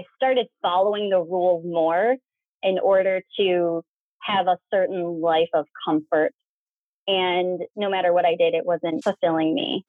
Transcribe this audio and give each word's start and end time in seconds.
I 0.00 0.04
started 0.16 0.46
following 0.62 1.10
the 1.10 1.18
rules 1.18 1.62
more 1.62 2.16
in 2.62 2.78
order 2.78 3.20
to 3.38 3.82
have 4.22 4.46
a 4.46 4.56
certain 4.72 5.20
life 5.20 5.50
of 5.52 5.66
comfort. 5.84 6.32
And 7.06 7.60
no 7.76 7.90
matter 7.90 8.14
what 8.14 8.24
I 8.24 8.34
did, 8.34 8.54
it 8.54 8.64
wasn't 8.64 9.04
fulfilling 9.04 9.54
me. 9.54 9.84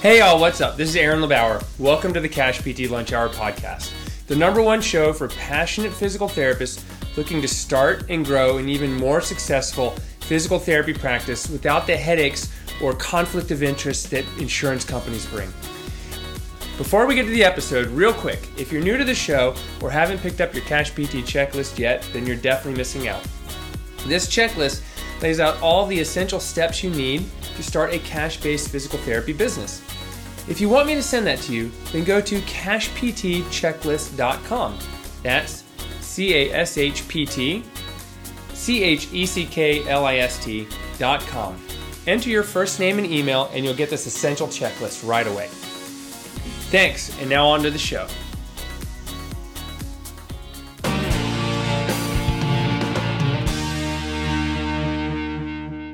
Hey, 0.00 0.20
y'all, 0.20 0.40
what's 0.40 0.62
up? 0.62 0.78
This 0.78 0.88
is 0.88 0.96
Aaron 0.96 1.20
LeBauer. 1.20 1.62
Welcome 1.78 2.14
to 2.14 2.20
the 2.20 2.30
Cash 2.30 2.60
PT 2.60 2.90
Lunch 2.90 3.12
Hour 3.12 3.28
podcast, 3.28 3.92
the 4.26 4.36
number 4.36 4.62
one 4.62 4.80
show 4.80 5.12
for 5.12 5.28
passionate 5.28 5.92
physical 5.92 6.28
therapists 6.28 6.82
looking 7.18 7.42
to 7.42 7.48
start 7.48 8.08
and 8.08 8.24
grow 8.24 8.56
an 8.56 8.70
even 8.70 8.94
more 8.94 9.20
successful 9.20 9.90
physical 10.20 10.58
therapy 10.58 10.94
practice 10.94 11.46
without 11.50 11.86
the 11.86 11.96
headaches 11.96 12.50
or 12.82 12.94
conflict 12.94 13.50
of 13.50 13.62
interest 13.62 14.10
that 14.12 14.24
insurance 14.38 14.82
companies 14.82 15.26
bring. 15.26 15.52
Before 16.76 17.06
we 17.06 17.14
get 17.14 17.24
to 17.24 17.30
the 17.30 17.44
episode, 17.44 17.86
real 17.88 18.12
quick, 18.12 18.50
if 18.58 18.70
you're 18.70 18.82
new 18.82 18.98
to 18.98 19.04
the 19.04 19.14
show 19.14 19.54
or 19.80 19.90
haven't 19.90 20.18
picked 20.18 20.42
up 20.42 20.52
your 20.52 20.62
Cash 20.64 20.90
PT 20.90 21.24
checklist 21.24 21.78
yet, 21.78 22.06
then 22.12 22.26
you're 22.26 22.36
definitely 22.36 22.76
missing 22.76 23.08
out. 23.08 23.26
This 24.06 24.28
checklist 24.28 24.82
lays 25.22 25.40
out 25.40 25.58
all 25.62 25.86
the 25.86 25.98
essential 25.98 26.38
steps 26.38 26.84
you 26.84 26.90
need 26.90 27.24
to 27.56 27.62
start 27.62 27.94
a 27.94 27.98
cash 28.00 28.38
based 28.40 28.68
physical 28.70 28.98
therapy 29.00 29.32
business. 29.32 29.82
If 30.48 30.60
you 30.60 30.68
want 30.68 30.86
me 30.86 30.94
to 30.94 31.02
send 31.02 31.26
that 31.26 31.40
to 31.42 31.54
you, 31.54 31.72
then 31.92 32.04
go 32.04 32.20
to 32.20 32.40
cashptchecklist.com. 32.40 34.78
That's 35.22 35.64
C 36.00 36.34
A 36.34 36.52
S 36.52 36.76
H 36.78 37.08
P 37.08 37.24
T 37.24 37.64
C 38.52 38.84
H 38.84 39.08
E 39.12 39.24
C 39.26 39.46
K 39.46 39.88
L 39.88 40.04
I 40.04 40.16
S 40.16 40.44
T.com. 40.44 41.56
Enter 42.06 42.30
your 42.30 42.44
first 42.44 42.78
name 42.78 42.98
and 42.98 43.06
email, 43.06 43.50
and 43.52 43.64
you'll 43.64 43.74
get 43.74 43.90
this 43.90 44.06
essential 44.06 44.46
checklist 44.46 45.08
right 45.08 45.26
away. 45.26 45.48
Thanks, 46.70 47.16
and 47.20 47.30
now 47.30 47.46
on 47.46 47.62
to 47.62 47.70
the 47.70 47.78
show. 47.78 48.08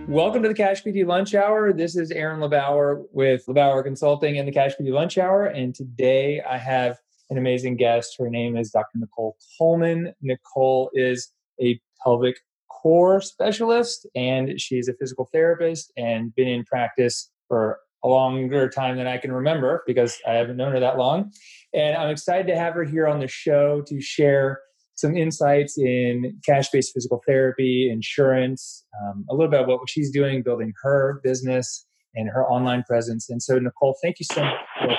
Welcome 0.08 0.42
to 0.42 0.48
the 0.48 0.54
Cash 0.54 0.82
PT 0.82 1.06
Lunch 1.06 1.34
Hour. 1.34 1.74
This 1.74 1.94
is 1.94 2.10
Aaron 2.10 2.40
LeBauer 2.40 3.04
with 3.12 3.44
LeBauer 3.46 3.84
Consulting 3.84 4.38
and 4.38 4.48
the 4.48 4.52
Cash 4.52 4.74
PT 4.76 4.84
Lunch 4.84 5.18
Hour. 5.18 5.44
And 5.44 5.74
today 5.74 6.40
I 6.40 6.56
have 6.56 6.96
an 7.28 7.36
amazing 7.36 7.76
guest. 7.76 8.16
Her 8.18 8.30
name 8.30 8.56
is 8.56 8.70
Dr. 8.70 8.96
Nicole 8.96 9.36
Coleman. 9.58 10.14
Nicole 10.22 10.90
is 10.94 11.32
a 11.60 11.78
pelvic 12.02 12.36
core 12.68 13.20
specialist 13.20 14.06
and 14.14 14.58
she's 14.58 14.88
a 14.88 14.94
physical 14.94 15.28
therapist 15.32 15.92
and 15.98 16.34
been 16.34 16.48
in 16.48 16.64
practice 16.64 17.30
for 17.46 17.78
a 18.04 18.08
longer 18.08 18.68
time 18.68 18.96
than 18.96 19.06
I 19.06 19.18
can 19.18 19.32
remember 19.32 19.82
because 19.86 20.18
I 20.26 20.32
haven't 20.32 20.56
known 20.56 20.72
her 20.72 20.80
that 20.80 20.98
long. 20.98 21.32
And 21.72 21.96
I'm 21.96 22.10
excited 22.10 22.46
to 22.48 22.56
have 22.56 22.74
her 22.74 22.84
here 22.84 23.06
on 23.06 23.20
the 23.20 23.28
show 23.28 23.82
to 23.86 24.00
share 24.00 24.60
some 24.94 25.16
insights 25.16 25.78
in 25.78 26.38
cash 26.44 26.70
based 26.70 26.92
physical 26.92 27.22
therapy, 27.26 27.90
insurance, 27.90 28.84
um, 29.02 29.24
a 29.30 29.34
little 29.34 29.50
bit 29.50 29.62
about 29.62 29.80
what 29.80 29.90
she's 29.90 30.10
doing, 30.10 30.42
building 30.42 30.72
her 30.82 31.20
business 31.24 31.86
and 32.14 32.28
her 32.28 32.44
online 32.44 32.82
presence. 32.84 33.30
And 33.30 33.42
so, 33.42 33.58
Nicole, 33.58 33.96
thank 34.02 34.18
you 34.20 34.26
so 34.30 34.44
much 34.44 34.54
for 34.78 34.96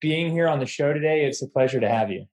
being 0.00 0.30
here 0.30 0.48
on 0.48 0.58
the 0.58 0.66
show 0.66 0.92
today. 0.92 1.24
It's 1.24 1.42
a 1.42 1.48
pleasure 1.48 1.80
to 1.80 1.88
have 1.88 2.10
you. 2.10 2.24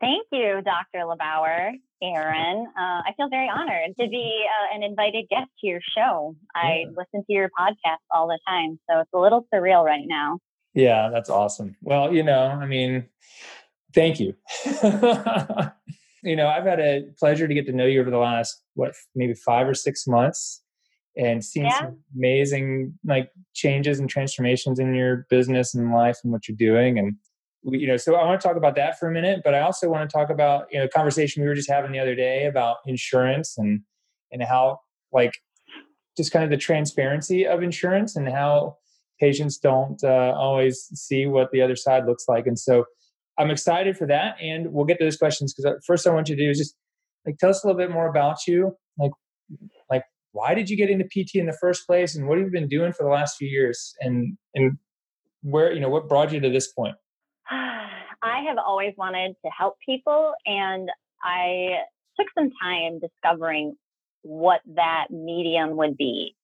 Thank 0.00 0.26
you, 0.30 0.60
Dr. 0.62 1.04
LeBauer, 1.06 1.72
Aaron. 2.12 2.66
Uh, 2.78 3.02
I 3.06 3.12
feel 3.16 3.28
very 3.28 3.48
honored 3.48 3.94
to 3.98 4.08
be 4.08 4.44
uh, 4.44 4.76
an 4.76 4.82
invited 4.82 5.26
guest 5.30 5.50
to 5.60 5.66
your 5.66 5.80
show. 5.96 6.34
I 6.54 6.84
yeah. 6.84 6.90
listen 6.96 7.24
to 7.26 7.32
your 7.32 7.48
podcast 7.58 7.98
all 8.10 8.28
the 8.28 8.38
time, 8.46 8.78
so 8.88 9.00
it's 9.00 9.10
a 9.14 9.18
little 9.18 9.46
surreal 9.52 9.84
right 9.84 10.04
now. 10.06 10.38
Yeah, 10.74 11.08
that's 11.10 11.30
awesome. 11.30 11.76
Well, 11.82 12.12
you 12.12 12.22
know, 12.22 12.46
I 12.46 12.66
mean, 12.66 13.06
thank 13.94 14.18
you. 14.18 14.34
you 16.24 16.36
know, 16.36 16.48
I've 16.48 16.64
had 16.64 16.80
a 16.80 17.04
pleasure 17.18 17.46
to 17.46 17.54
get 17.54 17.66
to 17.66 17.72
know 17.72 17.86
you 17.86 18.00
over 18.00 18.10
the 18.10 18.18
last, 18.18 18.62
what, 18.74 18.94
maybe 19.14 19.34
five 19.34 19.68
or 19.68 19.74
six 19.74 20.06
months 20.06 20.62
and 21.16 21.44
seen 21.44 21.64
yeah. 21.64 21.78
some 21.78 21.98
amazing 22.16 22.98
like 23.04 23.30
changes 23.54 24.00
and 24.00 24.10
transformations 24.10 24.80
in 24.80 24.94
your 24.94 25.26
business 25.30 25.74
and 25.74 25.92
life 25.92 26.18
and 26.24 26.32
what 26.32 26.48
you're 26.48 26.56
doing. 26.56 26.98
And 26.98 27.16
we, 27.64 27.78
you 27.78 27.86
know, 27.86 27.96
so 27.96 28.14
I 28.14 28.24
want 28.24 28.40
to 28.40 28.46
talk 28.46 28.56
about 28.56 28.76
that 28.76 28.98
for 28.98 29.08
a 29.08 29.12
minute, 29.12 29.40
but 29.42 29.54
I 29.54 29.60
also 29.60 29.88
want 29.88 30.08
to 30.08 30.12
talk 30.12 30.30
about, 30.30 30.66
you 30.70 30.78
know, 30.78 30.86
conversation 30.86 31.42
we 31.42 31.48
were 31.48 31.54
just 31.54 31.70
having 31.70 31.92
the 31.92 31.98
other 31.98 32.14
day 32.14 32.46
about 32.46 32.76
insurance 32.86 33.56
and, 33.56 33.80
and 34.30 34.42
how 34.42 34.80
like 35.12 35.32
just 36.16 36.30
kind 36.30 36.44
of 36.44 36.50
the 36.50 36.56
transparency 36.56 37.46
of 37.46 37.62
insurance 37.62 38.16
and 38.16 38.28
how 38.28 38.76
patients 39.18 39.58
don't 39.58 40.02
uh, 40.04 40.34
always 40.36 40.88
see 40.94 41.26
what 41.26 41.50
the 41.52 41.62
other 41.62 41.76
side 41.76 42.04
looks 42.06 42.24
like. 42.28 42.46
And 42.46 42.58
so 42.58 42.84
I'm 43.38 43.50
excited 43.50 43.96
for 43.96 44.06
that. 44.06 44.36
And 44.40 44.72
we'll 44.72 44.84
get 44.84 44.98
to 44.98 45.04
those 45.04 45.16
questions 45.16 45.54
because 45.54 45.72
uh, 45.72 45.78
first 45.86 46.06
I 46.06 46.10
want 46.10 46.28
you 46.28 46.36
to 46.36 46.42
do 46.42 46.50
is 46.50 46.58
just 46.58 46.76
like, 47.26 47.38
tell 47.38 47.50
us 47.50 47.64
a 47.64 47.66
little 47.66 47.78
bit 47.78 47.90
more 47.90 48.08
about 48.08 48.46
you. 48.46 48.76
Like, 48.98 49.12
like, 49.90 50.04
why 50.32 50.54
did 50.54 50.68
you 50.68 50.76
get 50.76 50.90
into 50.90 51.04
PT 51.04 51.36
in 51.36 51.46
the 51.46 51.56
first 51.60 51.86
place 51.86 52.14
and 52.14 52.28
what 52.28 52.38
have 52.38 52.46
you 52.46 52.52
been 52.52 52.68
doing 52.68 52.92
for 52.92 53.04
the 53.04 53.10
last 53.10 53.36
few 53.36 53.48
years 53.48 53.94
and, 54.00 54.36
and 54.54 54.78
where, 55.42 55.72
you 55.72 55.80
know, 55.80 55.88
what 55.88 56.08
brought 56.08 56.32
you 56.32 56.40
to 56.40 56.50
this 56.50 56.70
point? 56.72 56.96
I 58.22 58.44
have 58.48 58.58
always 58.58 58.94
wanted 58.96 59.36
to 59.44 59.50
help 59.56 59.76
people, 59.84 60.34
and 60.46 60.88
I 61.22 61.80
took 62.18 62.28
some 62.36 62.50
time 62.62 63.00
discovering 63.00 63.76
what 64.22 64.60
that 64.74 65.06
medium 65.10 65.76
would 65.76 65.96
be. 65.96 66.34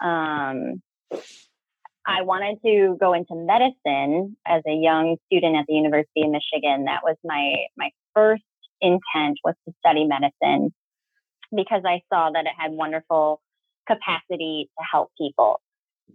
Um, 0.00 0.82
I 2.06 2.22
wanted 2.22 2.58
to 2.64 2.96
go 2.98 3.12
into 3.12 3.34
medicine 3.34 4.36
as 4.46 4.62
a 4.66 4.74
young 4.74 5.16
student 5.26 5.56
at 5.56 5.66
the 5.68 5.74
University 5.74 6.22
of 6.22 6.30
Michigan. 6.30 6.84
That 6.84 7.00
was 7.04 7.16
my 7.24 7.54
my 7.76 7.90
first 8.14 8.42
intent 8.80 9.38
was 9.44 9.54
to 9.66 9.74
study 9.78 10.04
medicine 10.06 10.74
because 11.54 11.82
I 11.86 12.02
saw 12.12 12.30
that 12.30 12.46
it 12.46 12.52
had 12.58 12.72
wonderful 12.72 13.40
capacity 13.86 14.68
to 14.78 14.84
help 14.90 15.10
people. 15.16 15.60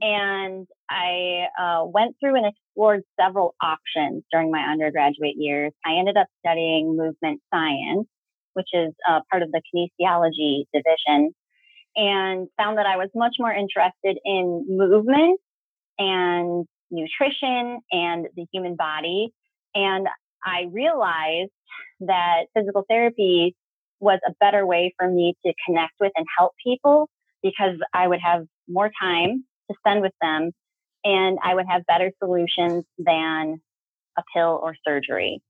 And 0.01 0.67
I 0.89 1.47
uh, 1.59 1.85
went 1.85 2.15
through 2.19 2.35
and 2.35 2.45
explored 2.45 3.01
several 3.19 3.55
options 3.61 4.23
during 4.31 4.51
my 4.51 4.61
undergraduate 4.61 5.35
years. 5.35 5.73
I 5.85 5.95
ended 5.99 6.17
up 6.17 6.27
studying 6.39 6.95
movement 6.95 7.41
science, 7.53 8.07
which 8.53 8.69
is 8.73 8.93
uh, 9.09 9.19
part 9.29 9.43
of 9.43 9.51
the 9.51 9.61
kinesiology 9.73 10.65
division, 10.73 11.33
and 11.95 12.47
found 12.57 12.77
that 12.77 12.85
I 12.85 12.97
was 12.97 13.09
much 13.15 13.35
more 13.39 13.51
interested 13.51 14.17
in 14.23 14.65
movement 14.69 15.39
and 15.99 16.65
nutrition 16.91 17.79
and 17.91 18.27
the 18.35 18.45
human 18.53 18.75
body. 18.75 19.33
And 19.75 20.07
I 20.43 20.67
realized 20.71 21.51
that 22.01 22.45
physical 22.55 22.83
therapy 22.89 23.55
was 23.99 24.19
a 24.27 24.33
better 24.39 24.65
way 24.65 24.93
for 24.97 25.09
me 25.09 25.35
to 25.45 25.53
connect 25.65 25.93
with 25.99 26.11
and 26.15 26.25
help 26.37 26.53
people 26.63 27.09
because 27.41 27.75
I 27.93 28.07
would 28.07 28.19
have 28.23 28.45
more 28.67 28.91
time 29.01 29.43
to 29.69 29.77
spend 29.79 30.01
with 30.01 30.13
them 30.21 30.51
and 31.07 31.39
I 31.41 31.55
would 31.55 31.65
have 31.69 31.85
better 31.85 32.11
solutions 32.21 32.83
than 32.97 33.61
a 34.17 34.23
pill 34.35 34.59
or 34.61 34.75
surgery. 34.85 35.41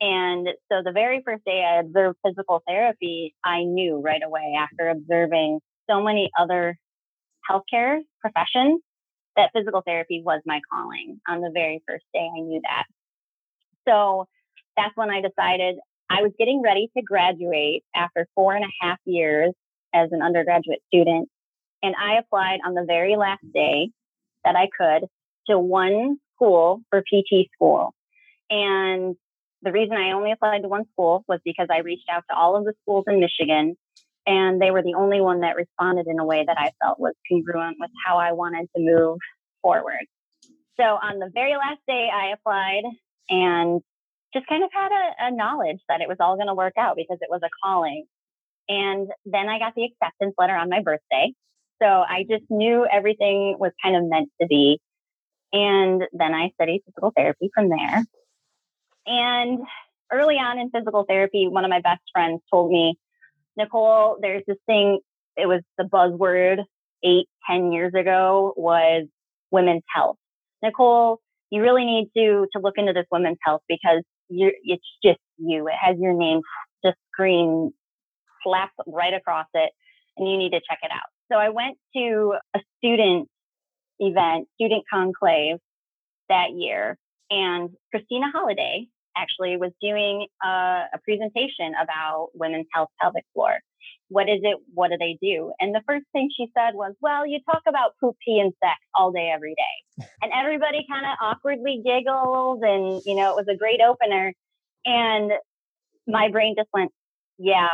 And 0.00 0.48
so 0.70 0.82
the 0.84 0.90
very 0.92 1.22
first 1.24 1.44
day 1.44 1.64
I 1.64 1.78
observed 1.78 2.18
physical 2.26 2.60
therapy, 2.66 3.34
I 3.44 3.62
knew 3.62 4.00
right 4.00 4.20
away 4.24 4.56
after 4.58 4.88
observing 4.88 5.60
so 5.88 6.02
many 6.02 6.28
other 6.36 6.76
healthcare 7.48 8.00
professions 8.20 8.82
that 9.36 9.50
physical 9.54 9.82
therapy 9.86 10.22
was 10.24 10.42
my 10.44 10.60
calling. 10.72 11.20
On 11.28 11.40
the 11.40 11.50
very 11.54 11.82
first 11.86 12.04
day, 12.12 12.28
I 12.28 12.40
knew 12.40 12.60
that. 12.64 12.84
So 13.88 14.26
that's 14.76 14.96
when 14.96 15.10
I 15.10 15.20
decided 15.20 15.76
I 16.10 16.22
was 16.22 16.32
getting 16.36 16.62
ready 16.62 16.90
to 16.96 17.02
graduate 17.02 17.84
after 17.94 18.26
four 18.34 18.56
and 18.56 18.64
a 18.64 18.72
half 18.80 18.98
years 19.04 19.52
as 19.94 20.10
an 20.10 20.20
undergraduate 20.20 20.80
student 20.88 21.28
and 21.82 21.94
I 21.94 22.18
applied 22.18 22.58
on 22.66 22.74
the 22.74 22.84
very 22.84 23.16
last 23.16 23.44
day 23.54 23.90
that 24.46 24.56
I 24.56 24.68
could 24.76 25.08
to 25.48 25.58
one 25.58 26.18
school 26.34 26.80
for 26.90 27.02
PT 27.02 27.50
school. 27.54 27.92
And 28.48 29.16
the 29.62 29.72
reason 29.72 29.96
I 29.96 30.12
only 30.12 30.32
applied 30.32 30.62
to 30.62 30.68
one 30.68 30.84
school 30.92 31.24
was 31.28 31.40
because 31.44 31.66
I 31.70 31.80
reached 31.80 32.08
out 32.10 32.24
to 32.30 32.36
all 32.36 32.56
of 32.56 32.64
the 32.64 32.74
schools 32.82 33.04
in 33.08 33.20
Michigan 33.20 33.76
and 34.26 34.60
they 34.60 34.70
were 34.70 34.82
the 34.82 34.94
only 34.94 35.20
one 35.20 35.40
that 35.40 35.56
responded 35.56 36.06
in 36.08 36.18
a 36.18 36.24
way 36.24 36.44
that 36.44 36.58
I 36.58 36.72
felt 36.82 36.98
was 36.98 37.14
congruent 37.30 37.76
with 37.78 37.90
how 38.04 38.18
I 38.18 38.32
wanted 38.32 38.68
to 38.76 38.82
move 38.82 39.18
forward. 39.62 40.06
So 40.78 40.82
on 40.82 41.18
the 41.18 41.30
very 41.32 41.54
last 41.54 41.80
day, 41.86 42.08
I 42.12 42.32
applied 42.32 42.82
and 43.28 43.80
just 44.34 44.46
kind 44.48 44.64
of 44.64 44.70
had 44.72 44.90
a, 44.90 45.28
a 45.28 45.30
knowledge 45.30 45.80
that 45.88 46.00
it 46.00 46.08
was 46.08 46.18
all 46.20 46.36
going 46.36 46.48
to 46.48 46.54
work 46.54 46.74
out 46.76 46.96
because 46.96 47.18
it 47.20 47.30
was 47.30 47.40
a 47.44 47.48
calling. 47.62 48.04
And 48.68 49.08
then 49.24 49.48
I 49.48 49.58
got 49.58 49.74
the 49.74 49.84
acceptance 49.84 50.34
letter 50.38 50.54
on 50.54 50.68
my 50.68 50.82
birthday. 50.82 51.32
So 51.82 51.86
I 51.86 52.24
just 52.28 52.44
knew 52.50 52.86
everything 52.90 53.56
was 53.58 53.72
kind 53.82 53.96
of 53.96 54.04
meant 54.04 54.30
to 54.40 54.46
be. 54.46 54.80
And 55.52 56.02
then 56.12 56.34
I 56.34 56.50
studied 56.54 56.82
physical 56.84 57.12
therapy 57.16 57.50
from 57.54 57.68
there. 57.68 58.04
And 59.06 59.60
early 60.12 60.36
on 60.36 60.58
in 60.58 60.70
physical 60.70 61.04
therapy, 61.08 61.48
one 61.48 61.64
of 61.64 61.70
my 61.70 61.80
best 61.80 62.02
friends 62.12 62.40
told 62.52 62.70
me, 62.70 62.98
Nicole, 63.56 64.18
there's 64.20 64.42
this 64.46 64.58
thing, 64.66 65.00
it 65.36 65.46
was 65.46 65.62
the 65.78 65.84
buzzword 65.84 66.64
eight, 67.04 67.26
ten 67.48 67.72
years 67.72 67.92
ago 67.94 68.52
was 68.56 69.06
women's 69.50 69.82
health. 69.94 70.16
Nicole, 70.62 71.20
you 71.50 71.62
really 71.62 71.84
need 71.84 72.10
to 72.16 72.46
to 72.52 72.60
look 72.60 72.74
into 72.76 72.92
this 72.92 73.06
women's 73.10 73.38
health 73.44 73.62
because 73.68 74.02
you're 74.28 74.52
it's 74.64 74.84
just 75.04 75.20
you. 75.38 75.68
It 75.68 75.74
has 75.80 75.96
your 75.98 76.14
name 76.14 76.40
just 76.84 76.96
screen 77.12 77.72
slapped 78.42 78.74
right 78.86 79.14
across 79.14 79.46
it, 79.54 79.70
and 80.16 80.28
you 80.28 80.36
need 80.36 80.50
to 80.50 80.60
check 80.68 80.78
it 80.82 80.90
out. 80.90 81.15
So 81.30 81.38
I 81.38 81.48
went 81.48 81.76
to 81.96 82.34
a 82.54 82.60
student 82.78 83.28
event, 83.98 84.48
student 84.54 84.84
conclave 84.92 85.56
that 86.28 86.52
year, 86.54 86.96
and 87.30 87.70
Christina 87.90 88.26
Holiday 88.32 88.86
actually 89.16 89.56
was 89.56 89.72
doing 89.80 90.26
a, 90.44 90.46
a 90.94 90.98
presentation 91.04 91.72
about 91.82 92.28
women's 92.34 92.66
health 92.72 92.90
pelvic 93.00 93.24
floor. 93.32 93.58
What 94.08 94.28
is 94.28 94.40
it? 94.42 94.58
What 94.74 94.90
do 94.90 94.96
they 94.98 95.18
do? 95.20 95.52
And 95.58 95.74
the 95.74 95.82
first 95.86 96.04
thing 96.12 96.28
she 96.36 96.46
said 96.56 96.74
was, 96.74 96.94
well, 97.00 97.26
you 97.26 97.40
talk 97.50 97.62
about 97.66 97.92
poop, 98.00 98.16
pee, 98.24 98.38
and 98.38 98.52
sex 98.62 98.78
all 98.96 99.10
day, 99.10 99.32
every 99.34 99.54
day. 99.54 100.06
And 100.22 100.32
everybody 100.32 100.84
kind 100.88 101.06
of 101.06 101.16
awkwardly 101.20 101.82
giggled. 101.84 102.62
And, 102.62 103.02
you 103.04 103.16
know, 103.16 103.30
it 103.30 103.36
was 103.36 103.46
a 103.50 103.56
great 103.56 103.80
opener. 103.80 104.32
And 104.84 105.32
my 106.06 106.30
brain 106.30 106.54
just 106.56 106.68
went, 106.72 106.92
yeah, 107.38 107.68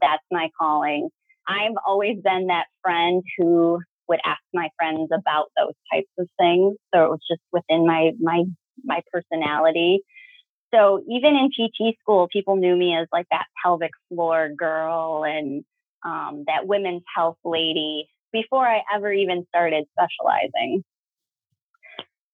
that's 0.00 0.22
my 0.30 0.50
calling. 0.60 1.08
I've 1.50 1.74
always 1.84 2.18
been 2.22 2.46
that 2.46 2.66
friend 2.80 3.22
who 3.36 3.80
would 4.08 4.20
ask 4.24 4.40
my 4.54 4.68
friends 4.76 5.08
about 5.12 5.46
those 5.58 5.74
types 5.92 6.10
of 6.18 6.28
things. 6.38 6.76
So 6.94 7.04
it 7.04 7.10
was 7.10 7.20
just 7.28 7.40
within 7.52 7.86
my, 7.86 8.12
my, 8.20 8.44
my 8.84 9.00
personality. 9.12 10.00
So 10.72 11.02
even 11.08 11.34
in 11.34 11.50
PT 11.50 11.96
school, 12.00 12.28
people 12.32 12.56
knew 12.56 12.76
me 12.76 12.96
as 12.96 13.08
like 13.12 13.26
that 13.32 13.46
pelvic 13.62 13.90
floor 14.08 14.50
girl 14.56 15.24
and 15.24 15.64
um, 16.04 16.44
that 16.46 16.66
women's 16.66 17.02
health 17.14 17.36
lady 17.44 18.08
before 18.32 18.66
I 18.66 18.82
ever 18.94 19.12
even 19.12 19.44
started 19.48 19.84
specializing. 19.98 20.84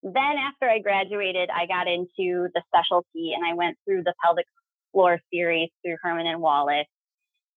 Then 0.03 0.15
after 0.15 0.69
I 0.69 0.79
graduated, 0.81 1.49
I 1.49 1.67
got 1.67 1.89
into 1.89 2.49
the 2.55 2.63
specialty 2.69 3.33
and 3.35 3.45
I 3.45 3.55
went 3.55 3.79
through 3.85 4.03
the 4.05 4.15
pelvic 4.23 4.47
floor 4.93 5.19
series 5.33 5.71
through 5.83 5.97
Herman 6.03 6.27
and 6.27 6.41
Wallace 6.41 6.87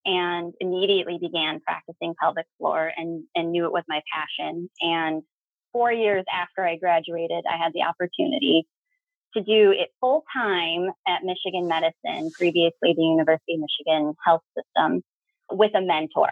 and 0.06 0.54
immediately 0.60 1.18
began 1.20 1.60
practicing 1.60 2.16
pelvic 2.20 2.46
floor 2.58 2.92
and, 2.96 3.24
and 3.36 3.52
knew 3.52 3.66
it 3.66 3.72
was 3.72 3.84
my 3.88 4.02
passion. 4.14 4.70
And 4.82 5.24
four 5.72 5.92
years 5.92 6.26
after 6.34 6.66
I 6.66 6.78
graduated, 6.78 7.44
I 7.50 7.58
had 7.58 7.74
the 7.74 7.84
opportunity 7.84 8.66
to 9.36 9.44
do 9.44 9.72
it 9.72 9.90
full 10.00 10.24
time 10.36 10.90
at 11.08 11.24
Michigan 11.24 11.68
Medicine, 11.68 12.32
previously 12.32 12.94
the 12.96 13.04
University 13.04 13.56
of 13.56 13.62
Michigan 13.62 14.16
Health 14.26 14.42
System, 14.58 15.04
with 15.52 15.72
a 15.76 15.82
mentor, 15.82 16.30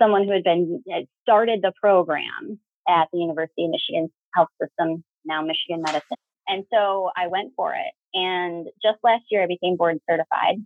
someone 0.00 0.24
who 0.24 0.32
had 0.32 0.44
been 0.44 0.82
had 0.90 1.04
started 1.22 1.60
the 1.62 1.72
program 1.80 2.58
at 2.88 3.08
the 3.12 3.18
University 3.18 3.64
of 3.64 3.70
Michigan 3.70 4.10
Health 4.34 4.48
System, 4.60 5.04
now 5.24 5.42
Michigan 5.42 5.82
Medicine. 5.82 6.16
And 6.46 6.64
so 6.72 7.10
I 7.16 7.28
went 7.28 7.52
for 7.56 7.74
it. 7.74 7.92
And 8.14 8.66
just 8.82 8.98
last 9.02 9.24
year, 9.30 9.42
I 9.42 9.46
became 9.46 9.76
board 9.76 9.98
certified. 10.08 10.56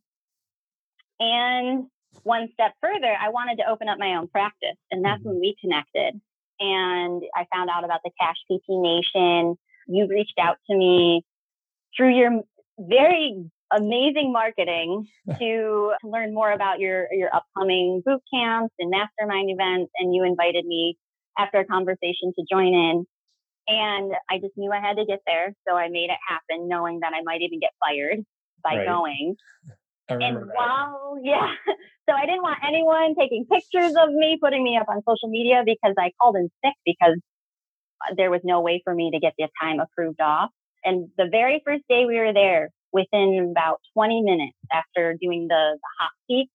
And 1.20 1.86
one 2.24 2.48
step 2.52 2.72
further, 2.80 3.14
I 3.20 3.30
wanted 3.30 3.56
to 3.56 3.70
open 3.70 3.88
up 3.88 3.98
my 3.98 4.14
own 4.14 4.28
practice. 4.28 4.76
And 4.90 5.04
that's 5.04 5.20
mm-hmm. 5.20 5.30
when 5.30 5.40
we 5.40 5.56
connected. 5.60 6.20
And 6.60 7.22
I 7.34 7.46
found 7.54 7.70
out 7.70 7.84
about 7.84 8.00
the 8.04 8.10
Cash 8.20 8.36
PT 8.50 8.64
Nation. 8.68 9.56
You 9.86 10.06
reached 10.08 10.38
out 10.40 10.56
to 10.70 10.76
me 10.76 11.22
through 11.96 12.16
your 12.16 12.42
very 12.78 13.44
amazing 13.72 14.32
marketing 14.32 15.06
to, 15.38 15.38
to 16.00 16.08
learn 16.08 16.34
more 16.34 16.52
about 16.52 16.80
your, 16.80 17.06
your 17.12 17.34
upcoming 17.34 18.02
boot 18.04 18.22
camps 18.32 18.74
and 18.78 18.90
mastermind 18.90 19.50
events. 19.50 19.92
And 19.98 20.14
you 20.14 20.24
invited 20.24 20.64
me 20.64 20.96
after 21.38 21.58
a 21.60 21.64
conversation 21.64 22.32
to 22.38 22.44
join 22.50 22.74
in. 22.74 23.06
And 23.68 24.12
I 24.30 24.38
just 24.38 24.56
knew 24.56 24.72
I 24.72 24.80
had 24.80 24.96
to 24.96 25.04
get 25.04 25.20
there. 25.26 25.54
So 25.68 25.76
I 25.76 25.88
made 25.88 26.10
it 26.10 26.18
happen, 26.26 26.68
knowing 26.68 27.00
that 27.00 27.12
I 27.14 27.22
might 27.22 27.42
even 27.42 27.60
get 27.60 27.70
fired 27.78 28.24
by 28.64 28.76
right. 28.76 28.86
going. 28.86 29.36
And 30.08 30.20
that. 30.20 30.54
while, 30.54 31.18
yeah, 31.22 31.52
so 32.08 32.14
I 32.14 32.26
didn't 32.26 32.42
want 32.42 32.58
anyone 32.66 33.14
taking 33.18 33.44
pictures 33.44 33.94
of 33.98 34.10
me, 34.10 34.38
putting 34.40 34.62
me 34.64 34.76
up 34.76 34.86
on 34.88 35.02
social 35.08 35.28
media 35.28 35.62
because 35.64 35.94
I 35.98 36.12
called 36.20 36.36
in 36.36 36.50
sick 36.64 36.74
because 36.84 37.18
there 38.16 38.30
was 38.30 38.40
no 38.44 38.60
way 38.60 38.80
for 38.84 38.94
me 38.94 39.10
to 39.12 39.18
get 39.18 39.34
the 39.38 39.48
time 39.60 39.80
approved 39.80 40.20
off. 40.20 40.50
And 40.84 41.08
the 41.18 41.28
very 41.30 41.60
first 41.66 41.82
day 41.88 42.04
we 42.06 42.18
were 42.18 42.32
there, 42.32 42.70
within 42.92 43.48
about 43.50 43.80
20 43.94 44.22
minutes 44.22 44.56
after 44.72 45.16
doing 45.20 45.46
the, 45.48 45.78
the 45.78 45.88
hot 46.00 46.10
seat, 46.26 46.48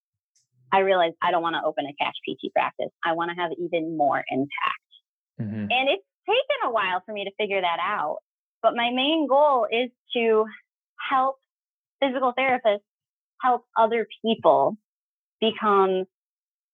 I 0.72 0.80
realized 0.80 1.16
I 1.22 1.32
don't 1.32 1.44
want 1.44 1.56
to 1.56 1.64
open 1.64 1.86
a 1.86 1.94
cash 2.04 2.16
PT 2.28 2.52
practice. 2.52 2.90
I 3.06 3.14
want 3.14 3.30
to 3.30 3.40
have 3.40 3.52
even 3.60 3.96
more 3.96 4.24
impact. 4.30 4.90
Mm-hmm. 5.40 5.68
And 5.70 5.90
it's 5.90 6.04
taken 6.28 6.68
a 6.68 6.72
while 6.72 7.02
for 7.06 7.14
me 7.14 7.26
to 7.26 7.32
figure 7.38 7.62
that 7.62 7.78
out. 7.80 8.18
But 8.62 8.76
my 8.76 8.90
main 8.92 9.28
goal 9.28 9.68
is 9.70 9.92
to 10.16 10.46
help 10.98 11.36
physical 12.02 12.34
therapists 12.38 12.80
help 13.44 13.66
other 13.78 14.08
people 14.24 14.78
become 15.42 16.06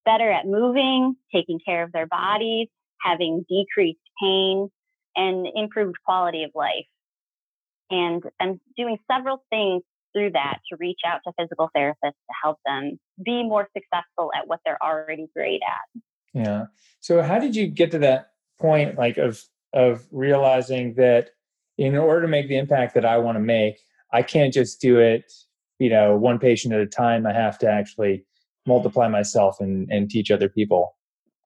better 0.05 0.31
at 0.31 0.45
moving, 0.45 1.15
taking 1.33 1.59
care 1.63 1.83
of 1.83 1.91
their 1.91 2.07
bodies, 2.07 2.67
having 3.01 3.45
decreased 3.49 3.99
pain, 4.21 4.69
and 5.15 5.47
improved 5.55 5.95
quality 6.05 6.43
of 6.43 6.51
life. 6.55 6.85
And 7.89 8.23
I'm 8.39 8.61
doing 8.77 8.97
several 9.11 9.43
things 9.49 9.83
through 10.13 10.31
that 10.31 10.59
to 10.69 10.77
reach 10.79 10.99
out 11.05 11.21
to 11.25 11.33
physical 11.39 11.69
therapists 11.75 11.93
to 12.03 12.33
help 12.41 12.57
them 12.65 12.99
be 13.23 13.43
more 13.43 13.67
successful 13.75 14.31
at 14.35 14.47
what 14.47 14.59
they're 14.65 14.81
already 14.81 15.27
great 15.35 15.61
at. 15.67 16.01
Yeah. 16.33 16.65
So 16.99 17.21
how 17.21 17.39
did 17.39 17.55
you 17.55 17.67
get 17.67 17.91
to 17.91 17.99
that 17.99 18.31
point 18.59 18.97
like 18.97 19.17
of 19.17 19.41
of 19.73 20.05
realizing 20.11 20.95
that 20.95 21.31
in 21.77 21.95
order 21.95 22.21
to 22.21 22.27
make 22.27 22.47
the 22.47 22.57
impact 22.57 22.95
that 22.95 23.05
I 23.05 23.17
want 23.17 23.35
to 23.37 23.39
make, 23.39 23.79
I 24.11 24.21
can't 24.21 24.53
just 24.53 24.81
do 24.81 24.99
it, 24.99 25.31
you 25.79 25.89
know, 25.89 26.15
one 26.15 26.39
patient 26.39 26.73
at 26.73 26.81
a 26.81 26.85
time. 26.85 27.25
I 27.25 27.33
have 27.33 27.57
to 27.59 27.69
actually 27.69 28.25
multiply 28.67 29.07
myself 29.07 29.59
and, 29.59 29.89
and 29.89 30.09
teach 30.09 30.29
other 30.29 30.49
people. 30.49 30.95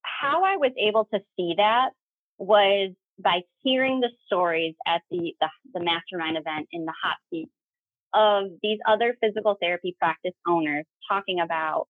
How 0.01 0.44
I 0.44 0.57
was 0.57 0.71
able 0.77 1.06
to 1.13 1.19
see 1.38 1.53
that 1.57 1.91
was 2.38 2.91
by 3.19 3.41
hearing 3.62 4.00
the 4.00 4.09
stories 4.25 4.74
at 4.88 5.01
the, 5.12 5.33
the, 5.39 5.47
the 5.74 5.80
mastermind 5.83 6.38
event 6.38 6.68
in 6.71 6.85
the 6.85 6.94
hot 7.01 7.18
seat 7.30 7.50
of 8.13 8.45
these 8.62 8.80
other 8.88 9.15
physical 9.21 9.56
therapy 9.62 9.95
practice 10.00 10.33
owners 10.47 10.85
talking 11.09 11.39
about 11.39 11.88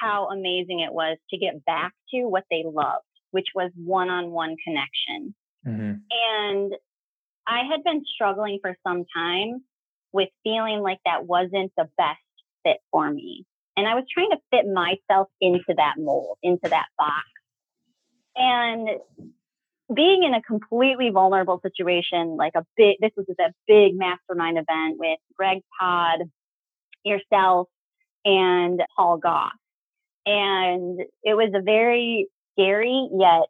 how 0.00 0.28
amazing 0.28 0.80
it 0.80 0.92
was 0.92 1.16
to 1.30 1.38
get 1.38 1.64
back 1.64 1.92
to 2.10 2.24
what 2.24 2.44
they 2.50 2.64
loved, 2.64 3.04
which 3.30 3.48
was 3.54 3.70
one 3.74 4.08
on 4.08 4.30
one 4.30 4.56
connection. 4.64 5.34
Mm-hmm. 5.66 5.94
And 6.10 6.72
I 7.46 7.64
had 7.70 7.82
been 7.84 8.02
struggling 8.14 8.58
for 8.60 8.76
some 8.86 9.04
time 9.14 9.62
with 10.12 10.28
feeling 10.42 10.80
like 10.80 10.98
that 11.04 11.26
wasn't 11.26 11.72
the 11.76 11.88
best 11.96 12.18
fit 12.64 12.78
for 12.90 13.10
me. 13.10 13.44
And 13.76 13.86
I 13.86 13.94
was 13.94 14.04
trying 14.12 14.30
to 14.30 14.38
fit 14.50 14.66
myself 14.66 15.28
into 15.40 15.74
that 15.76 15.94
mold, 15.98 16.38
into 16.42 16.68
that 16.68 16.86
box. 16.98 17.26
And 18.34 18.88
being 19.94 20.22
in 20.24 20.34
a 20.34 20.42
completely 20.42 21.10
vulnerable 21.10 21.60
situation, 21.62 22.36
like 22.36 22.52
a 22.56 22.64
big, 22.76 22.96
this 23.00 23.12
was 23.16 23.26
a 23.40 23.52
big 23.66 23.96
mastermind 23.96 24.58
event 24.58 24.98
with 24.98 25.18
Greg 25.36 25.62
Todd, 25.80 26.20
yourself, 27.04 27.68
and 28.24 28.82
Paul 28.96 29.18
Gough. 29.18 29.52
And 30.26 31.00
it 31.22 31.34
was 31.34 31.52
a 31.54 31.62
very 31.62 32.28
scary 32.52 33.08
yet 33.18 33.46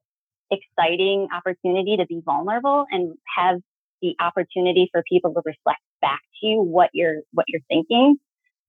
exciting 0.50 1.28
opportunity 1.34 1.96
to 1.96 2.06
be 2.06 2.20
vulnerable 2.24 2.86
and 2.90 3.14
have 3.36 3.60
the 4.02 4.14
opportunity 4.20 4.88
for 4.92 5.02
people 5.08 5.32
to 5.34 5.42
reflect 5.44 5.80
back 6.00 6.20
to 6.40 6.46
you 6.46 6.62
what 6.62 6.90
you're 6.92 7.22
what 7.32 7.46
you're 7.48 7.62
thinking. 7.68 8.16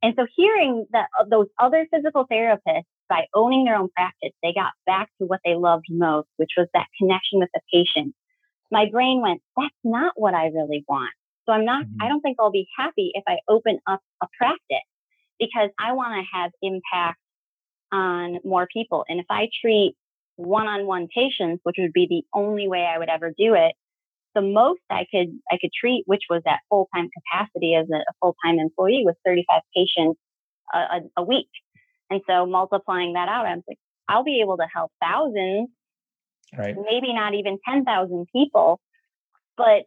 And 0.01 0.13
so 0.17 0.25
hearing 0.35 0.85
that 0.91 1.07
those 1.29 1.47
other 1.59 1.85
physical 1.91 2.25
therapists 2.31 2.85
by 3.09 3.25
owning 3.33 3.65
their 3.65 3.75
own 3.75 3.89
practice, 3.89 4.31
they 4.41 4.53
got 4.53 4.71
back 4.85 5.09
to 5.19 5.25
what 5.25 5.41
they 5.43 5.55
loved 5.55 5.85
most, 5.89 6.27
which 6.37 6.51
was 6.55 6.67
that 6.73 6.87
connection 6.97 7.39
with 7.39 7.49
the 7.53 7.61
patient. 7.73 8.15
My 8.71 8.85
brain 8.89 9.21
went, 9.21 9.41
that's 9.57 9.73
not 9.83 10.13
what 10.15 10.35
I 10.35 10.45
really 10.47 10.85
want. 10.87 11.11
So 11.45 11.53
I'm 11.53 11.65
not, 11.65 11.85
mm-hmm. 11.85 12.03
I 12.03 12.07
don't 12.07 12.21
think 12.21 12.37
I'll 12.39 12.51
be 12.51 12.67
happy 12.77 13.11
if 13.13 13.23
I 13.27 13.39
open 13.49 13.79
up 13.87 13.99
a 14.21 14.27
practice 14.37 14.85
because 15.39 15.69
I 15.79 15.93
want 15.93 16.13
to 16.13 16.37
have 16.37 16.51
impact 16.61 17.19
on 17.91 18.37
more 18.43 18.67
people. 18.71 19.05
And 19.09 19.19
if 19.19 19.25
I 19.29 19.49
treat 19.59 19.95
one-on-one 20.35 21.07
patients, 21.13 21.61
which 21.63 21.77
would 21.79 21.93
be 21.93 22.07
the 22.07 22.23
only 22.37 22.67
way 22.67 22.85
I 22.85 22.99
would 22.99 23.09
ever 23.09 23.33
do 23.35 23.55
it, 23.55 23.73
the 24.35 24.41
most 24.41 24.81
I 24.89 25.05
could 25.11 25.39
I 25.51 25.57
could 25.59 25.71
treat, 25.77 26.03
which 26.05 26.23
was 26.29 26.41
at 26.47 26.59
full-time 26.69 27.09
capacity 27.09 27.75
as 27.75 27.87
a, 27.91 27.97
a 27.97 28.13
full-time 28.21 28.59
employee, 28.59 29.03
was 29.05 29.15
35 29.25 29.61
patients 29.75 30.19
a, 30.73 30.77
a, 30.77 30.99
a 31.17 31.23
week. 31.23 31.49
And 32.09 32.21
so 32.27 32.45
multiplying 32.45 33.13
that 33.13 33.29
out, 33.29 33.45
I 33.45 33.55
was 33.55 33.63
like, 33.67 33.77
I'll 34.07 34.23
be 34.23 34.41
able 34.41 34.57
to 34.57 34.67
help 34.73 34.91
thousands, 35.01 35.69
right. 36.57 36.75
maybe 36.75 37.13
not 37.13 37.35
even 37.35 37.59
10,000 37.67 38.25
people. 38.33 38.79
But 39.55 39.83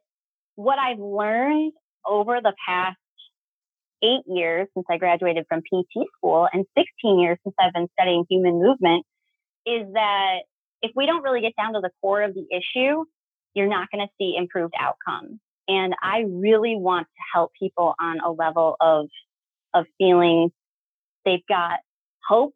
what 0.55 0.79
I've 0.79 1.01
learned 1.01 1.73
over 2.07 2.41
the 2.41 2.55
past 2.67 2.99
eight 4.03 4.23
years 4.27 4.69
since 4.75 4.87
I 4.91 4.99
graduated 4.99 5.47
from 5.49 5.61
PT 5.61 6.07
school 6.17 6.49
and 6.53 6.65
16 6.77 7.21
years 7.21 7.39
since 7.45 7.55
I've 7.59 7.73
been 7.73 7.89
studying 7.99 8.25
human 8.29 8.61
movement 8.61 9.05
is 9.67 9.87
that 9.95 10.41
if 10.83 10.91
we 10.97 11.07
don't 11.07 11.23
really 11.23 11.41
get 11.41 11.55
down 11.57 11.75
to 11.75 11.81
the 11.81 11.91
core 12.01 12.23
of 12.23 12.35
the 12.35 12.45
issue, 12.51 13.05
you're 13.55 13.69
not 13.69 13.89
going 13.91 14.07
to 14.07 14.13
see 14.19 14.35
improved 14.37 14.75
outcomes. 14.79 15.39
And 15.69 15.95
I 16.03 16.25
really 16.29 16.77
want 16.77 17.07
to 17.07 17.23
help 17.33 17.53
people 17.59 17.95
on 18.01 18.21
a 18.21 18.31
level 18.31 18.77
of, 18.81 19.09
of 19.75 19.87
feeling 19.99 20.51
they've 21.25 21.47
got 21.49 21.81
hope 22.27 22.55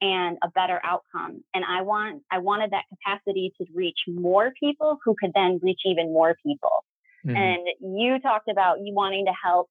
and 0.00 0.36
a 0.42 0.50
better 0.50 0.80
outcome. 0.84 1.42
And 1.54 1.64
I 1.64 1.82
want, 1.82 2.22
I 2.30 2.38
wanted 2.38 2.72
that 2.72 2.84
capacity 2.90 3.52
to 3.58 3.66
reach 3.74 3.98
more 4.06 4.52
people 4.58 4.98
who 5.04 5.14
could 5.18 5.32
then 5.34 5.58
reach 5.62 5.80
even 5.86 6.12
more 6.12 6.36
people. 6.44 6.84
Mm-hmm. 7.26 7.36
And 7.36 7.66
you 7.80 8.18
talked 8.20 8.48
about 8.50 8.78
you 8.84 8.92
wanting 8.94 9.24
to 9.26 9.32
help, 9.42 9.70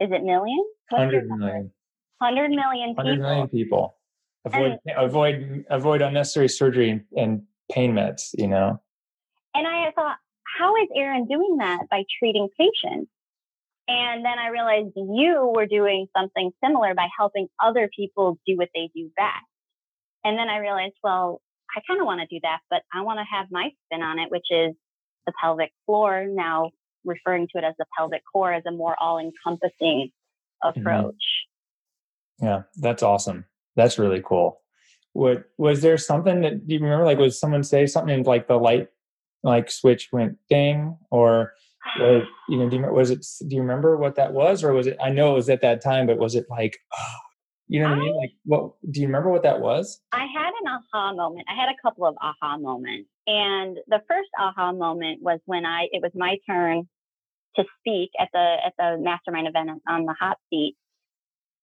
is 0.00 0.10
it 0.12 0.22
millions? 0.22 0.66
100 0.90 1.26
million. 1.26 1.72
100 2.18 2.50
million 2.50 2.90
people. 2.90 3.04
100 3.04 3.20
million 3.20 3.48
people. 3.48 3.96
Avoid, 4.44 4.78
and, 4.84 4.96
avoid, 4.96 5.64
avoid 5.70 6.02
unnecessary 6.02 6.48
surgery 6.48 6.90
and, 6.90 7.04
and 7.16 7.42
pain 7.72 7.94
meds, 7.94 8.30
you 8.34 8.46
know? 8.46 8.80
And 9.56 9.66
I 9.66 9.90
thought, 9.92 10.16
how 10.58 10.76
is 10.76 10.88
Aaron 10.94 11.26
doing 11.26 11.56
that 11.58 11.88
by 11.90 12.04
treating 12.18 12.48
patients? 12.58 13.10
And 13.88 14.24
then 14.24 14.38
I 14.38 14.48
realized 14.48 14.92
you 14.96 15.52
were 15.54 15.66
doing 15.66 16.08
something 16.16 16.50
similar 16.62 16.94
by 16.94 17.08
helping 17.16 17.48
other 17.62 17.88
people 17.96 18.38
do 18.46 18.56
what 18.56 18.68
they 18.74 18.90
do 18.94 19.10
best. 19.16 19.46
And 20.24 20.36
then 20.36 20.48
I 20.48 20.58
realized, 20.58 20.94
well, 21.02 21.40
I 21.74 21.80
kind 21.88 22.00
of 22.00 22.06
want 22.06 22.20
to 22.20 22.26
do 22.26 22.40
that, 22.42 22.58
but 22.68 22.82
I 22.92 23.02
want 23.02 23.18
to 23.20 23.24
have 23.30 23.46
my 23.50 23.70
spin 23.84 24.02
on 24.02 24.18
it, 24.18 24.30
which 24.30 24.46
is 24.50 24.74
the 25.26 25.32
pelvic 25.40 25.70
floor, 25.86 26.26
now 26.28 26.70
referring 27.04 27.48
to 27.52 27.58
it 27.58 27.64
as 27.64 27.74
the 27.78 27.86
pelvic 27.96 28.22
core 28.30 28.52
as 28.52 28.64
a 28.66 28.72
more 28.72 28.96
all 29.00 29.18
encompassing 29.18 30.10
mm-hmm. 30.64 30.80
approach. 30.80 31.14
Mm-hmm. 32.42 32.46
Yeah, 32.46 32.62
that's 32.76 33.02
awesome. 33.02 33.46
That's 33.76 33.98
really 33.98 34.22
cool. 34.24 34.60
What 35.12 35.44
was 35.56 35.80
there 35.80 35.96
something 35.96 36.42
that 36.42 36.66
do 36.66 36.74
you 36.74 36.80
remember? 36.80 37.06
Like, 37.06 37.18
was 37.18 37.40
someone 37.40 37.62
say 37.62 37.86
something 37.86 38.24
like 38.24 38.48
the 38.48 38.58
light, 38.58 38.88
like 39.46 39.70
switch 39.70 40.08
went 40.12 40.36
ding, 40.50 40.98
or 41.10 41.52
was, 41.98 42.24
you 42.48 42.58
know, 42.58 42.68
do 42.68 42.76
you, 42.76 42.82
was 42.92 43.10
it? 43.10 43.24
Do 43.46 43.54
you 43.54 43.62
remember 43.62 43.96
what 43.96 44.16
that 44.16 44.32
was, 44.32 44.64
or 44.64 44.72
was 44.72 44.86
it? 44.86 44.96
I 45.02 45.10
know 45.10 45.32
it 45.32 45.36
was 45.36 45.48
at 45.48 45.62
that 45.62 45.82
time, 45.82 46.06
but 46.06 46.18
was 46.18 46.34
it 46.34 46.46
like, 46.50 46.78
oh, 46.98 47.16
you 47.68 47.80
know 47.80 47.88
what 47.88 47.98
I, 47.98 48.00
I 48.00 48.04
mean? 48.04 48.16
Like, 48.16 48.30
what 48.44 48.72
do 48.90 49.00
you 49.00 49.06
remember 49.06 49.30
what 49.30 49.44
that 49.44 49.60
was? 49.60 50.00
I 50.12 50.26
had 50.26 50.52
an 50.60 50.68
aha 50.68 51.14
moment. 51.14 51.46
I 51.48 51.54
had 51.58 51.68
a 51.68 51.80
couple 51.82 52.06
of 52.06 52.16
aha 52.20 52.58
moments, 52.58 53.08
and 53.26 53.78
the 53.86 54.00
first 54.08 54.28
aha 54.38 54.72
moment 54.72 55.22
was 55.22 55.40
when 55.46 55.64
I 55.64 55.86
it 55.92 56.02
was 56.02 56.12
my 56.14 56.36
turn 56.48 56.88
to 57.56 57.64
speak 57.80 58.10
at 58.20 58.28
the 58.32 58.56
at 58.66 58.72
the 58.78 58.98
mastermind 59.00 59.48
event 59.48 59.70
on 59.88 60.04
the 60.04 60.14
hot 60.18 60.38
seat. 60.50 60.76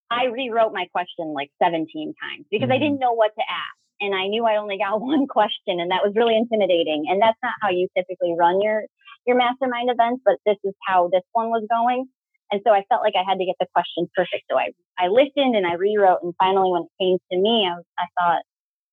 I 0.09 0.25
rewrote 0.25 0.73
my 0.73 0.85
question 0.91 1.33
like 1.33 1.49
17 1.61 2.13
times 2.21 2.45
because 2.51 2.65
mm-hmm. 2.65 2.71
I 2.71 2.77
didn't 2.77 2.99
know 2.99 3.13
what 3.13 3.31
to 3.35 3.41
ask. 3.41 3.82
And 3.99 4.13
I 4.13 4.27
knew 4.27 4.45
I 4.45 4.57
only 4.57 4.77
got 4.77 5.01
one 5.01 5.27
question 5.27 5.79
and 5.79 5.91
that 5.91 6.03
was 6.03 6.13
really 6.15 6.35
intimidating. 6.37 7.05
And 7.09 7.21
that's 7.21 7.37
not 7.43 7.53
how 7.61 7.69
you 7.69 7.87
typically 7.95 8.35
run 8.37 8.61
your 8.61 8.83
your 9.25 9.37
mastermind 9.37 9.89
events, 9.89 10.21
but 10.25 10.35
this 10.45 10.57
is 10.63 10.73
how 10.85 11.09
this 11.11 11.23
one 11.31 11.47
was 11.47 11.65
going. 11.69 12.05
And 12.51 12.61
so 12.65 12.71
I 12.73 12.83
felt 12.89 13.01
like 13.01 13.15
I 13.15 13.23
had 13.27 13.39
to 13.39 13.45
get 13.45 13.55
the 13.59 13.67
question 13.73 14.07
perfect. 14.15 14.43
So 14.51 14.57
I, 14.57 14.71
I 14.99 15.07
listened 15.07 15.55
and 15.55 15.65
I 15.65 15.73
rewrote. 15.73 16.19
And 16.21 16.33
finally, 16.37 16.69
when 16.71 16.83
it 16.83 16.93
came 17.01 17.17
to 17.31 17.37
me, 17.37 17.65
I, 17.65 17.75
was, 17.75 17.85
I 17.97 18.05
thought, 18.19 18.43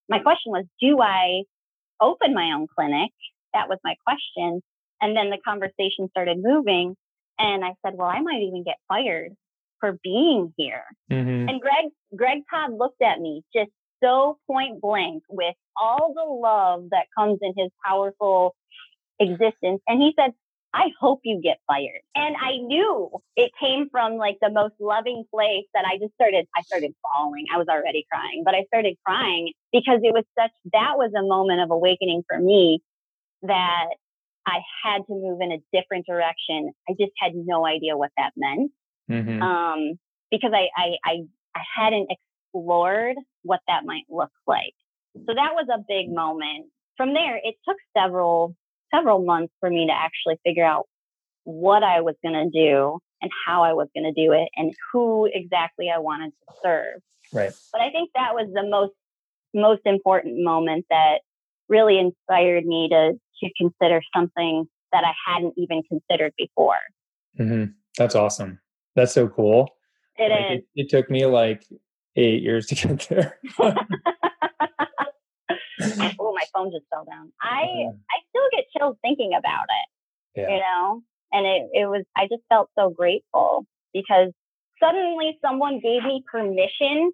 my 0.08 0.18
question 0.20 0.52
was, 0.52 0.64
do 0.80 1.00
I 1.02 1.42
open 2.00 2.32
my 2.32 2.52
own 2.54 2.66
clinic? 2.74 3.10
That 3.54 3.68
was 3.68 3.78
my 3.84 3.94
question. 4.06 4.62
And 5.00 5.16
then 5.16 5.30
the 5.30 5.38
conversation 5.44 6.08
started 6.10 6.38
moving. 6.40 6.94
And 7.38 7.64
I 7.64 7.74
said, 7.84 7.94
well, 7.96 8.08
I 8.08 8.20
might 8.20 8.42
even 8.42 8.64
get 8.64 8.76
fired 8.88 9.32
for 9.80 9.98
being 10.02 10.52
here. 10.56 10.84
Mm-hmm. 11.10 11.48
And 11.48 11.60
Greg, 11.60 11.92
Greg 12.14 12.38
Todd 12.50 12.70
looked 12.78 13.02
at 13.02 13.18
me 13.18 13.42
just 13.54 13.70
so 14.02 14.38
point 14.46 14.80
blank 14.80 15.22
with 15.28 15.54
all 15.80 16.12
the 16.14 16.24
love 16.24 16.90
that 16.90 17.06
comes 17.16 17.38
in 17.42 17.52
his 17.56 17.70
powerful 17.84 18.54
existence. 19.18 19.80
And 19.86 20.00
he 20.00 20.12
said, 20.18 20.32
I 20.72 20.90
hope 21.00 21.20
you 21.24 21.40
get 21.42 21.58
fired. 21.66 22.00
And 22.14 22.36
I 22.40 22.58
knew 22.58 23.10
it 23.34 23.50
came 23.60 23.88
from 23.90 24.14
like 24.14 24.38
the 24.40 24.50
most 24.50 24.74
loving 24.78 25.24
place 25.32 25.66
that 25.74 25.84
I 25.84 25.98
just 25.98 26.14
started, 26.14 26.46
I 26.56 26.62
started 26.62 26.94
bawling. 27.02 27.46
I 27.52 27.58
was 27.58 27.66
already 27.68 28.06
crying, 28.10 28.42
but 28.44 28.54
I 28.54 28.64
started 28.68 28.96
crying 29.04 29.52
because 29.72 30.00
it 30.02 30.14
was 30.14 30.24
such, 30.38 30.52
that 30.72 30.92
was 30.96 31.10
a 31.18 31.26
moment 31.26 31.60
of 31.60 31.70
awakening 31.72 32.22
for 32.28 32.38
me 32.38 32.80
that 33.42 33.86
I 34.46 34.60
had 34.84 34.98
to 35.08 35.12
move 35.12 35.40
in 35.40 35.52
a 35.52 35.58
different 35.72 36.06
direction. 36.06 36.70
I 36.88 36.92
just 36.92 37.12
had 37.18 37.32
no 37.34 37.66
idea 37.66 37.96
what 37.96 38.10
that 38.16 38.32
meant. 38.36 38.70
Mm-hmm. 39.10 39.42
Um, 39.42 39.98
because 40.30 40.52
I, 40.54 40.68
I, 40.76 40.96
I, 41.04 41.16
I 41.56 41.62
hadn't 41.76 42.10
explored 42.52 43.16
what 43.42 43.60
that 43.68 43.84
might 43.84 44.04
look 44.08 44.30
like. 44.46 44.74
So 45.14 45.34
that 45.34 45.54
was 45.54 45.66
a 45.72 45.82
big 45.86 46.12
moment. 46.12 46.66
From 46.96 47.14
there, 47.14 47.36
it 47.36 47.54
took 47.66 47.76
several 47.96 48.54
several 48.94 49.24
months 49.24 49.52
for 49.60 49.70
me 49.70 49.86
to 49.86 49.92
actually 49.92 50.36
figure 50.44 50.64
out 50.64 50.86
what 51.44 51.82
I 51.82 52.00
was 52.00 52.16
going 52.22 52.34
to 52.34 52.50
do 52.50 52.98
and 53.22 53.30
how 53.46 53.62
I 53.62 53.72
was 53.72 53.88
going 53.94 54.04
to 54.04 54.12
do 54.12 54.32
it 54.32 54.48
and 54.56 54.74
who 54.92 55.28
exactly 55.32 55.90
I 55.94 55.98
wanted 55.98 56.30
to 56.30 56.54
serve. 56.62 57.00
Right. 57.32 57.52
But 57.72 57.82
I 57.82 57.90
think 57.90 58.10
that 58.14 58.34
was 58.34 58.50
the 58.52 58.68
most 58.68 58.92
most 59.54 59.82
important 59.84 60.42
moment 60.42 60.86
that 60.90 61.20
really 61.68 61.98
inspired 61.98 62.64
me 62.64 62.88
to 62.90 63.12
to 63.42 63.50
consider 63.56 64.02
something 64.14 64.66
that 64.92 65.04
I 65.04 65.12
hadn't 65.26 65.54
even 65.56 65.82
considered 65.84 66.32
before. 66.36 66.74
Mm-hmm. 67.38 67.72
That's 67.96 68.14
awesome. 68.14 68.58
That's 68.96 69.12
so 69.12 69.28
cool. 69.28 69.68
It 70.16 70.30
like 70.30 70.58
is. 70.58 70.64
It, 70.74 70.82
it, 70.82 70.90
took 70.90 71.10
me 71.10 71.26
like 71.26 71.64
eight 72.22 72.42
years 72.42 72.66
to 72.66 72.74
get 72.74 73.06
there. 73.08 73.38
oh, 73.58 73.74
my 76.34 76.44
phone 76.54 76.70
just 76.72 76.86
fell 76.90 77.04
down. 77.04 77.32
I 77.42 77.62
uh-huh. 77.62 77.92
I 77.92 78.16
still 78.28 78.48
get 78.52 78.64
chills 78.76 78.96
thinking 79.02 79.32
about 79.38 79.64
it. 79.64 80.40
Yeah. 80.40 80.48
You 80.54 80.60
know, 80.60 81.02
and 81.32 81.46
it 81.46 81.68
it 81.72 81.86
was 81.86 82.04
I 82.16 82.24
just 82.24 82.42
felt 82.48 82.70
so 82.78 82.90
grateful 82.90 83.66
because 83.92 84.32
suddenly 84.82 85.38
someone 85.44 85.80
gave 85.80 86.02
me 86.02 86.22
permission 86.30 87.12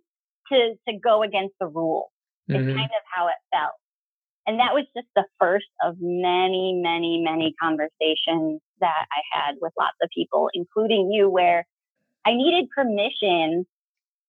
to 0.52 0.75
to 0.88 0.98
go 0.98 1.22
against 1.22 1.54
the 1.60 1.66
rules. 1.66 2.10
It's 2.48 2.58
mm-hmm. 2.58 2.76
kind 2.76 2.90
of 2.90 3.02
how 3.12 3.26
it 3.26 3.34
felt. 3.52 3.75
And 4.46 4.60
that 4.60 4.75
was 4.75 4.84
just 4.96 5.08
the 5.16 5.25
first 5.40 5.66
of 5.82 5.96
many, 6.00 6.80
many, 6.80 7.20
many 7.20 7.52
conversations 7.60 8.60
that 8.78 9.06
I 9.10 9.20
had 9.32 9.56
with 9.60 9.72
lots 9.76 9.96
of 10.00 10.08
people, 10.14 10.48
including 10.54 11.10
you, 11.10 11.28
where 11.28 11.66
I 12.25 12.34
needed 12.34 12.70
permission 12.70 13.66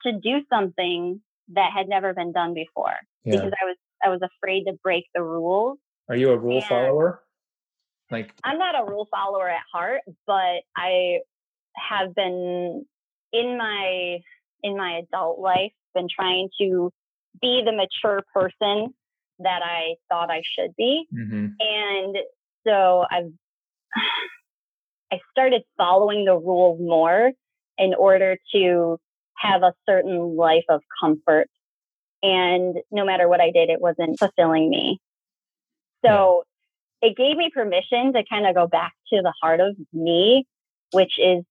to 0.04 0.13
do 0.13 0.42
something 0.50 1.22
that 1.54 1.72
had 1.75 1.88
never 1.88 2.13
been 2.13 2.32
done 2.32 2.54
before 2.54 2.94
yeah. 3.24 3.36
because 3.36 3.51
I 3.62 3.66
was 3.66 3.77
I 4.04 4.10
was 4.10 4.20
afraid 4.22 4.66
to 4.66 4.74
break 4.84 5.06
the 5.16 5.24
rules. 5.24 5.80
Are 6.10 6.16
you 6.16 6.30
a 6.32 6.38
rule 6.38 6.58
and 6.58 6.66
follower? 6.66 7.24
Like 8.12 8.34
I'm 8.44 8.58
not 8.58 8.75
a 8.80 8.89
rule 8.89 9.08
follower 9.12 9.50
at 9.50 9.62
heart, 9.72 10.01
but 10.25 10.62
I 10.75 11.20
have 11.75 12.16
been 12.16 12.86
in 13.34 13.58
my 13.58 14.20
in 14.63 14.77
my 14.77 15.01
adult 15.04 15.39
life 15.39 15.72
been 15.94 16.08
trying 16.13 16.50
to 16.60 16.92
be 17.42 17.63
the 17.66 17.72
mature 17.72 18.24
person 18.34 18.94
that 19.39 19.62
I 19.63 19.96
thought 20.10 20.32
I 20.32 20.42
should 20.44 20.75
be. 20.75 21.06
Mm-hmm. 21.13 21.48
And 21.60 22.18
so 22.66 23.06
I've 23.10 23.32
I 25.12 25.20
started 25.32 25.63
following 25.77 26.25
the 26.25 26.36
rules 26.36 26.80
more 26.82 27.32
in 27.77 27.94
order 27.94 28.38
to 28.54 29.00
have 29.38 29.63
a 29.63 29.74
certain 29.88 30.36
life 30.36 30.65
of 30.70 30.82
comfort 31.01 31.50
and 32.24 32.77
no 32.91 33.06
matter 33.06 33.27
what 33.27 33.41
I 33.41 33.51
did, 33.51 33.70
it 33.70 33.82
wasn't 33.82 34.17
fulfilling 34.17 34.70
me. 34.70 35.00
So 36.06 36.44
it 37.01 37.15
gave 37.15 37.38
me 37.38 37.51
permission 37.53 38.13
to 38.13 38.24
kind 38.29 38.48
of 38.48 38.56
go 38.56 38.67
back 38.67 38.94
to 39.13 39.22
the 39.22 39.34
heart 39.41 39.60
of 39.60 39.75
me, 39.94 40.46
which 40.94 41.20
is 41.20 41.44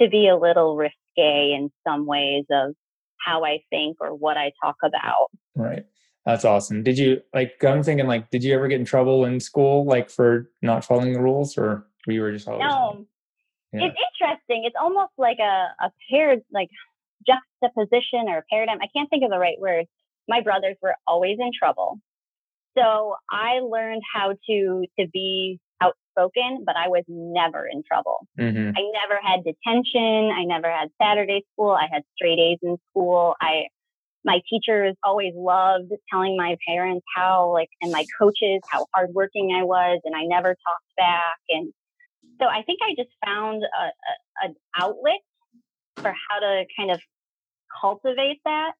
to 0.00 0.08
be 0.08 0.28
a 0.28 0.36
little 0.36 0.76
risque 0.76 0.92
in 1.16 1.70
some 1.86 2.06
ways 2.06 2.44
of 2.50 2.74
how 3.18 3.44
I 3.44 3.60
think 3.70 3.98
or 4.00 4.14
what 4.14 4.36
I 4.36 4.52
talk 4.62 4.76
about. 4.82 5.28
Right. 5.54 5.84
That's 6.26 6.44
awesome. 6.44 6.82
Did 6.82 6.98
you 6.98 7.22
like 7.34 7.62
I'm 7.64 7.82
thinking 7.82 8.06
like 8.06 8.30
did 8.30 8.44
you 8.44 8.54
ever 8.54 8.68
get 8.68 8.78
in 8.78 8.84
trouble 8.84 9.24
in 9.24 9.40
school 9.40 9.86
like 9.86 10.10
for 10.10 10.50
not 10.60 10.84
following 10.84 11.14
the 11.14 11.20
rules 11.20 11.56
or 11.56 11.86
we 12.06 12.20
were 12.20 12.30
just 12.30 12.46
always 12.46 12.60
No. 12.60 13.06
Yeah. 13.72 13.86
It's 13.86 13.96
interesting. 14.20 14.64
It's 14.64 14.76
almost 14.80 15.12
like 15.16 15.38
a, 15.38 15.68
a 15.82 15.90
paired 16.10 16.42
like 16.52 16.68
juxtaposition 17.26 18.28
or 18.28 18.44
paradigm. 18.50 18.78
I 18.80 18.88
can't 18.94 19.08
think 19.10 19.24
of 19.24 19.30
the 19.30 19.38
right 19.38 19.58
word 19.58 19.86
my 20.30 20.40
brothers 20.40 20.76
were 20.80 20.94
always 21.06 21.36
in 21.38 21.50
trouble. 21.58 21.98
So 22.78 23.16
I 23.28 23.58
learned 23.60 24.02
how 24.14 24.34
to 24.48 24.84
to 24.98 25.06
be 25.12 25.58
outspoken, 25.82 26.62
but 26.64 26.76
I 26.76 26.88
was 26.88 27.04
never 27.08 27.66
in 27.66 27.82
trouble. 27.82 28.26
Mm-hmm. 28.38 28.70
I 28.76 28.82
never 29.02 29.20
had 29.20 29.40
detention. 29.44 30.30
I 30.30 30.44
never 30.44 30.70
had 30.70 30.88
Saturday 31.02 31.42
school. 31.52 31.70
I 31.70 31.88
had 31.92 32.02
straight 32.14 32.38
A's 32.38 32.58
in 32.62 32.76
school. 32.90 33.34
I 33.40 33.64
my 34.24 34.40
teachers 34.48 34.94
always 35.02 35.32
loved 35.34 35.92
telling 36.12 36.36
my 36.36 36.56
parents 36.68 37.04
how 37.14 37.52
like 37.52 37.70
and 37.82 37.90
my 37.90 38.04
coaches 38.18 38.60
how 38.70 38.86
hardworking 38.94 39.50
I 39.58 39.64
was, 39.64 40.00
and 40.04 40.14
I 40.14 40.24
never 40.24 40.50
talked 40.50 40.96
back. 40.96 41.38
And 41.48 41.72
so 42.40 42.46
I 42.46 42.62
think 42.62 42.78
I 42.82 42.94
just 42.96 43.10
found 43.24 43.62
a, 43.64 43.84
a, 43.84 44.48
an 44.48 44.54
outlet 44.78 45.20
for 46.00 46.14
how 46.28 46.38
to 46.40 46.64
kind 46.76 46.90
of 46.90 47.00
cultivate 47.80 48.40
that 48.44 48.72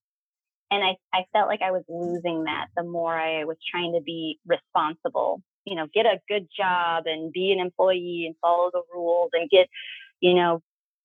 and 0.73 0.85
I, 0.85 0.97
I 1.13 1.25
felt 1.33 1.49
like 1.49 1.63
I 1.63 1.73
was 1.73 1.83
losing 1.89 2.45
that 2.45 2.67
the 2.77 2.85
more 2.85 3.19
I 3.19 3.45
was 3.45 3.57
trying 3.71 3.95
to 3.95 4.01
be 4.01 4.39
responsible 4.47 5.43
you 5.65 5.77
know, 5.77 5.87
get 5.93 6.07
a 6.07 6.21
good 6.29 6.49
job 6.57 7.05
and 7.07 7.33
be 7.33 7.53
an 7.53 7.61
employee 7.61 8.25
and 8.27 8.35
follow 8.41 8.71
the 8.73 8.83
rules 8.93 9.31
and 9.33 9.49
get, 9.51 9.69
you 10.21 10.35
know, 10.35 10.61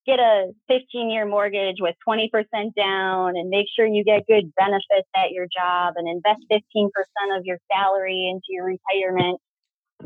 get 0.06 0.18
a 0.18 0.52
15 0.68 1.10
year 1.10 1.26
mortgage 1.26 1.76
with 1.80 1.94
20% 2.06 2.30
down 2.74 3.36
and 3.36 3.48
make 3.48 3.66
sure 3.74 3.86
you 3.86 4.04
get 4.04 4.26
good 4.26 4.52
benefits 4.56 5.08
at 5.16 5.32
your 5.32 5.46
job 5.46 5.94
and 5.96 6.08
invest 6.08 6.40
15% 6.50 6.88
of 7.36 7.44
your 7.44 7.58
salary 7.72 8.28
into 8.30 8.46
your 8.48 8.64
retirement. 8.64 9.40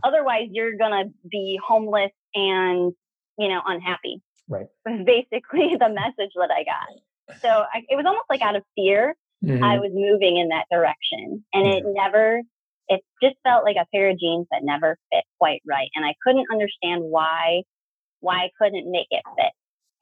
Otherwise, 0.02 0.48
you're 0.50 0.76
going 0.76 1.06
to 1.06 1.12
be 1.30 1.58
homeless 1.66 2.12
and, 2.34 2.92
you 3.38 3.48
know, 3.48 3.60
unhappy. 3.66 4.22
Right. 4.50 4.66
Was 4.84 5.00
basically 5.06 5.76
the 5.78 5.88
message 5.88 6.34
that 6.34 6.50
I 6.50 6.64
got. 6.64 7.40
So 7.40 7.48
I, 7.48 7.82
it 7.88 7.96
was 7.96 8.04
almost 8.06 8.26
like 8.28 8.42
out 8.42 8.56
of 8.56 8.64
fear, 8.74 9.14
mm-hmm. 9.42 9.62
I 9.62 9.78
was 9.78 9.92
moving 9.94 10.36
in 10.36 10.48
that 10.48 10.66
direction. 10.70 11.44
And 11.54 11.66
it 11.68 11.84
never, 11.86 12.42
it 12.88 13.00
just 13.22 13.36
felt 13.44 13.64
like 13.64 13.76
a 13.80 13.86
pair 13.94 14.10
of 14.10 14.18
jeans 14.18 14.48
that 14.50 14.64
never 14.64 14.98
fit 15.12 15.24
quite 15.38 15.62
right. 15.66 15.88
And 15.94 16.04
I 16.04 16.14
couldn't 16.26 16.46
understand 16.52 17.02
why, 17.04 17.62
why 18.18 18.44
I 18.44 18.50
couldn't 18.60 18.90
make 18.90 19.06
it 19.10 19.22
fit. 19.36 19.52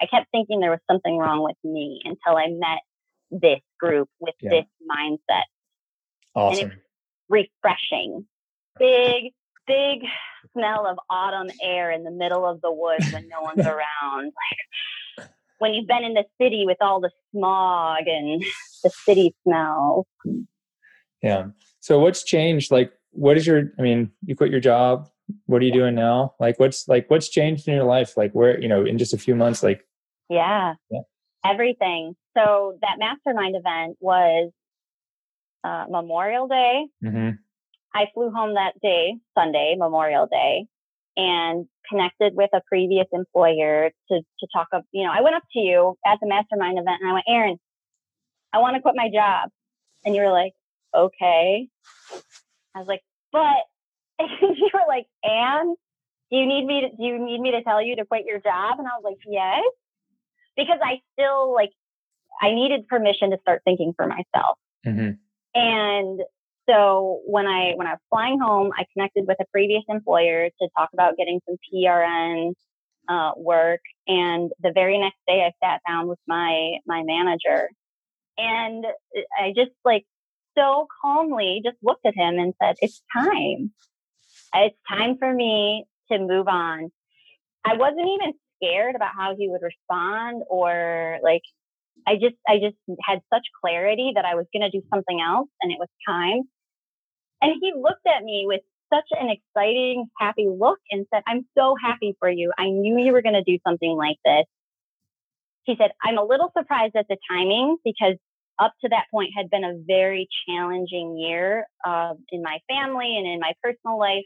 I 0.00 0.06
kept 0.06 0.30
thinking 0.32 0.60
there 0.60 0.70
was 0.70 0.80
something 0.90 1.18
wrong 1.18 1.42
with 1.42 1.56
me 1.62 2.00
until 2.04 2.38
I 2.38 2.46
met 2.48 2.80
this 3.30 3.60
group 3.78 4.08
with 4.18 4.34
yeah. 4.40 4.50
this 4.50 4.64
mindset. 4.90 5.44
Awesome. 6.34 6.72
refreshing. 7.28 8.24
Big, 8.78 9.32
big 9.68 10.08
smell 10.52 10.86
of 10.86 10.98
autumn 11.10 11.50
air 11.62 11.92
in 11.92 12.02
the 12.02 12.10
middle 12.10 12.44
of 12.44 12.60
the 12.60 12.72
woods 12.72 13.12
when 13.12 13.28
no 13.28 13.42
one's 13.42 13.66
around. 13.66 14.24
Like 14.24 15.28
when 15.58 15.74
you've 15.74 15.86
been 15.86 16.04
in 16.04 16.14
the 16.14 16.24
city 16.40 16.64
with 16.66 16.78
all 16.80 17.00
the 17.00 17.10
smog 17.32 18.06
and 18.06 18.42
the 18.82 18.90
city 18.90 19.34
smells. 19.44 20.06
Yeah. 21.22 21.48
So 21.80 21.98
what's 21.98 22.22
changed? 22.24 22.70
Like, 22.70 22.92
what 23.10 23.36
is 23.36 23.46
your, 23.46 23.72
I 23.78 23.82
mean, 23.82 24.10
you 24.24 24.36
quit 24.36 24.50
your 24.50 24.60
job. 24.60 25.08
What 25.46 25.60
are 25.60 25.64
you 25.64 25.72
doing 25.72 25.94
now? 25.94 26.34
Like, 26.40 26.58
what's 26.58 26.88
like, 26.88 27.10
what's 27.10 27.28
changed 27.28 27.68
in 27.68 27.74
your 27.74 27.84
life? 27.84 28.16
Like 28.16 28.32
where, 28.32 28.58
you 28.60 28.68
know, 28.68 28.84
in 28.84 28.98
just 28.98 29.12
a 29.12 29.18
few 29.18 29.34
months, 29.34 29.62
like. 29.62 29.84
Yeah. 30.30 30.74
yeah. 30.90 31.00
Everything. 31.44 32.14
So 32.36 32.78
that 32.82 32.98
mastermind 32.98 33.56
event 33.56 33.96
was 34.00 34.50
uh, 35.64 35.86
Memorial 35.90 36.48
Day. 36.48 36.86
Mm-hmm. 37.04 37.30
I 37.98 38.06
flew 38.14 38.30
home 38.30 38.54
that 38.54 38.80
day, 38.80 39.16
Sunday, 39.36 39.74
Memorial 39.76 40.28
Day, 40.30 40.66
and 41.16 41.66
connected 41.90 42.36
with 42.36 42.50
a 42.52 42.60
previous 42.68 43.06
employer 43.12 43.90
to, 44.08 44.20
to 44.20 44.46
talk 44.52 44.68
of, 44.72 44.84
you 44.92 45.04
know, 45.04 45.10
I 45.12 45.20
went 45.20 45.34
up 45.34 45.42
to 45.54 45.58
you 45.58 45.96
at 46.06 46.18
the 46.20 46.28
mastermind 46.28 46.78
event 46.78 47.00
and 47.00 47.10
I 47.10 47.12
went, 47.14 47.24
Aaron, 47.28 47.58
I 48.52 48.58
want 48.58 48.76
to 48.76 48.82
quit 48.82 48.94
my 48.96 49.10
job. 49.12 49.50
And 50.04 50.14
you 50.14 50.22
were 50.22 50.30
like, 50.30 50.52
okay. 50.94 51.68
I 52.72 52.78
was 52.78 52.86
like, 52.86 53.02
but 53.32 53.66
you 54.20 54.70
were 54.72 54.86
like, 54.86 55.06
and 55.24 55.76
do 56.30 56.36
you 56.36 56.46
need 56.46 56.66
me 56.66 56.82
to 56.82 56.88
do 56.90 57.02
you 57.02 57.18
need 57.18 57.40
me 57.40 57.50
to 57.52 57.62
tell 57.62 57.82
you 57.82 57.96
to 57.96 58.04
quit 58.04 58.26
your 58.26 58.38
job? 58.38 58.78
And 58.78 58.86
I 58.86 58.92
was 58.96 59.02
like, 59.02 59.18
yes. 59.26 59.64
Because 60.56 60.78
I 60.84 61.00
still 61.14 61.52
like 61.52 61.70
I 62.40 62.54
needed 62.54 62.86
permission 62.86 63.30
to 63.30 63.38
start 63.40 63.62
thinking 63.64 63.92
for 63.96 64.06
myself. 64.06 64.58
Mm-hmm. 64.86 65.12
And 65.54 66.20
so 66.68 67.20
when 67.26 67.46
I 67.46 67.72
when 67.76 67.86
I 67.86 67.92
was 67.92 68.00
flying 68.10 68.38
home, 68.40 68.70
I 68.76 68.84
connected 68.92 69.24
with 69.26 69.38
a 69.40 69.44
previous 69.52 69.82
employer 69.88 70.48
to 70.48 70.68
talk 70.76 70.90
about 70.92 71.16
getting 71.16 71.40
some 71.48 71.56
PRN 71.72 72.52
uh, 73.08 73.32
work. 73.36 73.80
And 74.06 74.50
the 74.60 74.72
very 74.74 74.98
next 74.98 75.18
day, 75.26 75.42
I 75.46 75.52
sat 75.64 75.80
down 75.88 76.08
with 76.08 76.18
my 76.26 76.78
my 76.86 77.02
manager, 77.04 77.68
and 78.36 78.84
I 79.38 79.52
just 79.56 79.72
like 79.84 80.04
so 80.56 80.86
calmly 81.02 81.62
just 81.64 81.76
looked 81.82 82.06
at 82.06 82.14
him 82.14 82.38
and 82.38 82.54
said, 82.62 82.76
It's 82.80 83.02
time. 83.16 83.72
It's 84.54 84.76
time 84.88 85.16
for 85.18 85.32
me 85.32 85.84
to 86.10 86.18
move 86.18 86.48
on. 86.48 86.90
I 87.64 87.76
wasn't 87.76 88.08
even 88.08 88.32
scared 88.56 88.94
about 88.94 89.10
how 89.16 89.34
he 89.38 89.48
would 89.48 89.60
respond 89.62 90.42
or 90.48 91.18
like 91.22 91.42
I 92.06 92.14
just 92.14 92.36
I 92.46 92.58
just 92.58 92.76
had 93.06 93.20
such 93.32 93.42
clarity 93.60 94.12
that 94.14 94.24
I 94.24 94.34
was 94.34 94.46
going 94.52 94.62
to 94.62 94.70
do 94.70 94.84
something 94.92 95.20
else 95.20 95.48
and 95.60 95.72
it 95.72 95.78
was 95.78 95.88
time. 96.06 96.42
And 97.40 97.54
he 97.60 97.72
looked 97.76 98.06
at 98.06 98.24
me 98.24 98.44
with 98.46 98.62
such 98.92 99.06
an 99.12 99.28
exciting, 99.30 100.06
happy 100.18 100.48
look 100.48 100.78
and 100.90 101.06
said, 101.12 101.22
"I'm 101.26 101.46
so 101.56 101.74
happy 101.82 102.16
for 102.18 102.28
you. 102.28 102.52
I 102.58 102.70
knew 102.70 102.98
you 102.98 103.12
were 103.12 103.22
going 103.22 103.34
to 103.34 103.44
do 103.44 103.58
something 103.66 103.96
like 103.96 104.16
this." 104.24 104.46
He 105.64 105.76
said, 105.76 105.92
"I'm 106.02 106.18
a 106.18 106.24
little 106.24 106.50
surprised 106.56 106.96
at 106.96 107.06
the 107.08 107.18
timing 107.30 107.76
because 107.84 108.16
up 108.58 108.72
to 108.82 108.88
that 108.88 109.04
point 109.10 109.30
had 109.36 109.50
been 109.50 109.64
a 109.64 109.74
very 109.86 110.28
challenging 110.48 111.16
year 111.16 111.66
uh, 111.86 112.14
in 112.30 112.42
my 112.42 112.58
family 112.68 113.16
and 113.16 113.26
in 113.26 113.40
my 113.40 113.52
personal 113.62 113.98
life. 113.98 114.24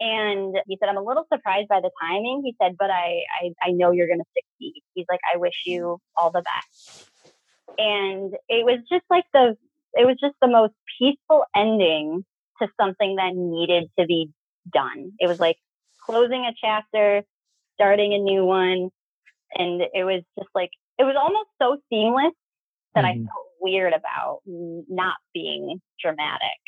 And 0.00 0.56
he 0.66 0.78
said, 0.80 0.88
I'm 0.88 0.96
a 0.96 1.02
little 1.02 1.26
surprised 1.32 1.68
by 1.68 1.80
the 1.80 1.90
timing. 2.00 2.42
He 2.44 2.56
said, 2.60 2.76
but 2.78 2.90
I, 2.90 3.20
I, 3.42 3.68
I 3.68 3.70
know 3.72 3.90
you're 3.90 4.06
going 4.06 4.20
to 4.20 4.24
succeed. 4.34 4.82
He's 4.94 5.06
like, 5.10 5.20
I 5.32 5.36
wish 5.36 5.62
you 5.66 5.98
all 6.16 6.30
the 6.30 6.42
best. 6.42 7.10
And 7.76 8.34
it 8.48 8.64
was 8.64 8.78
just 8.90 9.04
like 9.10 9.24
the, 9.34 9.56
it 9.92 10.06
was 10.06 10.16
just 10.20 10.36
the 10.40 10.48
most 10.48 10.72
peaceful 10.98 11.44
ending 11.54 12.24
to 12.60 12.68
something 12.80 13.16
that 13.16 13.34
needed 13.34 13.90
to 13.98 14.06
be 14.06 14.30
done. 14.72 15.12
It 15.18 15.26
was 15.26 15.40
like 15.40 15.56
closing 16.04 16.44
a 16.44 16.52
chapter, 16.60 17.22
starting 17.74 18.14
a 18.14 18.18
new 18.18 18.44
one. 18.44 18.90
And 19.54 19.82
it 19.92 20.04
was 20.04 20.22
just 20.38 20.50
like, 20.54 20.70
it 20.98 21.04
was 21.04 21.16
almost 21.20 21.48
so 21.60 21.78
seamless 21.90 22.34
that 22.94 23.04
mm-hmm. 23.04 23.22
I 23.22 23.26
felt 23.26 23.46
weird 23.60 23.92
about 23.92 24.40
not 24.46 25.16
being 25.34 25.80
dramatic. 26.00 26.58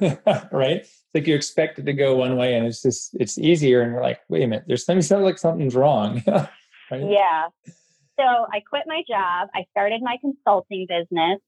right? 0.52 0.80
It's 0.80 1.04
like 1.14 1.26
you 1.26 1.34
expect 1.34 1.78
it 1.78 1.86
to 1.86 1.92
go 1.92 2.16
one 2.16 2.36
way 2.36 2.54
and 2.54 2.66
it's 2.66 2.82
just 2.82 3.14
it's 3.14 3.38
easier 3.38 3.82
and 3.82 3.92
you're 3.92 4.02
like, 4.02 4.20
wait 4.28 4.42
a 4.42 4.46
minute, 4.46 4.64
there's 4.66 4.84
something 4.84 5.02
sounds 5.02 5.24
like 5.24 5.38
something's 5.38 5.74
wrong. 5.74 6.22
right? 6.26 6.50
Yeah. 6.92 7.48
So 8.18 8.24
I 8.24 8.60
quit 8.68 8.84
my 8.86 9.02
job. 9.08 9.48
I 9.54 9.64
started 9.70 10.00
my 10.02 10.16
consulting 10.20 10.86
business. 10.88 11.40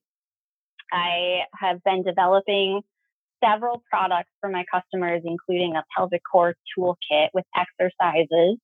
I 0.92 1.40
have 1.59 1.83
been 1.85 2.03
developing 2.03 2.81
several 3.46 3.82
products 3.90 4.30
for 4.40 4.50
my 4.50 4.64
customers, 4.72 5.22
including 5.24 5.76
a 5.76 5.85
pelvic 5.96 6.22
core 6.30 6.54
toolkit 6.76 7.28
with 7.32 7.44
exercises 7.54 8.59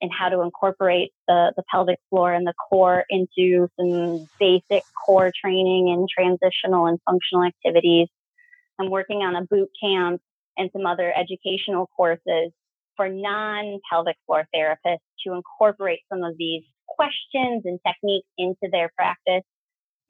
and 0.00 0.10
how 0.12 0.28
to 0.28 0.40
incorporate 0.42 1.12
the, 1.28 1.52
the 1.56 1.62
pelvic 1.70 1.98
floor 2.10 2.32
and 2.32 2.46
the 2.46 2.54
core 2.68 3.04
into 3.08 3.68
some 3.78 4.28
basic 4.38 4.82
core 5.06 5.32
training 5.42 5.88
and 5.90 6.08
transitional 6.08 6.86
and 6.86 6.98
functional 7.06 7.44
activities. 7.44 8.08
I'm 8.78 8.90
working 8.90 9.18
on 9.18 9.36
a 9.36 9.42
boot 9.42 9.70
camp 9.82 10.20
and 10.56 10.70
some 10.72 10.86
other 10.86 11.12
educational 11.16 11.88
courses 11.96 12.52
for 12.96 13.08
non 13.08 13.80
pelvic 13.90 14.16
floor 14.26 14.46
therapists 14.54 14.98
to 15.26 15.32
incorporate 15.32 16.00
some 16.12 16.22
of 16.22 16.36
these 16.38 16.62
questions 16.86 17.62
and 17.64 17.78
techniques 17.86 18.28
into 18.38 18.68
their 18.70 18.90
practice 18.96 19.42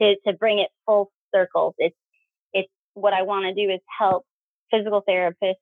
to, 0.00 0.16
to 0.26 0.32
bring 0.34 0.58
it 0.58 0.68
full 0.86 1.10
circle. 1.34 1.74
It's, 1.78 1.96
it's 1.96 2.03
what 3.04 3.12
I 3.12 3.20
want 3.20 3.44
to 3.44 3.52
do 3.54 3.70
is 3.70 3.80
help 3.98 4.24
physical 4.70 5.04
therapists 5.06 5.56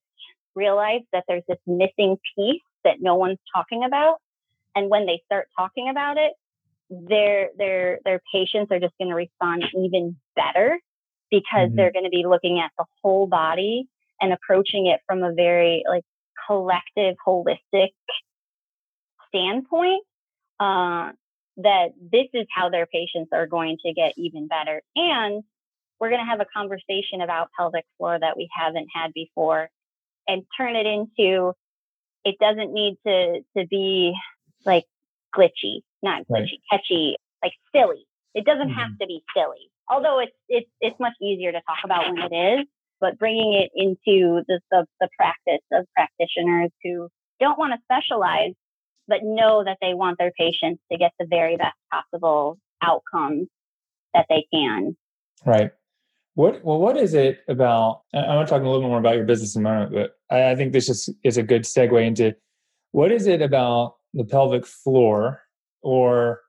realize 0.55 1.01
that 1.13 1.25
there's 1.27 1.43
this 1.49 1.59
missing 1.67 2.17
piece 2.37 2.63
that 2.85 2.99
no 3.01 3.17
one's 3.17 3.41
talking 3.53 3.83
about. 3.85 4.19
And 4.77 4.89
when 4.89 5.07
they 5.07 5.21
start 5.27 5.49
talking 5.59 5.89
about 5.91 6.19
it, 6.19 6.35
their 6.89 7.49
their 7.59 7.99
their 8.05 8.21
patients 8.33 8.71
are 8.71 8.79
just 8.79 8.95
going 8.97 9.09
to 9.09 9.17
respond 9.17 9.65
even 9.77 10.17
better 10.37 10.79
because 11.33 11.67
mm-hmm. 11.67 11.77
they're 11.77 11.93
going 11.93 12.05
to 12.05 12.11
be 12.11 12.25
looking 12.25 12.61
at 12.61 12.71
the 12.79 12.85
whole 13.03 13.27
body 13.27 13.89
and 14.21 14.33
approaching 14.33 14.87
it 14.87 15.01
from 15.09 15.25
a 15.25 15.35
very 15.35 15.83
like 15.89 16.05
collective 16.47 17.17
holistic 17.27 17.89
standpoint 19.29 20.05
uh, 20.61 21.11
that 21.57 21.89
this 22.01 22.29
is 22.35 22.47
how 22.55 22.69
their 22.69 22.87
patients 22.87 23.31
are 23.33 23.49
going 23.49 23.79
to 23.85 23.93
get 23.93 24.13
even 24.17 24.47
better 24.47 24.81
and 24.95 25.43
we're 26.03 26.11
going 26.11 26.21
to 26.21 26.29
have 26.29 26.41
a 26.41 26.47
conversation 26.53 27.21
about 27.23 27.51
pelvic 27.57 27.85
floor 27.97 28.19
that 28.19 28.37
we 28.37 28.49
haven't 28.53 28.89
had 28.93 29.13
before 29.15 29.71
and 30.27 30.43
turn 30.59 30.75
it 30.75 30.85
into 30.85 31.53
it 32.25 32.35
doesn't 32.41 32.73
need 32.73 32.97
to 33.07 33.41
to 33.57 33.67
be 33.69 34.13
like 34.65 34.85
glitchy, 35.33 35.83
not 36.03 36.23
glitchy, 36.23 36.59
right. 36.59 36.81
catchy, 36.81 37.17
like 37.41 37.53
silly. 37.73 38.05
It 38.35 38.45
doesn't 38.45 38.71
mm-hmm. 38.71 38.81
have 38.81 38.99
to 39.01 39.07
be 39.07 39.23
silly. 39.33 39.71
Although 39.89 40.19
it's 40.19 40.33
it's 40.49 40.69
it's 40.81 40.99
much 40.99 41.13
easier 41.23 41.53
to 41.53 41.61
talk 41.61 41.79
about 41.85 42.09
when 42.09 42.19
it 42.19 42.35
is, 42.35 42.67
but 43.01 43.17
bringing 43.17 43.53
it 43.55 43.71
into 43.77 44.43
the 44.49 44.59
the, 44.73 44.87
the 45.01 45.09
practice 45.17 45.65
of 45.71 45.87
practitioners 45.95 46.71
who 46.83 47.09
don't 47.39 47.61
want 47.61 47.75
to 47.75 47.81
specialize, 47.85 48.55
but 49.07 49.21
know 49.23 49.63
that 49.63 49.79
they 49.81 49.95
want 49.95 50.19
their 50.19 50.33
patients 50.37 50.83
to 50.91 50.99
get 50.99 51.13
the 51.21 51.27
very 51.27 51.57
best 51.57 51.77
possible 51.93 52.59
outcomes 52.83 53.47
that 54.15 54.27
they 54.29 54.47
can. 54.53 54.97
Right. 55.45 55.71
What 56.35 56.65
well, 56.65 56.79
what 56.79 56.97
is 56.97 57.13
it 57.15 57.41
about? 57.49 58.03
I 58.15 58.35
want 58.35 58.49
to 58.49 58.55
talk 58.55 58.63
a 58.63 58.65
little 58.65 58.81
bit 58.81 58.89
more 58.89 58.99
about 58.99 59.17
your 59.17 59.25
business 59.25 59.55
in 59.55 59.61
a 59.61 59.69
moment, 59.69 59.93
but 59.93 60.13
I, 60.35 60.53
I 60.53 60.57
think 60.57 60.73
this 60.73 60.89
is 60.89 61.11
is 61.25 61.37
a 61.37 61.43
good 61.43 61.63
segue 61.63 62.07
into 62.07 62.35
what 62.93 63.13
is 63.13 63.27
it 63.27 63.43
about 63.43 63.97
the 64.15 64.25
pelvic 64.25 64.67
floor, 64.67 65.43
or 65.83 66.41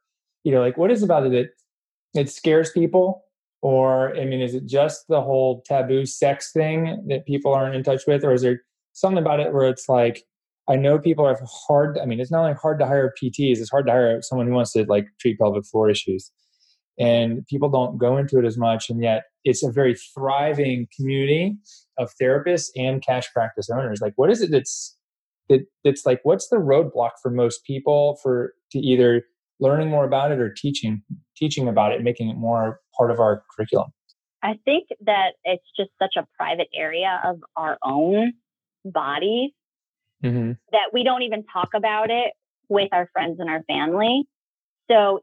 you 0.45 0.53
know, 0.53 0.61
like 0.61 0.77
what 0.77 0.91
is 0.91 1.03
about 1.03 1.25
it 1.25 1.31
that 2.13 2.21
it 2.21 2.29
scares 2.29 2.71
people? 2.71 3.25
Or 3.61 4.15
I 4.15 4.25
mean, 4.25 4.41
is 4.41 4.55
it 4.55 4.65
just 4.65 5.05
the 5.09 5.21
whole 5.21 5.61
taboo 5.65 6.05
sex 6.05 6.51
thing 6.53 7.05
that 7.07 7.25
people 7.25 7.53
aren't 7.53 7.75
in 7.75 7.83
touch 7.83 8.03
with, 8.07 8.23
or 8.23 8.33
is 8.33 8.41
there 8.41 8.61
something 8.93 9.21
about 9.21 9.41
it 9.41 9.53
where 9.53 9.67
it's 9.67 9.89
like 9.89 10.23
I 10.69 10.77
know 10.77 10.97
people 10.97 11.25
are 11.25 11.37
hard. 11.67 11.99
I 12.01 12.05
mean, 12.05 12.21
it's 12.21 12.31
not 12.31 12.41
only 12.41 12.53
hard 12.53 12.79
to 12.79 12.85
hire 12.85 13.13
PTs; 13.21 13.57
it's 13.57 13.69
hard 13.69 13.85
to 13.87 13.91
hire 13.91 14.21
someone 14.21 14.47
who 14.47 14.53
wants 14.53 14.71
to 14.73 14.85
like 14.85 15.07
treat 15.19 15.37
pelvic 15.39 15.65
floor 15.65 15.89
issues. 15.89 16.31
And 16.99 17.45
people 17.47 17.69
don't 17.69 17.97
go 17.97 18.17
into 18.17 18.37
it 18.37 18.45
as 18.45 18.57
much, 18.57 18.89
and 18.89 19.01
yet 19.01 19.23
it's 19.43 19.63
a 19.63 19.71
very 19.71 19.95
thriving 19.95 20.87
community 20.95 21.57
of 21.97 22.11
therapists 22.21 22.69
and 22.75 23.03
cash 23.03 23.31
practice 23.33 23.69
owners. 23.69 23.99
Like, 23.99 24.13
what 24.15 24.29
is 24.29 24.41
it 24.41 24.51
that's 24.51 24.95
that 25.49 25.65
that's 25.83 26.05
like? 26.05 26.19
What's 26.23 26.49
the 26.49 26.57
roadblock 26.57 27.11
for 27.21 27.31
most 27.31 27.65
people 27.65 28.19
for 28.21 28.53
to 28.71 28.79
either 28.79 29.23
learning 29.59 29.89
more 29.89 30.05
about 30.05 30.31
it 30.31 30.39
or 30.39 30.53
teaching 30.55 31.01
teaching 31.35 31.67
about 31.67 31.93
it, 31.93 32.03
making 32.03 32.29
it 32.29 32.37
more 32.37 32.79
part 32.95 33.09
of 33.09 33.19
our 33.19 33.43
curriculum? 33.55 33.91
I 34.43 34.59
think 34.65 34.89
that 35.05 35.31
it's 35.45 35.65
just 35.77 35.89
such 35.99 36.15
a 36.17 36.27
private 36.37 36.67
area 36.75 37.21
of 37.23 37.39
our 37.55 37.77
own 37.81 38.33
bodies 38.85 39.51
mm-hmm. 40.23 40.51
that 40.71 40.89
we 40.91 41.03
don't 41.03 41.21
even 41.21 41.45
talk 41.51 41.69
about 41.73 42.09
it 42.09 42.33
with 42.69 42.89
our 42.91 43.09
friends 43.13 43.39
and 43.39 43.49
our 43.49 43.63
family. 43.63 44.23
So 44.91 45.21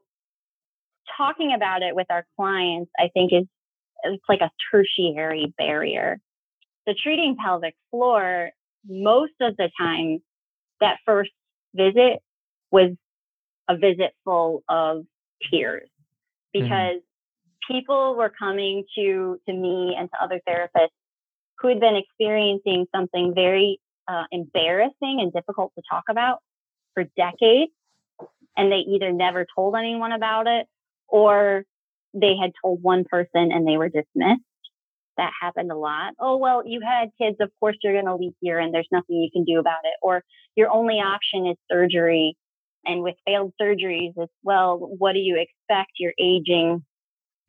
talking 1.17 1.53
about 1.55 1.83
it 1.83 1.95
with 1.95 2.07
our 2.11 2.27
clients, 2.37 2.91
I 2.99 3.09
think 3.13 3.33
is 3.33 3.47
it's 4.03 4.23
like 4.29 4.41
a 4.41 4.51
tertiary 4.71 5.53
barrier. 5.59 6.19
So 6.87 6.95
treating 7.03 7.37
pelvic 7.43 7.75
floor, 7.91 8.51
most 8.89 9.35
of 9.41 9.57
the 9.57 9.71
time, 9.79 10.21
that 10.81 10.99
first 11.05 11.31
visit 11.75 12.21
was 12.71 12.93
a 13.69 13.77
visit 13.77 14.13
full 14.25 14.63
of 14.69 15.05
tears 15.51 15.89
mm-hmm. 16.57 16.63
because 16.63 16.97
mm-hmm. 16.97 17.73
people 17.75 18.17
were 18.17 18.33
coming 18.37 18.85
to 18.97 19.39
to 19.47 19.53
me 19.53 19.95
and 19.99 20.09
to 20.11 20.23
other 20.23 20.41
therapists 20.49 20.89
who 21.59 21.69
had 21.69 21.81
been 21.81 21.97
experiencing 21.97 22.87
something 22.95 23.33
very 23.35 23.79
uh, 24.09 24.25
embarrassing 24.33 25.19
and 25.21 25.33
difficult 25.33 25.73
to 25.77 25.83
talk 25.89 26.05
about 26.09 26.39
for 26.95 27.05
decades. 27.17 27.73
And 28.57 28.73
they 28.73 28.79
either 28.79 29.13
never 29.13 29.47
told 29.55 29.77
anyone 29.77 30.13
about 30.13 30.47
it 30.47 30.67
or 31.11 31.65
they 32.15 32.37
had 32.41 32.53
told 32.63 32.83
one 32.83 33.05
person 33.05 33.53
and 33.53 33.67
they 33.67 33.77
were 33.77 33.89
dismissed. 33.89 34.43
That 35.17 35.33
happened 35.41 35.71
a 35.71 35.77
lot. 35.77 36.15
Oh, 36.19 36.39
well, 36.39 36.63
you 36.65 36.81
had 36.81 37.11
kids. 37.21 37.37
Of 37.41 37.51
course, 37.61 37.77
you're 37.83 37.93
going 37.93 38.07
to 38.07 38.17
leak 38.17 38.35
urine. 38.41 38.73
There's 38.73 38.89
nothing 38.91 39.17
you 39.17 39.31
can 39.33 39.45
do 39.45 39.59
about 39.59 39.85
it. 39.85 39.95
Or 40.03 40.23
your 40.57 40.71
only 40.71 40.95
option 40.95 41.47
is 41.47 41.57
surgery. 41.71 42.37
And 42.87 43.03
with 43.03 43.17
failed 43.27 43.53
surgeries, 43.61 44.15
as 44.21 44.29
well, 44.43 44.79
what 44.79 45.13
do 45.13 45.19
you 45.19 45.37
expect? 45.37 45.93
You're 45.99 46.15
aging. 46.19 46.83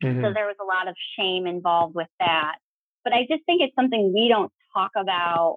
Mm-hmm. 0.04 0.22
So 0.22 0.32
there 0.34 0.46
was 0.46 0.56
a 0.60 0.64
lot 0.64 0.88
of 0.88 0.94
shame 1.18 1.46
involved 1.46 1.94
with 1.94 2.08
that. 2.20 2.56
But 3.04 3.14
I 3.14 3.20
just 3.20 3.44
think 3.46 3.62
it's 3.62 3.74
something 3.74 4.12
we 4.14 4.28
don't 4.28 4.52
talk 4.74 4.90
about 4.96 5.56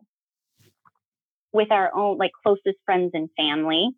with 1.52 1.72
our 1.72 1.94
own 1.96 2.18
like 2.18 2.32
closest 2.44 2.78
friends 2.86 3.12
and 3.14 3.30
family 3.38 3.90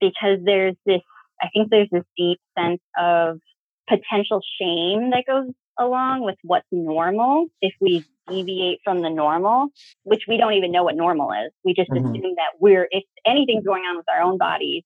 because 0.00 0.38
there's 0.44 0.76
this 0.84 1.02
I 1.40 1.48
think 1.52 1.70
there's 1.70 1.88
this 1.90 2.04
deep 2.16 2.40
sense 2.58 2.80
of 2.98 3.40
potential 3.88 4.40
shame 4.60 5.10
that 5.10 5.24
goes 5.26 5.52
along 5.78 6.22
with 6.22 6.36
what's 6.42 6.66
normal 6.72 7.46
if 7.60 7.74
we 7.80 8.04
deviate 8.28 8.80
from 8.82 9.02
the 9.02 9.10
normal, 9.10 9.68
which 10.04 10.22
we 10.26 10.36
don't 10.36 10.54
even 10.54 10.72
know 10.72 10.84
what 10.84 10.96
normal 10.96 11.30
is. 11.32 11.52
We 11.64 11.74
just 11.74 11.90
mm-hmm. 11.90 12.06
assume 12.06 12.34
that 12.36 12.58
we're, 12.58 12.88
if 12.90 13.04
anything's 13.26 13.64
going 13.64 13.82
on 13.82 13.96
with 13.96 14.06
our 14.12 14.22
own 14.22 14.38
bodies, 14.38 14.82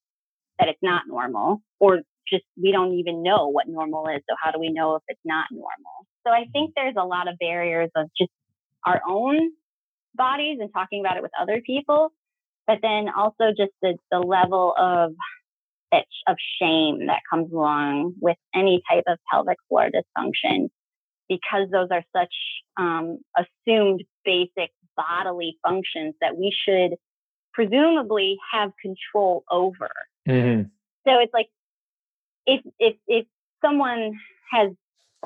that 0.59 0.69
it's 0.69 0.83
not 0.83 1.03
normal, 1.09 1.63
or 1.79 2.01
just 2.29 2.45
we 2.61 2.71
don't 2.71 2.95
even 2.95 3.23
know 3.23 3.49
what 3.49 3.67
normal 3.67 4.07
is. 4.09 4.21
So, 4.29 4.37
how 4.43 4.51
do 4.51 4.59
we 4.61 4.71
know 4.71 4.97
if 4.97 5.03
it's 5.09 5.21
not 5.25 5.47
normal? 5.51 6.07
So, 6.27 6.33
I 6.33 6.45
think 6.53 6.73
there's 6.77 6.97
a 6.99 7.05
lot 7.05 7.29
of 7.29 7.39
barriers 7.39 7.91
of 7.97 8.09
just 8.19 8.31
our 8.85 9.01
own 9.09 9.53
bodies 10.15 10.59
and 10.61 10.71
talking 10.73 11.01
about 11.01 11.17
it 11.17 11.23
with 11.23 11.33
other 11.41 11.63
people, 11.65 12.13
but 12.67 12.79
then 12.83 13.07
also 13.17 13.51
just 13.57 13.73
the, 13.81 13.97
the 14.11 14.19
level 14.19 14.75
of 14.77 15.13
of 16.27 16.37
shame 16.61 17.07
that 17.07 17.21
comes 17.29 17.53
along 17.53 18.15
with 18.21 18.37
any 18.55 18.83
type 18.91 19.05
of 19.07 19.19
pelvic 19.31 19.59
floor 19.69 19.89
dysfunction 19.91 20.69
because 21.29 21.69
those 21.71 21.89
are 21.91 22.05
such 22.15 22.35
um, 22.77 23.19
assumed 23.37 24.03
basic 24.25 24.71
bodily 24.97 25.57
functions 25.67 26.15
that 26.21 26.37
we 26.37 26.55
should 26.65 26.97
presumably 27.53 28.37
have 28.53 28.73
control 28.81 29.45
over. 29.51 29.91
Mm-hmm. 30.29 30.69
So 31.07 31.21
it's 31.21 31.33
like 31.33 31.49
if 32.47 32.61
if 32.79 32.97
if 33.07 33.27
someone 33.65 34.19
has 34.51 34.71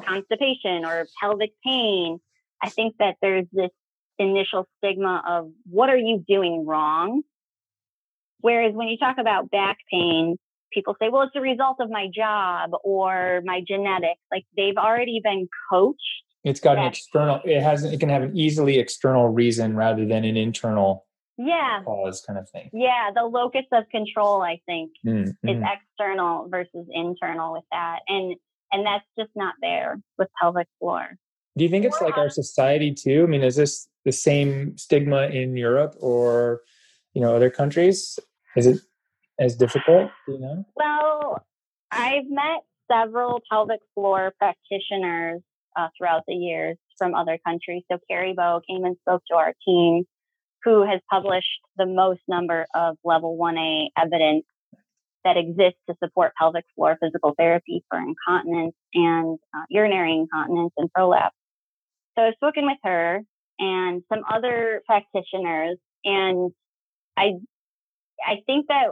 constipation 0.06 0.84
or 0.84 1.06
pelvic 1.20 1.52
pain, 1.64 2.20
I 2.62 2.68
think 2.68 2.96
that 2.98 3.16
there's 3.20 3.46
this 3.52 3.70
initial 4.18 4.68
stigma 4.78 5.22
of 5.26 5.50
what 5.68 5.90
are 5.90 5.96
you 5.96 6.24
doing 6.26 6.66
wrong? 6.66 7.22
Whereas 8.40 8.74
when 8.74 8.88
you 8.88 8.98
talk 8.98 9.18
about 9.18 9.50
back 9.50 9.78
pain, 9.90 10.36
people 10.74 10.96
say, 11.00 11.08
well, 11.08 11.22
it's 11.22 11.36
a 11.36 11.40
result 11.40 11.76
of 11.80 11.88
my 11.88 12.08
job 12.14 12.70
or 12.82 13.40
my 13.44 13.62
genetics. 13.66 14.20
Like 14.30 14.44
they've 14.56 14.76
already 14.76 15.20
been 15.22 15.48
coached. 15.70 16.00
It's 16.42 16.60
got 16.60 16.76
an 16.76 16.84
external, 16.84 17.40
it 17.44 17.62
has, 17.62 17.84
it 17.84 18.00
can 18.00 18.10
have 18.10 18.22
an 18.22 18.36
easily 18.36 18.78
external 18.78 19.28
reason 19.28 19.76
rather 19.76 20.04
than 20.04 20.24
an 20.24 20.36
internal 20.36 21.06
yeah 21.36 21.80
cause 21.84 22.22
kind 22.24 22.38
of 22.38 22.48
thing. 22.50 22.70
Yeah. 22.72 23.10
The 23.14 23.22
locus 23.22 23.64
of 23.72 23.84
control, 23.90 24.42
I 24.42 24.60
think, 24.66 24.92
mm-hmm. 25.06 25.48
is 25.48 25.62
external 25.62 26.48
versus 26.48 26.86
internal 26.90 27.52
with 27.52 27.64
that. 27.72 28.00
And, 28.08 28.36
and 28.72 28.84
that's 28.84 29.04
just 29.18 29.30
not 29.34 29.54
there 29.62 30.00
with 30.18 30.28
pelvic 30.40 30.68
floor. 30.78 31.16
Do 31.56 31.64
you 31.64 31.70
think 31.70 31.84
it's 31.84 32.00
like 32.00 32.18
our 32.18 32.30
society 32.30 32.92
too? 32.92 33.24
I 33.24 33.26
mean, 33.26 33.42
is 33.42 33.56
this 33.56 33.88
the 34.04 34.12
same 34.12 34.76
stigma 34.76 35.28
in 35.28 35.56
Europe 35.56 35.94
or, 35.98 36.60
you 37.14 37.20
know, 37.20 37.36
other 37.36 37.48
countries? 37.48 38.18
Is 38.56 38.66
it 38.66 38.80
as 39.38 39.56
difficult? 39.56 40.10
you 40.28 40.38
know? 40.38 40.64
Well, 40.76 41.44
I've 41.90 42.28
met 42.28 42.60
several 42.90 43.40
pelvic 43.50 43.80
floor 43.94 44.32
practitioners 44.38 45.40
uh, 45.76 45.88
throughout 45.96 46.22
the 46.26 46.34
years 46.34 46.76
from 46.98 47.14
other 47.14 47.38
countries. 47.46 47.82
So 47.90 47.98
Kari 48.08 48.34
Bø 48.34 48.60
came 48.68 48.84
and 48.84 48.96
spoke 49.00 49.22
to 49.30 49.36
our 49.36 49.54
team, 49.66 50.04
who 50.62 50.86
has 50.86 51.00
published 51.10 51.60
the 51.76 51.86
most 51.86 52.20
number 52.28 52.66
of 52.74 52.96
level 53.04 53.36
1A 53.40 53.88
evidence 53.96 54.44
that 55.24 55.36
exists 55.36 55.80
to 55.88 55.96
support 56.02 56.34
pelvic 56.38 56.64
floor 56.74 56.96
physical 57.02 57.34
therapy 57.36 57.82
for 57.88 57.98
incontinence 57.98 58.74
and 58.92 59.38
uh, 59.56 59.62
urinary 59.70 60.14
incontinence 60.14 60.72
and 60.76 60.92
prolapse. 60.92 61.36
So 62.16 62.24
I've 62.24 62.34
spoken 62.34 62.66
with 62.66 62.78
her 62.84 63.22
and 63.58 64.02
some 64.12 64.22
other 64.30 64.82
practitioners, 64.86 65.78
and 66.04 66.52
I 67.16 67.34
I 68.24 68.36
think 68.46 68.66
that 68.68 68.88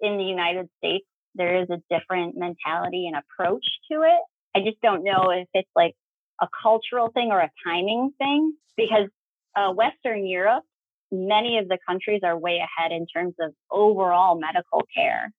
in 0.00 0.16
the 0.16 0.24
United 0.24 0.68
States, 0.78 1.06
there 1.34 1.62
is 1.62 1.68
a 1.70 1.78
different 1.90 2.36
mentality 2.36 3.06
and 3.06 3.16
approach 3.16 3.64
to 3.90 4.02
it. 4.02 4.20
I 4.56 4.60
just 4.60 4.80
don't 4.80 5.04
know 5.04 5.30
if 5.30 5.48
it's 5.54 5.70
like 5.76 5.94
a 6.40 6.48
cultural 6.62 7.10
thing 7.12 7.30
or 7.30 7.40
a 7.40 7.50
timing 7.66 8.12
thing 8.18 8.54
because 8.76 9.08
uh, 9.56 9.72
Western 9.72 10.26
Europe, 10.26 10.64
many 11.10 11.58
of 11.58 11.68
the 11.68 11.78
countries 11.86 12.20
are 12.24 12.36
way 12.36 12.58
ahead 12.58 12.92
in 12.92 13.06
terms 13.06 13.34
of 13.40 13.52
overall 13.70 14.38
medical 14.38 14.82
care. 14.94 15.32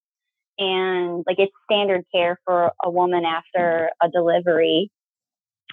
And 0.58 1.24
like 1.26 1.40
it's 1.40 1.54
standard 1.72 2.04
care 2.14 2.38
for 2.46 2.74
a 2.84 2.90
woman 2.90 3.24
after 3.26 3.92
a 4.02 4.10
delivery, 4.10 4.92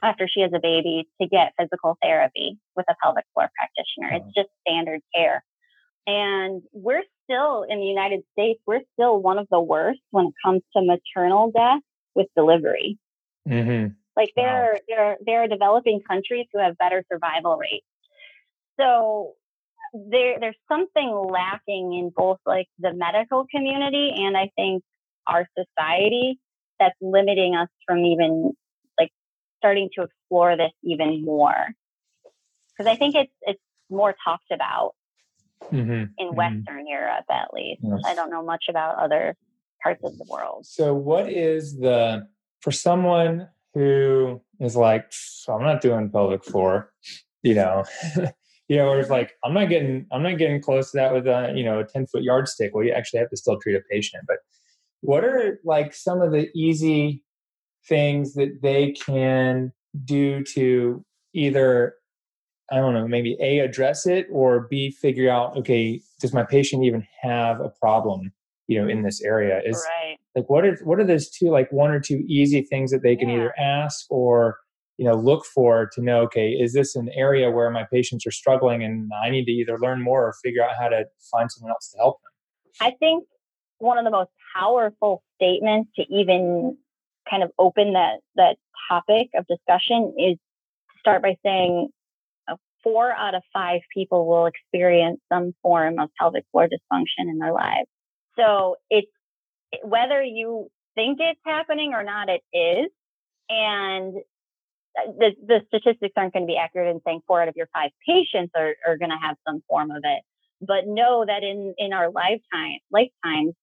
after 0.02 0.28
she 0.28 0.40
has 0.42 0.52
a 0.54 0.60
baby, 0.60 1.08
to 1.20 1.28
get 1.28 1.54
physical 1.58 1.98
therapy 2.02 2.58
with 2.76 2.86
a 2.88 2.94
pelvic 3.02 3.24
floor 3.34 3.50
practitioner. 3.56 4.24
It's 4.24 4.34
just 4.34 4.48
standard 4.66 5.00
care. 5.14 5.42
And 6.06 6.62
we're 6.72 7.02
still 7.26 7.64
in 7.68 7.78
the 7.78 7.86
United 7.86 8.22
States, 8.32 8.60
we're 8.66 8.80
still 8.94 9.20
one 9.20 9.38
of 9.38 9.46
the 9.50 9.60
worst 9.60 10.00
when 10.10 10.26
it 10.26 10.34
comes 10.44 10.62
to 10.76 10.82
maternal 10.82 11.50
death 11.50 11.82
with 12.14 12.28
delivery. 12.36 12.98
Mm-hmm. 13.48 13.92
Like 14.16 14.32
there 14.34 14.46
wow. 14.46 14.54
are 14.54 14.78
there 14.88 15.04
are 15.04 15.16
there 15.24 15.42
are 15.42 15.48
developing 15.48 16.00
countries 16.08 16.46
who 16.52 16.60
have 16.60 16.78
better 16.78 17.04
survival 17.12 17.58
rates. 17.58 17.86
So 18.80 19.34
there 19.92 20.40
there's 20.40 20.56
something 20.68 21.10
lacking 21.30 21.92
in 21.92 22.10
both 22.14 22.38
like 22.46 22.68
the 22.78 22.94
medical 22.94 23.46
community 23.54 24.12
and 24.16 24.36
I 24.36 24.50
think 24.56 24.82
our 25.26 25.46
society 25.58 26.38
that's 26.80 26.96
limiting 27.00 27.54
us 27.54 27.68
from 27.86 27.98
even 27.98 28.52
like 28.98 29.10
starting 29.58 29.90
to 29.96 30.04
explore 30.04 30.56
this 30.56 30.72
even 30.82 31.24
more. 31.24 31.68
Because 32.72 32.90
I 32.90 32.96
think 32.96 33.14
it's 33.14 33.32
it's 33.42 33.60
more 33.90 34.14
talked 34.24 34.50
about 34.50 34.94
mm-hmm. 35.64 35.90
in 35.90 36.08
mm-hmm. 36.18 36.34
Western 36.34 36.86
Europe, 36.86 37.24
at 37.30 37.52
least. 37.52 37.82
Yes. 37.82 38.02
I 38.06 38.14
don't 38.14 38.30
know 38.30 38.44
much 38.44 38.64
about 38.68 38.96
other 38.96 39.36
parts 39.82 40.02
of 40.04 40.16
the 40.18 40.26
world. 40.28 40.66
So, 40.66 40.94
what 40.94 41.30
is 41.30 41.78
the 41.78 42.26
for 42.60 42.72
someone 42.72 43.48
who 43.74 44.40
is 44.58 44.74
like, 44.74 45.12
I'm 45.48 45.62
not 45.62 45.82
doing 45.82 46.10
pelvic 46.10 46.44
floor, 46.44 46.92
you 47.42 47.54
know, 47.54 47.84
you 48.68 48.76
know, 48.76 48.88
or 48.88 48.98
it's 48.98 49.10
like, 49.10 49.34
I'm 49.44 49.54
not 49.54 49.68
getting, 49.68 50.06
I'm 50.10 50.22
not 50.22 50.38
getting 50.38 50.62
close 50.62 50.90
to 50.90 50.96
that 50.96 51.12
with 51.12 51.26
a, 51.26 51.52
you 51.54 51.62
know, 51.62 51.80
a 51.80 51.84
10 51.84 52.06
foot 52.06 52.22
yardstick. 52.22 52.74
Well, 52.74 52.84
you 52.84 52.92
actually 52.92 53.20
have 53.20 53.30
to 53.30 53.36
still 53.36 53.60
treat 53.60 53.76
a 53.76 53.82
patient. 53.90 54.24
But 54.26 54.38
what 55.02 55.24
are 55.24 55.60
like 55.62 55.94
some 55.94 56.22
of 56.22 56.32
the 56.32 56.48
easy 56.54 57.22
things 57.86 58.34
that 58.34 58.60
they 58.62 58.92
can 58.92 59.72
do 60.04 60.42
to 60.54 61.04
either 61.34 61.94
I 62.70 62.76
don't 62.76 62.94
know, 62.94 63.06
maybe 63.06 63.36
A, 63.40 63.60
address 63.60 64.06
it 64.06 64.26
or 64.30 64.66
B, 64.68 64.90
figure 64.90 65.30
out, 65.30 65.56
okay, 65.56 66.00
does 66.20 66.32
my 66.32 66.42
patient 66.44 66.84
even 66.84 67.06
have 67.22 67.60
a 67.60 67.68
problem, 67.68 68.32
you 68.66 68.80
know, 68.80 68.88
in 68.88 69.02
this 69.02 69.22
area? 69.22 69.60
Is 69.64 69.84
right. 70.02 70.16
like 70.34 70.50
what 70.50 70.64
are 70.64 70.76
what 70.84 70.98
are 70.98 71.04
those 71.06 71.30
two 71.30 71.50
like 71.50 71.70
one 71.70 71.90
or 71.90 72.00
two 72.00 72.24
easy 72.26 72.62
things 72.62 72.90
that 72.90 73.02
they 73.02 73.16
can 73.16 73.28
Yeah. 73.28 73.36
either 73.36 73.54
ask 73.58 74.06
or 74.10 74.58
you 74.98 75.04
know 75.04 75.14
look 75.14 75.44
for 75.44 75.90
to 75.92 76.00
know 76.00 76.22
okay 76.22 76.50
is 76.50 76.72
this 76.72 76.96
an 76.96 77.10
area 77.14 77.50
where 77.50 77.70
my 77.70 77.84
patients 77.92 78.26
are 78.26 78.30
struggling 78.30 78.82
and 78.82 79.10
i 79.22 79.28
need 79.28 79.44
to 79.44 79.52
either 79.52 79.78
learn 79.78 80.00
more 80.00 80.26
or 80.26 80.34
figure 80.42 80.64
out 80.64 80.70
how 80.78 80.88
to 80.88 81.04
find 81.30 81.52
someone 81.52 81.70
else 81.70 81.90
to 81.90 81.98
help 81.98 82.18
them 82.22 82.32
I 82.80 82.92
think 82.98 83.24
one 83.78 83.98
of 83.98 84.04
the 84.04 84.10
most 84.10 84.30
powerful 84.54 85.22
statements 85.36 85.90
to 85.96 86.02
even 86.10 86.76
kind 87.28 87.42
of 87.42 87.50
open 87.58 87.92
that 87.94 88.20
that 88.36 88.56
topic 88.88 89.28
of 89.34 89.46
discussion 89.46 90.14
is 90.18 90.36
to 90.36 90.98
start 91.00 91.22
by 91.22 91.36
saying 91.44 91.88
four 92.86 93.10
out 93.10 93.34
of 93.34 93.42
five 93.52 93.80
people 93.92 94.28
will 94.28 94.46
experience 94.46 95.18
some 95.32 95.52
form 95.60 95.98
of 95.98 96.08
pelvic 96.18 96.44
floor 96.52 96.68
dysfunction 96.68 97.28
in 97.28 97.38
their 97.38 97.52
lives. 97.52 97.88
So 98.38 98.76
it's 98.90 99.10
whether 99.82 100.22
you 100.22 100.68
think 100.94 101.18
it's 101.20 101.40
happening 101.44 101.94
or 101.94 102.04
not, 102.04 102.28
it 102.28 102.42
is. 102.56 102.90
And 103.48 104.14
uh, 104.96 105.10
the, 105.18 105.30
the 105.44 105.60
statistics 105.66 106.12
aren't 106.16 106.32
going 106.32 106.44
to 106.44 106.46
be 106.46 106.56
accurate 106.56 106.94
in 106.94 107.00
saying 107.04 107.22
four 107.26 107.42
out 107.42 107.48
of 107.48 107.56
your 107.56 107.68
five 107.74 107.90
patients 108.06 108.52
are, 108.54 108.74
are 108.86 108.96
going 108.96 109.10
to 109.10 109.18
have 109.20 109.36
some 109.46 109.64
form 109.68 109.90
of 109.90 110.02
it 110.04 110.22
but 110.60 110.86
know 110.86 111.24
that 111.26 111.42
in 111.42 111.74
in 111.78 111.92
our 111.92 112.10
lifetime 112.10 112.78
lifetimes 112.90 113.54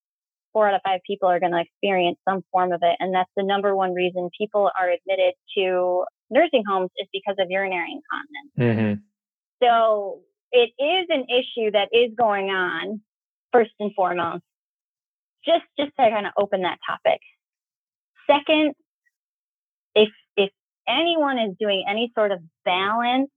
four 0.52 0.68
out 0.68 0.76
of 0.76 0.82
five 0.86 1.00
people 1.08 1.28
are 1.28 1.40
going 1.40 1.52
to 1.52 1.60
experience 1.60 2.18
some 2.28 2.44
form 2.52 2.72
of 2.72 2.80
it 2.84 2.96
and 3.00 3.14
that's 3.14 3.30
the 3.36 3.44
number 3.44 3.76
one 3.76 3.94
reason 3.94 4.30
people 4.38 4.70
are 4.80 4.90
admitted 4.90 5.34
to 5.58 6.06
nursing 6.30 6.64
homes 6.68 6.92
is 6.98 7.08
because 7.12 7.36
of 7.40 7.50
urinary 7.50 7.90
incontinence 7.92 8.94
mm-hmm. 8.96 9.02
So 9.64 10.20
it 10.52 10.72
is 10.80 11.08
an 11.10 11.26
issue 11.30 11.72
that 11.72 11.90
is 11.92 12.12
going 12.18 12.50
on 12.50 13.02
first 13.52 13.72
and 13.80 13.94
foremost. 13.96 14.44
Just 15.46 15.66
just 15.78 15.92
to 16.00 16.10
kind 16.10 16.28
of 16.28 16.34
open 16.38 16.62
that 16.62 16.80
topic. 16.88 17.20
Second 18.30 18.74
if 19.96 20.10
if 20.38 20.50
anyone 20.88 21.40
is 21.40 21.56
doing 21.60 21.86
any 21.88 22.12
sort 22.16 22.32
of 22.32 22.40
balance 22.66 23.30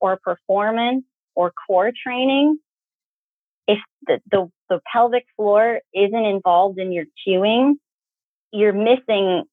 or 0.00 0.18
performance 0.22 1.04
or 1.34 1.52
core 1.66 1.92
training 2.04 2.58
if 3.68 3.78
the, 4.06 4.18
the, 4.30 4.50
the 4.70 4.80
pelvic 4.90 5.26
floor 5.36 5.80
isn't 5.94 6.24
involved 6.24 6.78
in 6.78 6.90
your 6.90 7.04
cueing, 7.26 7.74
you're 8.50 8.72
missing 8.72 9.44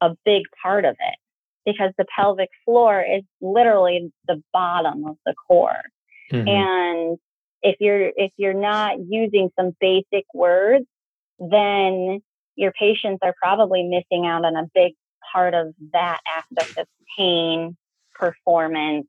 a 0.00 0.10
big 0.24 0.44
part 0.62 0.84
of 0.84 0.92
it 0.92 1.18
because 1.68 1.92
the 1.98 2.06
pelvic 2.16 2.48
floor 2.64 3.02
is 3.02 3.22
literally 3.40 4.10
the 4.26 4.42
bottom 4.52 5.04
of 5.06 5.16
the 5.26 5.34
core. 5.46 5.82
Mm-hmm. 6.32 6.48
And 6.48 7.18
if 7.62 7.76
you're 7.80 8.10
if 8.16 8.32
you're 8.36 8.54
not 8.54 8.96
using 9.08 9.50
some 9.58 9.72
basic 9.80 10.24
words, 10.34 10.86
then 11.38 12.20
your 12.56 12.72
patients 12.72 13.20
are 13.22 13.34
probably 13.40 13.82
missing 13.84 14.26
out 14.26 14.44
on 14.44 14.56
a 14.56 14.68
big 14.74 14.94
part 15.32 15.54
of 15.54 15.74
that 15.92 16.20
aspect 16.36 16.78
of 16.78 16.86
pain, 17.16 17.76
performance, 18.14 19.06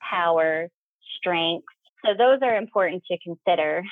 power, 0.00 0.68
strength. 1.16 1.66
So 2.04 2.12
those 2.16 2.38
are 2.42 2.56
important 2.56 3.02
to 3.10 3.18
consider. 3.22 3.82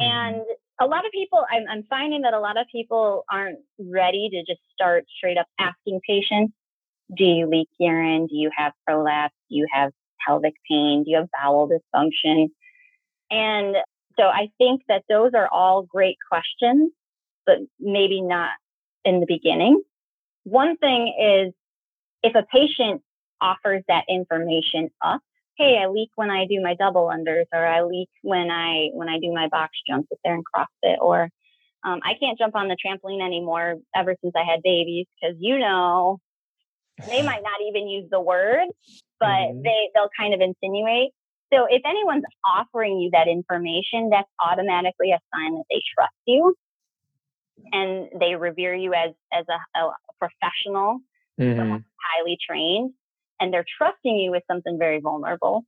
Mm-hmm. 0.00 0.02
And 0.02 0.42
a 0.80 0.86
lot 0.86 1.04
of 1.04 1.12
people, 1.12 1.44
I'm, 1.50 1.64
I'm 1.68 1.82
finding 1.90 2.22
that 2.22 2.34
a 2.34 2.40
lot 2.40 2.56
of 2.56 2.66
people 2.70 3.24
aren't 3.30 3.58
ready 3.78 4.28
to 4.30 4.40
just 4.40 4.60
start 4.72 5.04
straight 5.16 5.36
up 5.36 5.46
asking 5.58 6.00
patients, 6.06 6.52
do 7.14 7.24
you 7.24 7.46
leak 7.46 7.68
urine? 7.78 8.26
Do 8.26 8.36
you 8.36 8.50
have 8.56 8.72
prolapse? 8.86 9.34
Do 9.48 9.56
you 9.56 9.66
have 9.72 9.92
pelvic 10.26 10.54
pain? 10.70 11.04
Do 11.04 11.10
you 11.10 11.16
have 11.18 11.28
bowel 11.32 11.68
dysfunction? 11.68 12.48
And 13.30 13.76
so 14.18 14.24
I 14.24 14.48
think 14.58 14.82
that 14.88 15.04
those 15.08 15.32
are 15.34 15.48
all 15.50 15.82
great 15.82 16.16
questions, 16.30 16.92
but 17.46 17.58
maybe 17.78 18.20
not 18.20 18.50
in 19.04 19.20
the 19.20 19.26
beginning. 19.26 19.82
One 20.44 20.76
thing 20.76 21.14
is 21.20 21.54
if 22.22 22.34
a 22.34 22.46
patient 22.52 23.02
offers 23.40 23.82
that 23.88 24.04
information 24.08 24.90
up, 25.02 25.20
hey, 25.56 25.78
I 25.82 25.88
leak 25.88 26.10
when 26.14 26.30
I 26.30 26.46
do 26.46 26.60
my 26.62 26.74
double 26.74 27.06
unders, 27.06 27.46
or 27.52 27.64
I 27.64 27.82
leak 27.82 28.08
when 28.22 28.50
I 28.50 28.88
when 28.92 29.08
I 29.08 29.18
do 29.18 29.32
my 29.32 29.48
box 29.48 29.72
jumps 29.88 30.08
if 30.10 30.18
they're 30.24 30.34
in 30.34 30.42
CrossFit, 30.42 30.98
or 31.00 31.28
um, 31.84 32.00
I 32.04 32.14
can't 32.20 32.38
jump 32.38 32.54
on 32.56 32.68
the 32.68 32.76
trampoline 32.76 33.24
anymore 33.24 33.76
ever 33.94 34.16
since 34.22 34.34
I 34.36 34.44
had 34.44 34.62
babies 34.62 35.06
because 35.20 35.36
you 35.38 35.58
know 35.58 36.18
they 37.06 37.22
might 37.22 37.42
not 37.42 37.60
even 37.68 37.88
use 37.88 38.08
the 38.10 38.20
word, 38.20 38.68
but 39.20 39.28
Mhm. 39.28 39.62
they 39.64 39.90
they'll 39.94 40.10
kind 40.18 40.34
of 40.34 40.40
insinuate. 40.40 41.12
So 41.52 41.66
if 41.70 41.82
anyone's 41.86 42.24
offering 42.46 42.98
you 42.98 43.10
that 43.12 43.28
information, 43.28 44.10
that's 44.10 44.28
automatically 44.44 45.12
a 45.12 45.20
sign 45.34 45.54
that 45.54 45.64
they 45.70 45.82
trust 45.96 46.14
you 46.26 46.54
and 47.72 48.08
they 48.20 48.34
revere 48.34 48.74
you 48.74 48.94
as 48.94 49.12
as 49.32 49.44
a, 49.48 49.78
a 49.80 49.92
professional 50.18 51.00
Mhm. 51.38 51.84
highly 52.00 52.38
trained 52.48 52.92
and 53.40 53.52
they're 53.52 53.66
trusting 53.78 54.16
you 54.16 54.30
with 54.30 54.42
something 54.50 54.78
very 54.78 55.00
vulnerable. 55.00 55.64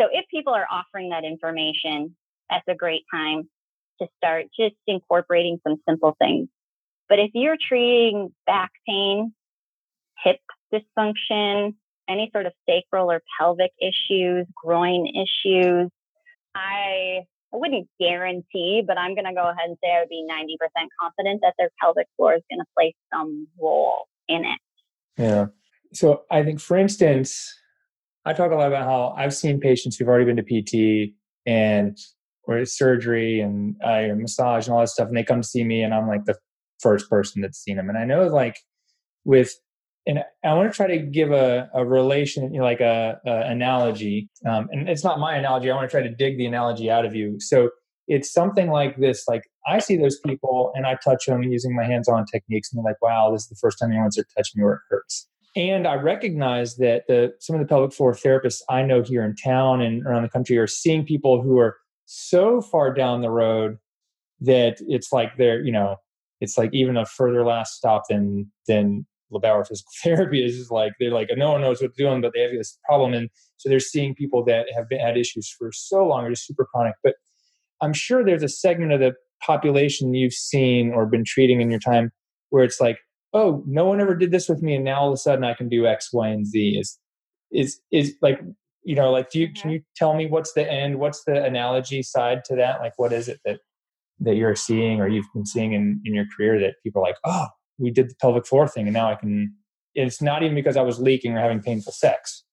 So 0.00 0.08
if 0.12 0.26
people 0.30 0.54
are 0.54 0.66
offering 0.70 1.10
that 1.10 1.24
information, 1.24 2.16
that's 2.48 2.66
a 2.68 2.74
great 2.74 3.04
time 3.12 3.48
to 4.00 4.08
start 4.16 4.46
just 4.58 4.76
incorporating 4.86 5.60
some 5.66 5.76
simple 5.88 6.16
things. 6.18 6.48
But 7.08 7.18
if 7.18 7.30
you're 7.34 7.58
treating 7.60 8.32
back 8.46 8.70
pain, 8.88 9.34
hip 10.24 10.40
dysfunction, 10.72 11.74
any 12.08 12.30
sort 12.32 12.46
of 12.46 12.52
sacral 12.68 13.10
or 13.10 13.22
pelvic 13.38 13.72
issues, 13.80 14.46
groin 14.62 15.06
issues, 15.06 15.90
I 16.54 17.20
I 17.52 17.56
wouldn't 17.56 17.88
guarantee, 17.98 18.82
but 18.86 18.96
I'm 18.96 19.14
going 19.14 19.24
to 19.24 19.34
go 19.34 19.42
ahead 19.42 19.66
and 19.66 19.76
say 19.82 19.90
I 19.90 20.00
would 20.00 20.08
be 20.08 20.24
90% 20.30 20.86
confident 21.00 21.40
that 21.42 21.54
their 21.58 21.70
pelvic 21.80 22.06
floor 22.16 22.34
is 22.34 22.42
going 22.48 22.60
to 22.60 22.66
play 22.76 22.94
some 23.12 23.48
role 23.60 24.06
in 24.28 24.44
it. 24.44 24.58
Yeah. 25.18 25.46
So 25.92 26.22
I 26.30 26.44
think, 26.44 26.60
for 26.60 26.76
instance, 26.76 27.52
I 28.24 28.34
talk 28.34 28.52
a 28.52 28.54
lot 28.54 28.68
about 28.68 28.84
how 28.84 29.14
I've 29.16 29.34
seen 29.34 29.58
patients 29.58 29.96
who've 29.96 30.06
already 30.06 30.26
been 30.26 30.36
to 30.36 31.08
PT 31.08 31.14
and 31.46 31.98
or 32.44 32.64
surgery 32.64 33.40
and 33.40 33.76
uh, 33.82 34.14
massage 34.14 34.66
and 34.66 34.74
all 34.74 34.80
that 34.80 34.88
stuff, 34.88 35.08
and 35.08 35.16
they 35.16 35.24
come 35.24 35.42
to 35.42 35.46
see 35.46 35.64
me, 35.64 35.82
and 35.82 35.94
I'm 35.94 36.08
like 36.08 36.24
the 36.24 36.36
first 36.80 37.08
person 37.10 37.42
that's 37.42 37.58
seen 37.58 37.76
them. 37.76 37.88
And 37.88 37.98
I 37.98 38.04
know, 38.04 38.28
like, 38.28 38.56
with 39.24 39.54
and 40.06 40.20
I 40.44 40.54
want 40.54 40.72
to 40.72 40.76
try 40.76 40.86
to 40.86 40.98
give 40.98 41.30
a, 41.30 41.68
a 41.74 41.84
relation, 41.84 42.52
you 42.52 42.60
know, 42.60 42.64
like 42.64 42.80
a, 42.80 43.20
a 43.26 43.50
analogy. 43.50 44.30
Um, 44.48 44.68
and 44.72 44.88
it's 44.88 45.04
not 45.04 45.18
my 45.18 45.36
analogy. 45.36 45.70
I 45.70 45.76
want 45.76 45.90
to 45.90 45.94
try 45.94 46.02
to 46.02 46.14
dig 46.14 46.38
the 46.38 46.46
analogy 46.46 46.90
out 46.90 47.04
of 47.04 47.14
you. 47.14 47.38
So 47.38 47.70
it's 48.08 48.32
something 48.32 48.70
like 48.70 48.96
this: 48.96 49.24
like 49.28 49.42
I 49.66 49.78
see 49.78 49.96
those 49.96 50.18
people, 50.26 50.72
and 50.74 50.86
I 50.86 50.96
touch 51.04 51.26
them 51.26 51.42
using 51.42 51.76
my 51.76 51.84
hands-on 51.84 52.24
techniques, 52.26 52.72
and 52.72 52.78
they're 52.78 52.90
like, 52.90 53.02
"Wow, 53.02 53.30
this 53.32 53.42
is 53.42 53.48
the 53.48 53.56
first 53.60 53.78
time 53.78 53.90
anyone's 53.90 54.18
ever 54.18 54.26
touched 54.36 54.56
me 54.56 54.64
where 54.64 54.74
it 54.74 54.80
hurts." 54.88 55.28
And 55.56 55.86
I 55.86 55.94
recognize 55.94 56.76
that 56.76 57.04
the 57.08 57.34
some 57.40 57.56
of 57.56 57.60
the 57.60 57.68
pelvic 57.68 57.92
floor 57.92 58.12
therapists 58.12 58.62
I 58.68 58.82
know 58.82 59.02
here 59.02 59.24
in 59.24 59.34
town 59.36 59.80
and 59.80 60.04
around 60.06 60.22
the 60.22 60.28
country 60.28 60.56
are 60.58 60.66
seeing 60.66 61.04
people 61.04 61.42
who 61.42 61.58
are 61.58 61.76
so 62.06 62.60
far 62.60 62.92
down 62.92 63.20
the 63.20 63.30
road 63.30 63.78
that 64.40 64.78
it's 64.88 65.12
like 65.12 65.36
they're, 65.36 65.62
you 65.62 65.72
know, 65.72 65.96
it's 66.40 66.56
like 66.56 66.70
even 66.72 66.96
a 66.96 67.04
further 67.04 67.44
last 67.44 67.74
stop 67.74 68.04
than 68.08 68.50
than 68.66 69.06
LeBauer 69.32 69.66
physical 69.68 69.92
therapy 70.02 70.44
is 70.44 70.56
just 70.56 70.70
like 70.70 70.92
they're 70.98 71.10
like 71.10 71.28
no 71.36 71.52
one 71.52 71.60
knows 71.60 71.80
what 71.80 71.92
they're 71.96 72.06
doing, 72.06 72.20
but 72.20 72.32
they 72.34 72.42
have 72.42 72.52
this 72.52 72.78
problem, 72.84 73.14
and 73.14 73.30
so 73.56 73.68
they're 73.68 73.80
seeing 73.80 74.14
people 74.14 74.44
that 74.44 74.66
have 74.74 74.88
been, 74.88 75.00
had 75.00 75.16
issues 75.16 75.54
for 75.56 75.70
so 75.72 76.06
long, 76.06 76.24
or 76.24 76.30
just 76.30 76.46
super 76.46 76.66
chronic. 76.72 76.94
But 77.02 77.14
I'm 77.80 77.92
sure 77.92 78.24
there's 78.24 78.42
a 78.42 78.48
segment 78.48 78.92
of 78.92 79.00
the 79.00 79.14
population 79.44 80.14
you've 80.14 80.34
seen 80.34 80.92
or 80.92 81.06
been 81.06 81.24
treating 81.24 81.60
in 81.60 81.70
your 81.70 81.80
time 81.80 82.10
where 82.50 82.64
it's 82.64 82.80
like, 82.80 82.98
oh, 83.32 83.62
no 83.66 83.86
one 83.86 84.00
ever 84.00 84.14
did 84.14 84.32
this 84.32 84.48
with 84.48 84.62
me, 84.62 84.74
and 84.74 84.84
now 84.84 85.00
all 85.00 85.08
of 85.08 85.14
a 85.14 85.18
sudden 85.18 85.44
I 85.44 85.54
can 85.54 85.68
do 85.68 85.86
X, 85.86 86.12
Y, 86.12 86.28
and 86.28 86.46
Z. 86.46 86.76
Is 86.78 86.98
is 87.52 87.80
is 87.92 88.14
like 88.22 88.40
you 88.84 88.94
know 88.94 89.10
like 89.10 89.30
do 89.30 89.40
you 89.40 89.48
can 89.48 89.56
mm-hmm. 89.56 89.70
you 89.70 89.80
tell 89.96 90.14
me 90.14 90.26
what's 90.26 90.52
the 90.52 90.70
end? 90.70 90.98
What's 90.98 91.24
the 91.24 91.42
analogy 91.42 92.02
side 92.02 92.44
to 92.46 92.56
that? 92.56 92.80
Like 92.80 92.92
what 92.96 93.12
is 93.12 93.28
it 93.28 93.40
that 93.44 93.60
that 94.20 94.36
you're 94.36 94.54
seeing 94.54 95.00
or 95.00 95.08
you've 95.08 95.26
been 95.34 95.46
seeing 95.46 95.72
in 95.72 96.00
in 96.04 96.14
your 96.14 96.26
career 96.36 96.58
that 96.60 96.74
people 96.82 97.02
are 97.02 97.06
like, 97.06 97.18
oh, 97.24 97.46
we 97.80 97.90
did 97.90 98.10
the 98.10 98.14
pelvic 98.20 98.46
floor 98.46 98.68
thing, 98.68 98.86
and 98.86 98.94
now 98.94 99.10
I 99.10 99.14
can. 99.14 99.54
It's 99.94 100.22
not 100.22 100.42
even 100.42 100.54
because 100.54 100.76
I 100.76 100.82
was 100.82 101.00
leaking 101.00 101.36
or 101.36 101.40
having 101.40 101.60
painful 101.60 101.92
sex. 101.92 102.44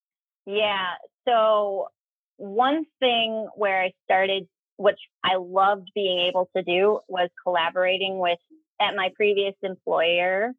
Yeah. 0.45 0.93
So 1.27 1.89
one 2.37 2.85
thing 2.99 3.47
where 3.55 3.81
I 3.83 3.91
started, 4.05 4.47
which 4.77 4.99
I 5.23 5.35
loved 5.35 5.89
being 5.93 6.19
able 6.19 6.49
to 6.55 6.63
do, 6.63 6.99
was 7.07 7.29
collaborating 7.43 8.17
with 8.19 8.39
at 8.81 8.95
my 8.95 9.11
previous 9.15 9.53
employer. 9.61 10.53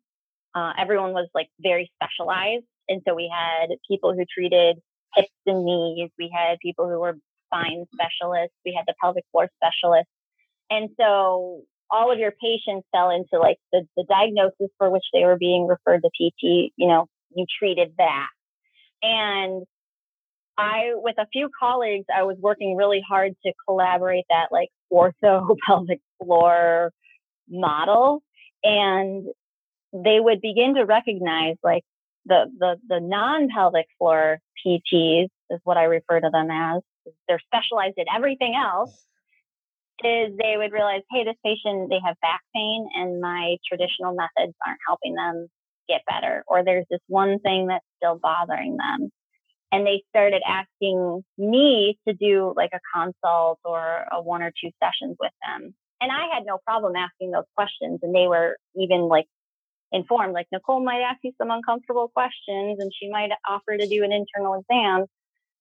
Uh, 0.54 0.72
everyone 0.78 1.12
was 1.12 1.28
like 1.34 1.48
very 1.60 1.90
specialized, 1.96 2.64
and 2.88 3.02
so 3.06 3.14
we 3.14 3.32
had 3.32 3.68
people 3.88 4.12
who 4.14 4.24
treated 4.32 4.78
hips 5.14 5.28
and 5.46 5.64
knees. 5.64 6.10
We 6.18 6.30
had 6.34 6.58
people 6.60 6.88
who 6.88 7.00
were 7.00 7.16
spine 7.46 7.86
specialists. 7.94 8.56
We 8.64 8.74
had 8.76 8.84
the 8.86 8.94
pelvic 9.00 9.24
floor 9.32 9.48
specialists, 9.56 10.12
and 10.70 10.90
so 10.98 11.62
all 11.90 12.12
of 12.12 12.18
your 12.18 12.32
patients 12.32 12.86
fell 12.92 13.10
into 13.10 13.38
like 13.38 13.58
the, 13.72 13.86
the 13.96 14.04
diagnosis 14.08 14.70
for 14.78 14.90
which 14.90 15.04
they 15.12 15.24
were 15.24 15.38
being 15.38 15.66
referred 15.66 16.02
to 16.02 16.08
PT. 16.08 16.72
You 16.76 16.88
know, 16.88 17.06
you 17.34 17.46
treated 17.58 17.94
that, 17.98 18.28
and 19.02 19.66
I, 20.58 20.90
with 20.94 21.14
a 21.18 21.26
few 21.32 21.48
colleagues, 21.58 22.06
I 22.14 22.24
was 22.24 22.36
working 22.40 22.74
really 22.74 23.00
hard 23.08 23.34
to 23.46 23.52
collaborate 23.66 24.24
that 24.28 24.48
like 24.50 24.70
ortho 24.92 25.56
pelvic 25.66 26.00
floor 26.20 26.92
model. 27.48 28.22
And 28.64 29.26
they 29.92 30.18
would 30.18 30.40
begin 30.40 30.74
to 30.74 30.84
recognize 30.84 31.56
like 31.62 31.84
the, 32.26 32.46
the, 32.58 32.76
the 32.88 33.00
non 33.00 33.48
pelvic 33.48 33.86
floor 33.98 34.40
PTs 34.66 35.28
is 35.50 35.60
what 35.62 35.76
I 35.76 35.84
refer 35.84 36.20
to 36.20 36.30
them 36.30 36.48
as. 36.50 36.82
They're 37.28 37.38
specialized 37.38 37.94
in 37.96 38.06
everything 38.14 38.54
else. 38.54 39.06
Is 40.04 40.32
they 40.36 40.54
would 40.56 40.72
realize, 40.72 41.02
hey, 41.10 41.24
this 41.24 41.34
patient, 41.44 41.90
they 41.90 41.98
have 42.04 42.14
back 42.22 42.40
pain 42.54 42.88
and 42.94 43.20
my 43.20 43.56
traditional 43.66 44.14
methods 44.14 44.54
aren't 44.64 44.78
helping 44.86 45.14
them 45.14 45.48
get 45.88 46.02
better. 46.06 46.44
Or 46.46 46.64
there's 46.64 46.86
this 46.88 47.00
one 47.08 47.40
thing 47.40 47.66
that's 47.66 47.84
still 47.98 48.18
bothering 48.22 48.76
them 48.76 49.10
and 49.70 49.86
they 49.86 50.02
started 50.08 50.42
asking 50.46 51.24
me 51.36 51.98
to 52.06 52.14
do 52.14 52.52
like 52.56 52.70
a 52.72 52.80
consult 52.94 53.58
or 53.64 54.04
a 54.10 54.22
one 54.22 54.42
or 54.42 54.50
two 54.50 54.70
sessions 54.82 55.16
with 55.20 55.32
them. 55.44 55.74
And 56.00 56.10
I 56.10 56.34
had 56.34 56.44
no 56.46 56.58
problem 56.64 56.94
asking 56.96 57.32
those 57.32 57.44
questions. 57.56 58.00
And 58.02 58.14
they 58.14 58.28
were 58.28 58.56
even 58.76 59.02
like 59.08 59.26
informed, 59.92 60.32
like 60.32 60.46
Nicole 60.52 60.82
might 60.82 61.00
ask 61.00 61.18
you 61.22 61.32
some 61.38 61.50
uncomfortable 61.50 62.08
questions 62.14 62.78
and 62.80 62.90
she 62.98 63.10
might 63.10 63.30
offer 63.48 63.76
to 63.76 63.86
do 63.86 64.04
an 64.04 64.12
internal 64.12 64.60
exam. 64.60 65.06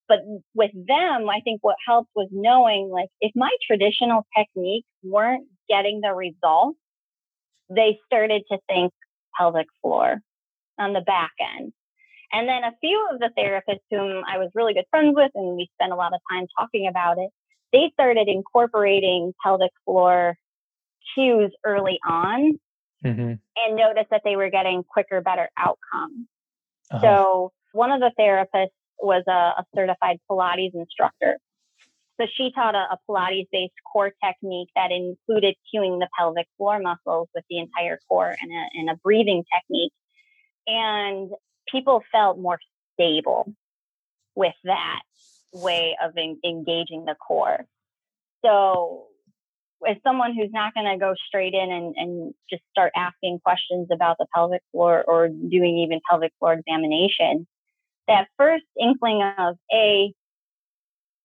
But 0.07 0.19
with 0.53 0.71
them, 0.73 1.29
I 1.29 1.41
think 1.43 1.59
what 1.61 1.75
helped 1.85 2.09
was 2.15 2.29
knowing 2.31 2.89
like 2.89 3.09
if 3.19 3.31
my 3.35 3.51
traditional 3.65 4.25
techniques 4.37 4.87
weren't 5.03 5.47
getting 5.67 6.01
the 6.01 6.13
results, 6.13 6.79
they 7.69 7.99
started 8.05 8.43
to 8.51 8.57
think 8.69 8.93
pelvic 9.37 9.67
floor 9.81 10.21
on 10.79 10.93
the 10.93 11.01
back 11.01 11.31
end. 11.57 11.73
And 12.31 12.47
then 12.47 12.63
a 12.63 12.73
few 12.81 13.07
of 13.11 13.19
the 13.19 13.29
therapists 13.37 13.83
whom 13.89 14.23
I 14.27 14.37
was 14.37 14.49
really 14.53 14.73
good 14.73 14.85
friends 14.89 15.13
with, 15.15 15.31
and 15.35 15.55
we 15.55 15.69
spent 15.75 15.93
a 15.93 15.95
lot 15.95 16.13
of 16.13 16.19
time 16.31 16.45
talking 16.57 16.87
about 16.87 17.17
it, 17.17 17.29
they 17.71 17.89
started 17.93 18.27
incorporating 18.27 19.33
pelvic 19.43 19.71
floor 19.85 20.37
cues 21.13 21.51
early 21.65 21.99
on 22.07 22.59
mm-hmm. 23.03 23.33
and 23.33 23.75
noticed 23.75 24.09
that 24.11 24.21
they 24.23 24.35
were 24.35 24.49
getting 24.49 24.83
quicker, 24.83 25.21
better 25.21 25.49
outcomes. 25.57 26.27
Uh-huh. 26.91 27.01
So 27.01 27.51
one 27.71 27.91
of 27.91 27.99
the 27.99 28.11
therapists 28.19 28.69
was 28.99 29.23
a, 29.27 29.31
a, 29.31 29.65
certified 29.75 30.19
Pilates 30.29 30.73
instructor. 30.73 31.37
So 32.19 32.27
she 32.35 32.51
taught 32.53 32.75
a, 32.75 32.85
a 32.91 32.97
Pilates 33.07 33.47
based 33.51 33.73
core 33.91 34.11
technique 34.23 34.69
that 34.75 34.91
included 34.91 35.55
cueing 35.73 35.99
the 35.99 36.07
pelvic 36.17 36.47
floor 36.57 36.79
muscles 36.79 37.29
with 37.35 37.43
the 37.49 37.59
entire 37.59 37.99
core 38.07 38.35
and 38.39 38.51
a, 38.51 38.79
and 38.79 38.89
a 38.89 38.95
breathing 39.03 39.43
technique. 39.53 39.93
And 40.65 41.31
people 41.67 42.03
felt 42.11 42.39
more 42.39 42.59
stable 42.93 43.53
with 44.35 44.55
that 44.63 45.01
way 45.53 45.95
of 46.03 46.11
en- 46.17 46.39
engaging 46.43 47.05
the 47.05 47.15
core. 47.15 47.65
So, 48.43 49.05
as 49.87 49.97
someone 50.03 50.33
who's 50.33 50.51
not 50.51 50.73
going 50.73 50.91
to 50.91 50.97
go 50.97 51.13
straight 51.27 51.53
in 51.53 51.71
and, 51.71 51.95
and 51.95 52.33
just 52.49 52.63
start 52.71 52.91
asking 52.95 53.39
questions 53.43 53.87
about 53.91 54.17
the 54.17 54.25
pelvic 54.33 54.61
floor 54.71 55.03
or 55.07 55.27
doing 55.27 55.77
even 55.79 55.99
pelvic 56.09 56.31
floor 56.39 56.53
examination, 56.53 57.45
that 58.07 58.27
first 58.37 58.65
inkling 58.79 59.21
of 59.37 59.55
A, 59.73 60.13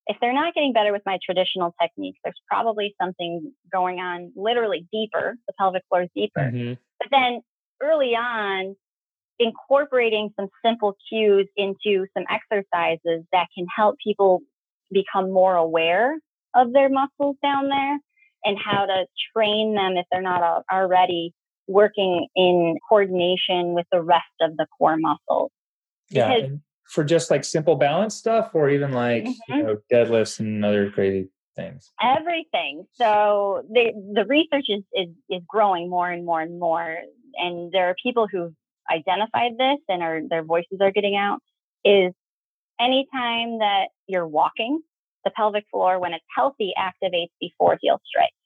if 0.06 0.16
they're 0.20 0.32
not 0.32 0.54
getting 0.54 0.72
better 0.72 0.92
with 0.92 1.02
my 1.06 1.18
traditional 1.24 1.74
techniques, 1.80 2.18
there's 2.24 2.40
probably 2.48 2.94
something 3.00 3.52
going 3.72 3.98
on 4.00 4.32
literally 4.34 4.86
deeper. 4.92 5.36
The 5.46 5.54
pelvic 5.58 5.82
floor 5.88 6.02
is 6.02 6.08
deeper. 6.14 6.40
Mm-hmm. 6.40 6.74
But 6.98 7.08
then 7.10 7.40
early 7.80 8.14
on, 8.14 8.74
incorporating 9.38 10.30
some 10.38 10.48
simple 10.64 10.96
cues 11.08 11.48
into 11.56 12.06
some 12.16 12.24
exercises 12.30 13.24
that 13.32 13.46
can 13.56 13.66
help 13.74 13.96
people 14.02 14.40
become 14.92 15.32
more 15.32 15.54
aware 15.54 16.18
of 16.54 16.72
their 16.72 16.88
muscles 16.88 17.36
down 17.42 17.68
there 17.68 17.98
and 18.44 18.58
how 18.58 18.86
to 18.86 19.06
train 19.34 19.74
them 19.74 19.96
if 19.96 20.04
they're 20.10 20.20
not 20.20 20.64
already 20.70 21.32
working 21.66 22.26
in 22.34 22.76
coordination 22.88 23.74
with 23.74 23.86
the 23.92 24.02
rest 24.02 24.24
of 24.40 24.56
the 24.56 24.66
core 24.78 24.96
muscles. 24.96 25.50
Yeah. 26.10 26.48
For 26.92 27.02
just 27.02 27.30
like 27.30 27.42
simple 27.42 27.74
balance 27.74 28.14
stuff 28.14 28.50
or 28.52 28.68
even 28.68 28.92
like, 28.92 29.24
mm-hmm. 29.24 29.54
you 29.54 29.62
know, 29.62 29.76
deadlifts 29.90 30.40
and 30.40 30.62
other 30.62 30.90
crazy 30.90 31.30
things. 31.56 31.90
Everything. 32.02 32.84
So 32.92 33.62
the 33.70 33.92
the 34.14 34.26
research 34.26 34.66
is, 34.68 34.82
is 34.92 35.08
is 35.30 35.42
growing 35.48 35.88
more 35.88 36.10
and 36.10 36.24
more 36.24 36.42
and 36.42 36.60
more. 36.60 36.98
And 37.36 37.72
there 37.72 37.88
are 37.88 37.96
people 38.02 38.28
who've 38.30 38.52
identified 38.92 39.52
this 39.58 39.78
and 39.88 40.02
are 40.02 40.20
their 40.28 40.44
voices 40.44 40.80
are 40.82 40.92
getting 40.92 41.16
out 41.16 41.40
is 41.82 42.12
anytime 42.78 43.58
that 43.60 43.86
you're 44.06 44.28
walking, 44.28 44.82
the 45.24 45.30
pelvic 45.30 45.64
floor, 45.70 45.98
when 45.98 46.12
it's 46.12 46.24
healthy, 46.36 46.74
activates 46.78 47.32
before 47.40 47.78
heel 47.80 48.00
strikes. 48.04 48.36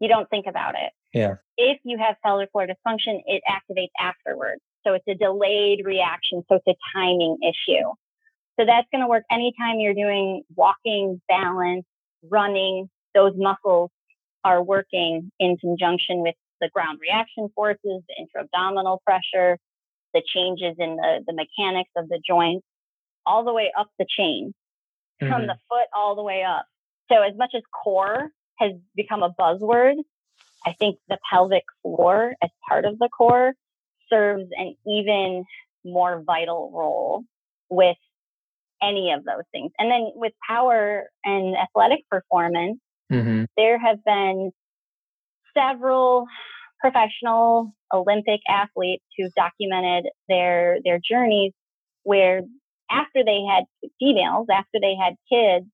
You 0.00 0.08
don't 0.08 0.28
think 0.30 0.46
about 0.48 0.74
it. 0.76 0.92
Yeah. 1.12 1.34
If 1.58 1.78
you 1.84 1.98
have 1.98 2.16
pelvic 2.24 2.50
floor 2.52 2.66
dysfunction, 2.66 3.20
it 3.26 3.42
activates 3.46 3.92
afterwards. 4.00 4.62
So 4.84 4.94
it's 4.94 5.06
a 5.08 5.14
delayed 5.14 5.84
reaction. 5.84 6.44
So 6.48 6.56
it's 6.56 6.66
a 6.66 6.76
timing 6.94 7.38
issue. 7.42 7.88
So 8.58 8.66
that's 8.66 8.86
going 8.92 9.02
to 9.02 9.08
work 9.08 9.24
anytime 9.30 9.80
you're 9.80 9.94
doing 9.94 10.42
walking, 10.54 11.20
balance, 11.28 11.86
running. 12.28 12.90
Those 13.14 13.32
muscles 13.36 13.90
are 14.44 14.62
working 14.62 15.30
in 15.38 15.56
conjunction 15.56 16.20
with 16.20 16.34
the 16.60 16.68
ground 16.68 16.98
reaction 17.00 17.48
forces, 17.54 17.80
the 18.08 18.14
intra-abdominal 18.18 19.02
pressure, 19.04 19.58
the 20.14 20.22
changes 20.26 20.76
in 20.78 20.96
the, 20.96 21.24
the 21.26 21.32
mechanics 21.32 21.90
of 21.96 22.08
the 22.08 22.20
joints 22.26 22.66
all 23.24 23.44
the 23.44 23.52
way 23.52 23.72
up 23.78 23.88
the 23.98 24.06
chain 24.08 24.52
mm-hmm. 25.22 25.32
from 25.32 25.46
the 25.46 25.56
foot 25.68 25.86
all 25.94 26.14
the 26.14 26.22
way 26.22 26.42
up. 26.42 26.66
So 27.10 27.22
as 27.22 27.36
much 27.36 27.52
as 27.56 27.62
core 27.82 28.30
has 28.58 28.72
become 28.94 29.22
a 29.22 29.30
buzzword, 29.30 29.94
I 30.64 30.72
think 30.72 30.98
the 31.08 31.18
pelvic 31.30 31.64
floor 31.82 32.34
as 32.42 32.50
part 32.68 32.84
of 32.84 32.98
the 32.98 33.08
core 33.08 33.54
serves 34.12 34.48
an 34.56 34.74
even 34.86 35.44
more 35.84 36.22
vital 36.24 36.70
role 36.74 37.24
with 37.70 37.96
any 38.82 39.12
of 39.12 39.24
those 39.24 39.44
things. 39.52 39.72
And 39.78 39.90
then 39.90 40.12
with 40.14 40.32
power 40.46 41.04
and 41.24 41.56
athletic 41.56 42.00
performance, 42.10 42.78
mm-hmm. 43.10 43.44
there 43.56 43.78
have 43.78 43.98
been 44.04 44.50
several 45.56 46.26
professional 46.80 47.72
Olympic 47.92 48.40
athletes 48.48 49.04
who've 49.16 49.32
documented 49.34 50.10
their 50.28 50.78
their 50.84 50.98
journeys 50.98 51.52
where 52.02 52.42
after 52.90 53.24
they 53.24 53.40
had 53.48 53.64
females, 53.98 54.48
after 54.52 54.78
they 54.80 54.94
had 55.00 55.14
kids, 55.30 55.66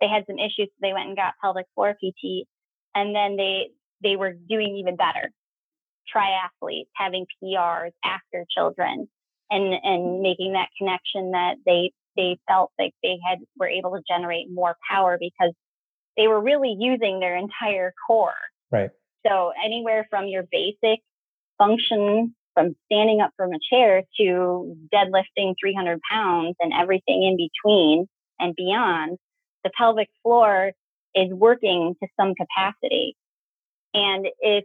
they 0.00 0.08
had 0.08 0.24
some 0.26 0.38
issues. 0.38 0.68
So 0.68 0.80
they 0.82 0.92
went 0.92 1.08
and 1.08 1.16
got 1.16 1.34
pelvic 1.40 1.66
floor 1.74 1.94
PT, 1.94 2.46
and 2.94 3.14
then 3.14 3.36
they 3.36 3.70
they 4.02 4.16
were 4.16 4.32
doing 4.32 4.76
even 4.76 4.96
better. 4.96 5.30
Triathletes 6.14 6.88
having 6.94 7.26
PRs 7.42 7.92
after 8.04 8.44
children, 8.50 9.08
and 9.50 9.74
and 9.82 10.20
making 10.22 10.52
that 10.52 10.68
connection 10.78 11.32
that 11.32 11.56
they 11.66 11.92
they 12.16 12.38
felt 12.48 12.72
like 12.78 12.92
they 13.02 13.18
had 13.28 13.38
were 13.58 13.68
able 13.68 13.92
to 13.92 14.02
generate 14.08 14.46
more 14.50 14.76
power 14.88 15.18
because 15.18 15.52
they 16.16 16.28
were 16.28 16.40
really 16.40 16.76
using 16.78 17.20
their 17.20 17.36
entire 17.36 17.92
core. 18.06 18.32
Right. 18.70 18.90
So 19.26 19.52
anywhere 19.64 20.06
from 20.10 20.28
your 20.28 20.44
basic 20.50 21.00
function 21.58 22.34
from 22.54 22.76
standing 22.86 23.20
up 23.20 23.32
from 23.36 23.50
a 23.52 23.58
chair 23.70 24.02
to 24.18 24.76
deadlifting 24.92 25.54
300 25.60 26.00
pounds 26.08 26.54
and 26.60 26.72
everything 26.72 27.22
in 27.24 27.36
between 27.36 28.06
and 28.38 28.54
beyond, 28.56 29.18
the 29.64 29.70
pelvic 29.76 30.08
floor 30.22 30.72
is 31.14 31.32
working 31.32 31.94
to 32.02 32.08
some 32.18 32.34
capacity. 32.34 33.16
And 33.92 34.26
if, 34.40 34.64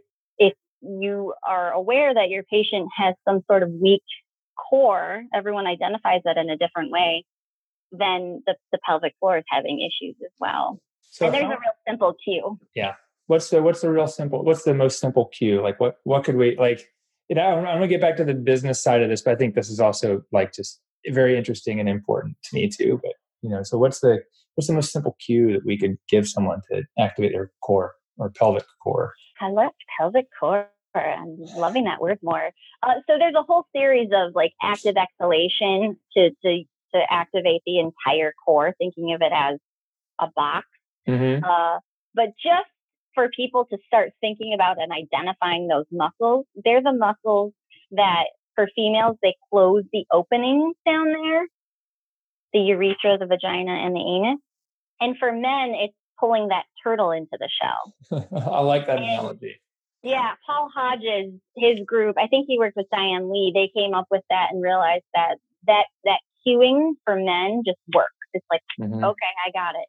you 0.82 1.34
are 1.46 1.72
aware 1.72 2.14
that 2.14 2.30
your 2.30 2.42
patient 2.44 2.88
has 2.96 3.14
some 3.28 3.42
sort 3.50 3.62
of 3.62 3.70
weak 3.70 4.02
core, 4.70 5.24
everyone 5.34 5.66
identifies 5.66 6.22
that 6.24 6.36
in 6.36 6.50
a 6.50 6.56
different 6.56 6.90
way, 6.90 7.24
then 7.92 8.42
the, 8.46 8.54
the 8.72 8.78
pelvic 8.86 9.14
floor 9.20 9.38
is 9.38 9.44
having 9.48 9.80
issues 9.80 10.16
as 10.24 10.32
well. 10.38 10.80
So 11.10 11.26
and 11.26 11.34
there's 11.34 11.44
how, 11.44 11.52
a 11.52 11.58
real 11.58 11.72
simple 11.86 12.14
cue. 12.24 12.58
Yeah 12.74 12.94
what's 13.30 13.48
the 13.50 13.62
what's 13.62 13.80
the 13.80 13.88
real 13.88 14.08
simple 14.08 14.42
what's 14.42 14.64
the 14.64 14.74
most 14.74 14.98
simple 14.98 15.26
cue 15.26 15.62
like 15.62 15.78
what 15.78 15.98
what 16.02 16.24
could 16.24 16.34
we 16.34 16.56
like 16.56 16.88
you 17.28 17.36
know 17.36 17.42
i'm 17.42 17.62
gonna 17.64 17.86
get 17.86 18.00
back 18.00 18.16
to 18.16 18.24
the 18.24 18.34
business 18.34 18.82
side 18.82 19.02
of 19.02 19.08
this 19.08 19.22
but 19.22 19.30
i 19.30 19.36
think 19.36 19.54
this 19.54 19.70
is 19.70 19.78
also 19.78 20.20
like 20.32 20.52
just 20.52 20.80
very 21.10 21.38
interesting 21.38 21.78
and 21.78 21.88
important 21.88 22.36
to 22.42 22.56
me 22.56 22.68
too 22.68 22.98
but 23.04 23.12
you 23.42 23.48
know 23.48 23.62
so 23.62 23.78
what's 23.78 24.00
the 24.00 24.18
what's 24.56 24.66
the 24.66 24.72
most 24.72 24.90
simple 24.90 25.16
cue 25.24 25.52
that 25.52 25.64
we 25.64 25.78
could 25.78 25.96
give 26.08 26.26
someone 26.26 26.60
to 26.68 26.82
activate 26.98 27.30
their 27.30 27.52
core 27.62 27.92
or 28.20 28.30
pelvic 28.30 28.64
core 28.82 29.14
i 29.40 29.48
love 29.48 29.72
pelvic 29.98 30.26
core 30.38 30.68
i'm 30.94 31.36
loving 31.56 31.84
that 31.84 32.00
word 32.00 32.18
more 32.22 32.50
uh, 32.82 32.94
so 33.08 33.18
there's 33.18 33.34
a 33.34 33.42
whole 33.42 33.66
series 33.74 34.08
of 34.12 34.32
like 34.34 34.52
active 34.62 34.96
exhalation 34.96 35.96
to 36.16 36.30
to 36.44 36.62
to 36.94 37.00
activate 37.10 37.62
the 37.66 37.78
entire 37.78 38.32
core 38.44 38.74
thinking 38.78 39.12
of 39.12 39.22
it 39.22 39.32
as 39.34 39.58
a 40.20 40.26
box 40.36 40.66
mm-hmm. 41.08 41.44
uh, 41.44 41.78
but 42.14 42.28
just 42.42 42.68
for 43.14 43.28
people 43.34 43.66
to 43.66 43.78
start 43.86 44.12
thinking 44.20 44.54
about 44.54 44.76
and 44.80 44.92
identifying 44.92 45.68
those 45.68 45.86
muscles. 45.90 46.46
They're 46.64 46.82
the 46.82 46.92
muscles 46.92 47.52
that 47.92 48.24
for 48.54 48.68
females, 48.74 49.16
they 49.22 49.34
close 49.50 49.84
the 49.92 50.04
openings 50.12 50.76
down 50.86 51.06
there. 51.12 51.46
the 52.52 52.60
urethra, 52.60 53.16
the 53.18 53.26
vagina, 53.26 53.72
and 53.72 53.94
the 53.94 54.00
anus. 54.00 54.40
And 55.00 55.16
for 55.18 55.32
men, 55.32 55.74
it's 55.74 55.94
pulling 56.20 56.48
that 56.48 56.64
turtle 56.84 57.10
into 57.10 57.36
the 57.38 57.48
shell. 57.60 58.28
I 58.32 58.60
like 58.60 58.86
that 58.86 58.98
and, 58.98 59.06
analogy. 59.06 59.60
Yeah, 60.02 60.32
Paul 60.46 60.70
Hodges, 60.74 61.32
his 61.56 61.80
group, 61.86 62.16
I 62.18 62.26
think 62.26 62.46
he 62.48 62.58
worked 62.58 62.76
with 62.76 62.86
Diane 62.90 63.30
Lee. 63.30 63.52
They 63.54 63.70
came 63.78 63.94
up 63.94 64.06
with 64.10 64.22
that 64.30 64.48
and 64.50 64.62
realized 64.62 65.04
that 65.14 65.36
that 65.66 65.86
that 66.04 66.20
cueing 66.46 66.92
for 67.04 67.16
men 67.16 67.62
just 67.66 67.78
works. 67.94 68.10
It's 68.32 68.46
like, 68.50 68.62
mm-hmm. 68.80 69.04
okay, 69.04 69.32
I 69.46 69.50
got 69.52 69.74
it. 69.74 69.86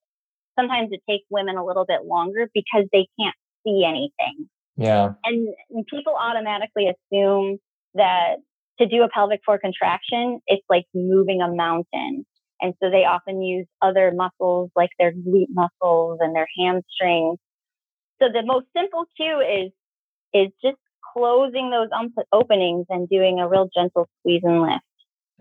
Sometimes 0.60 0.90
it 0.92 1.02
takes 1.10 1.26
women 1.30 1.58
a 1.58 1.66
little 1.66 1.86
bit 1.86 2.06
longer 2.06 2.50
because 2.54 2.86
they 2.92 3.08
can't 3.20 3.36
see 3.66 3.86
anything. 3.88 4.50
Yeah. 4.76 5.14
And, 5.24 5.50
and 5.70 5.86
people 5.88 6.14
automatically 6.20 6.90
assume 6.90 7.60
that 7.94 8.38
to 8.80 8.88
do 8.88 9.04
a 9.04 9.10
pelvic 9.10 9.42
floor 9.46 9.60
contraction, 9.60 10.40
it's 10.48 10.66
like 10.70 10.86
moving 10.94 11.42
a 11.42 11.54
mountain. 11.54 12.26
And 12.62 12.76
so 12.82 12.90
they 12.90 13.06
often 13.06 13.42
use 13.42 13.66
other 13.82 14.12
muscles 14.12 14.70
like 14.76 14.92
their 15.00 15.12
glute 15.12 15.50
muscles 15.50 16.20
and 16.22 16.36
their 16.36 16.48
hamstrings. 16.58 17.40
So 18.22 18.30
the 18.32 18.44
most 18.46 18.68
simple 18.76 19.06
cue 19.18 19.40
is 19.42 19.72
is 20.34 20.52
just 20.64 20.78
closing 21.14 21.72
those 21.72 21.90
um, 21.98 22.14
openings 22.32 22.86
and 22.90 23.10
doing 23.10 23.40
a 23.40 23.50
real 23.50 23.68
gentle 23.76 24.08
squeeze 24.20 24.42
and 24.44 24.62
lift. 24.62 24.84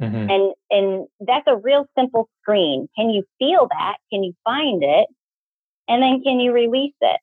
Mm-hmm. 0.01 0.31
And 0.31 0.55
and 0.71 1.07
that's 1.21 1.47
a 1.47 1.57
real 1.57 1.87
simple 1.97 2.29
screen. 2.41 2.89
Can 2.97 3.11
you 3.11 3.25
feel 3.39 3.69
that? 3.69 3.97
Can 4.11 4.25
you 4.25 4.33
find 4.45 4.83
it? 4.83 5.09
And 5.89 6.03
then 6.03 6.23
can 6.23 6.41
you 6.41 6.53
release 6.53 6.95
it? 7.01 7.21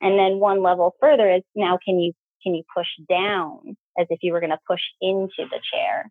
And 0.00 0.18
then 0.18 0.38
one 0.38 0.62
level 0.62 0.94
further 1.00 1.30
is 1.30 1.42
now 1.54 1.78
can 1.84 1.98
you 2.00 2.12
can 2.42 2.54
you 2.54 2.62
push 2.74 2.88
down 3.08 3.76
as 3.98 4.06
if 4.10 4.20
you 4.22 4.32
were 4.32 4.40
going 4.40 4.50
to 4.50 4.58
push 4.66 4.80
into 5.00 5.28
the 5.50 5.60
chair? 5.72 6.10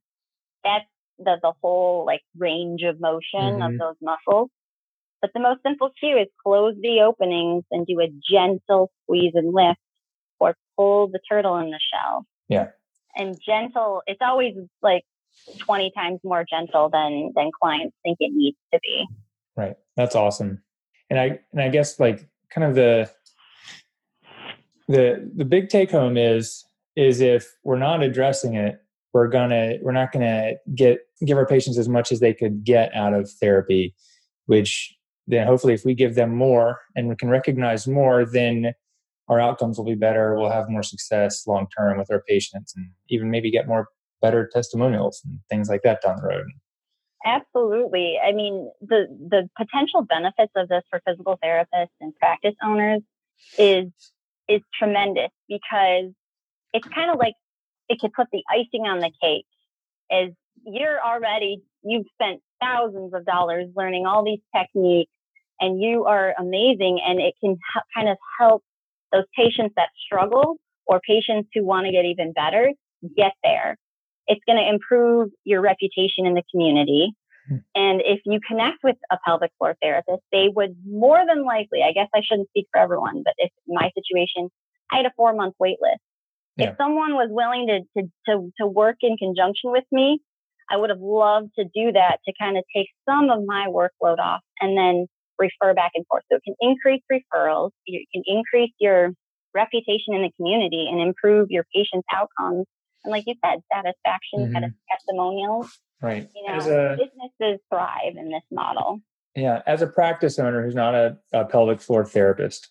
That's 0.64 0.86
the 1.18 1.38
the 1.42 1.54
whole 1.62 2.06
like 2.06 2.22
range 2.38 2.82
of 2.84 3.00
motion 3.00 3.40
mm-hmm. 3.40 3.62
of 3.62 3.78
those 3.78 3.96
muscles. 4.02 4.50
But 5.22 5.32
the 5.34 5.40
most 5.40 5.62
simple 5.66 5.90
cue 5.98 6.18
is 6.18 6.28
close 6.44 6.76
the 6.82 7.02
openings 7.02 7.64
and 7.72 7.88
do 7.88 8.02
a 8.02 8.10
gentle 8.30 8.92
squeeze 9.04 9.32
and 9.36 9.54
lift 9.54 9.80
or 10.40 10.56
pull 10.76 11.08
the 11.08 11.20
turtle 11.30 11.58
in 11.60 11.70
the 11.70 11.80
shell. 11.80 12.26
Yeah. 12.50 12.68
And 13.16 13.38
gentle, 13.46 14.02
it's 14.06 14.20
always 14.22 14.56
like 14.82 15.04
20 15.60 15.92
times 15.96 16.20
more 16.24 16.46
gentle 16.50 16.90
than 16.90 17.32
than 17.36 17.52
clients 17.58 17.96
think 18.04 18.18
it 18.20 18.32
needs 18.34 18.58
to 18.74 18.80
be. 18.82 19.06
Right. 19.56 19.76
That's 19.96 20.16
awesome. 20.16 20.62
And 21.10 21.20
I 21.20 21.40
and 21.52 21.62
I 21.62 21.70
guess 21.70 22.00
like 22.00 22.28
kind 22.50 22.68
of 22.68 22.76
the 22.76 23.10
the 24.88 25.32
the 25.36 25.46
big 25.46 25.70
take 25.70 25.92
home 25.92 26.18
is 26.18 26.66
is 26.96 27.22
if 27.22 27.48
we're 27.64 27.80
not 27.80 28.04
addressing 28.04 28.56
it, 28.56 28.83
we're 29.14 29.28
gonna 29.28 29.76
we're 29.82 29.92
not 29.92 30.12
gonna 30.12 30.54
get 30.76 31.00
give 31.26 31.38
our 31.38 31.46
patients 31.46 31.78
as 31.78 31.88
much 31.88 32.12
as 32.12 32.20
they 32.20 32.34
could 32.34 32.64
get 32.64 32.94
out 32.96 33.14
of 33.14 33.30
therapy, 33.30 33.96
which 34.48 34.96
then 35.28 35.48
hopefully 35.48 35.74
if 35.74 35.86
we 35.86 35.94
give 35.94 36.16
them 36.16 36.36
more 36.36 36.80
and 36.96 37.08
we 37.08 37.16
can 37.16 37.30
recognize 37.30 37.88
more, 37.88 38.26
then 38.26 38.74
our 39.30 39.40
outcomes 39.40 39.78
will 39.78 39.86
be 39.86 39.96
better. 39.96 40.36
We'll 40.36 40.52
have 40.52 40.70
more 40.70 40.84
success 40.84 41.48
long 41.48 41.68
term 41.78 41.98
with 41.98 42.12
our 42.12 42.22
patients 42.28 42.74
and 42.76 42.90
even 43.10 43.32
maybe 43.32 43.52
get 43.52 43.68
more 43.68 43.88
better 44.22 44.50
testimonials 44.52 45.22
and 45.26 45.40
things 45.50 45.70
like 45.70 45.82
that 45.84 46.02
down 46.02 46.18
the 46.18 46.28
road. 46.28 46.46
Absolutely. 47.26 48.18
I 48.22 48.34
mean, 48.34 48.70
the 48.82 49.06
the 49.30 49.50
potential 49.58 50.02
benefits 50.02 50.52
of 50.56 50.68
this 50.68 50.84
for 50.90 51.02
physical 51.08 51.40
therapists 51.44 51.96
and 52.02 52.14
practice 52.16 52.56
owners 52.64 53.02
is 53.58 53.88
is 54.50 54.62
tremendous 54.78 55.30
because 55.48 56.12
it's 56.74 56.88
kind 56.94 57.12
of 57.12 57.18
like 57.18 57.36
it 57.90 58.00
could 58.00 58.14
put 58.14 58.28
the 58.32 58.44
icing 58.50 58.86
on 58.86 59.00
the 59.00 59.12
cake. 59.22 59.46
Is 60.10 60.34
you're 60.66 61.00
already 61.02 61.62
you've 61.84 62.06
spent 62.14 62.42
thousands 62.62 63.14
of 63.14 63.26
dollars 63.26 63.68
learning 63.76 64.06
all 64.06 64.24
these 64.24 64.40
techniques 64.56 65.12
and 65.60 65.82
you 65.82 66.06
are 66.06 66.34
amazing 66.40 67.00
and 67.06 67.20
it 67.20 67.34
can 67.42 67.52
h- 67.52 67.84
kind 67.96 68.08
of 68.10 68.18
help 68.40 68.64
those 69.12 69.26
patients 69.38 69.74
that 69.76 69.90
struggle 70.06 70.58
or 70.86 71.02
patients 71.06 71.50
who 71.54 71.66
want 71.66 71.86
to 71.86 71.92
get 71.92 72.06
even 72.06 72.32
better 72.32 72.72
get 73.18 73.34
there 73.44 73.78
it's 74.28 74.42
going 74.46 74.58
to 74.58 74.68
improve 74.68 75.30
your 75.44 75.62
reputation 75.62 76.26
in 76.26 76.34
the 76.34 76.44
community. 76.52 77.14
Hmm. 77.48 77.58
And 77.76 78.02
if 78.06 78.22
you 78.26 78.40
connect 78.48 78.84
with 78.84 78.96
a 79.12 79.18
pelvic 79.26 79.52
floor 79.58 79.76
therapist, 79.82 80.22
they 80.32 80.48
would 80.54 80.76
more 80.86 81.24
than 81.28 81.44
likely, 81.46 81.84
I 81.84 81.92
guess 81.92 82.08
I 82.16 82.22
shouldn't 82.24 82.50
speak 82.50 82.68
for 82.72 82.80
everyone, 82.80 83.24
but 83.24 83.34
if 83.38 83.52
my 83.68 83.92
situation, 83.96 84.50
I 84.92 84.98
had 84.98 85.06
a 85.06 85.12
four 85.16 85.34
month 85.34 85.56
wait 85.60 85.78
list. 85.82 86.02
Yeah. 86.58 86.72
If 86.72 86.78
someone 86.78 87.14
was 87.16 87.30
willing 87.32 87.68
to, 87.68 87.80
to, 87.98 88.10
to, 88.28 88.52
to 88.60 88.68
work 88.68 88.98
in 89.02 89.18
conjunction 89.18 89.72
with 89.72 89.86
me, 89.92 90.20
I 90.70 90.78
would 90.78 90.90
have 90.90 91.02
loved 91.02 91.52
to 91.58 91.66
do 91.66 91.92
that 91.92 92.20
to 92.26 92.34
kind 92.40 92.58
of 92.58 92.64
take 92.76 92.88
some 93.10 93.30
of 93.30 93.44
my 93.46 93.68
workload 93.70 94.20
off 94.20 94.42
and 94.62 94.78
then 94.78 95.08
refer 95.40 95.74
back 95.74 95.92
and 95.96 96.06
forth. 96.08 96.24
So 96.32 96.38
it 96.38 96.44
can 96.44 96.56
increase 96.62 97.02
referrals, 97.12 97.72
you 97.86 98.06
can 98.14 98.24
increase 98.26 98.72
your 98.80 99.12
reputation 99.54 100.14
in 100.14 100.22
the 100.22 100.32
community 100.38 100.88
and 100.90 101.02
improve 101.02 101.48
your 101.50 101.66
patient's 101.76 102.08
outcomes 102.12 102.66
and 103.04 103.12
like 103.12 103.26
you 103.28 103.36
said, 103.46 103.60
satisfaction, 103.72 104.54
mm-hmm. 104.54 104.66
testimonials. 104.92 105.80
Right. 106.02 106.30
You 106.36 106.48
know, 106.48 106.58
a, 106.58 106.98
businesses 106.98 107.60
thrive 107.70 108.16
in 108.18 108.30
this 108.30 108.44
model. 108.52 109.02
Yeah. 109.36 109.62
As 109.66 109.82
a 109.82 109.88
practice 109.88 110.40
owner 110.40 110.64
who's 110.64 110.76
not 110.76 110.96
a, 110.96 111.18
a 111.32 111.46
pelvic 111.46 111.82
floor 111.82 112.06
therapist, 112.06 112.70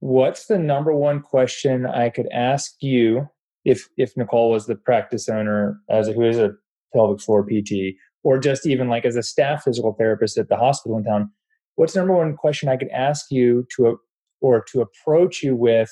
what's 0.00 0.46
the 0.46 0.58
number 0.58 0.94
one 0.94 1.20
question 1.20 1.86
I 1.86 2.10
could 2.10 2.28
ask 2.32 2.72
you 2.80 3.28
if 3.64 3.88
if 3.96 4.16
Nicole 4.16 4.50
was 4.50 4.66
the 4.66 4.76
practice 4.76 5.28
owner 5.28 5.78
as 5.88 6.08
a, 6.08 6.12
who 6.12 6.24
is 6.24 6.38
a 6.38 6.52
pelvic 6.92 7.20
floor 7.20 7.44
PT, 7.44 7.94
or 8.24 8.38
just 8.38 8.66
even 8.66 8.88
like 8.88 9.04
as 9.04 9.16
a 9.16 9.22
staff 9.22 9.62
physical 9.62 9.94
therapist 9.98 10.38
at 10.38 10.48
the 10.48 10.56
hospital 10.56 10.98
in 10.98 11.04
town? 11.04 11.30
What's 11.76 11.92
the 11.92 12.00
number 12.00 12.16
one 12.16 12.36
question 12.36 12.68
I 12.68 12.76
could 12.76 12.90
ask 12.90 13.26
you 13.30 13.66
to 13.76 13.98
or 14.40 14.64
to 14.72 14.80
approach 14.80 15.42
you 15.42 15.54
with 15.54 15.90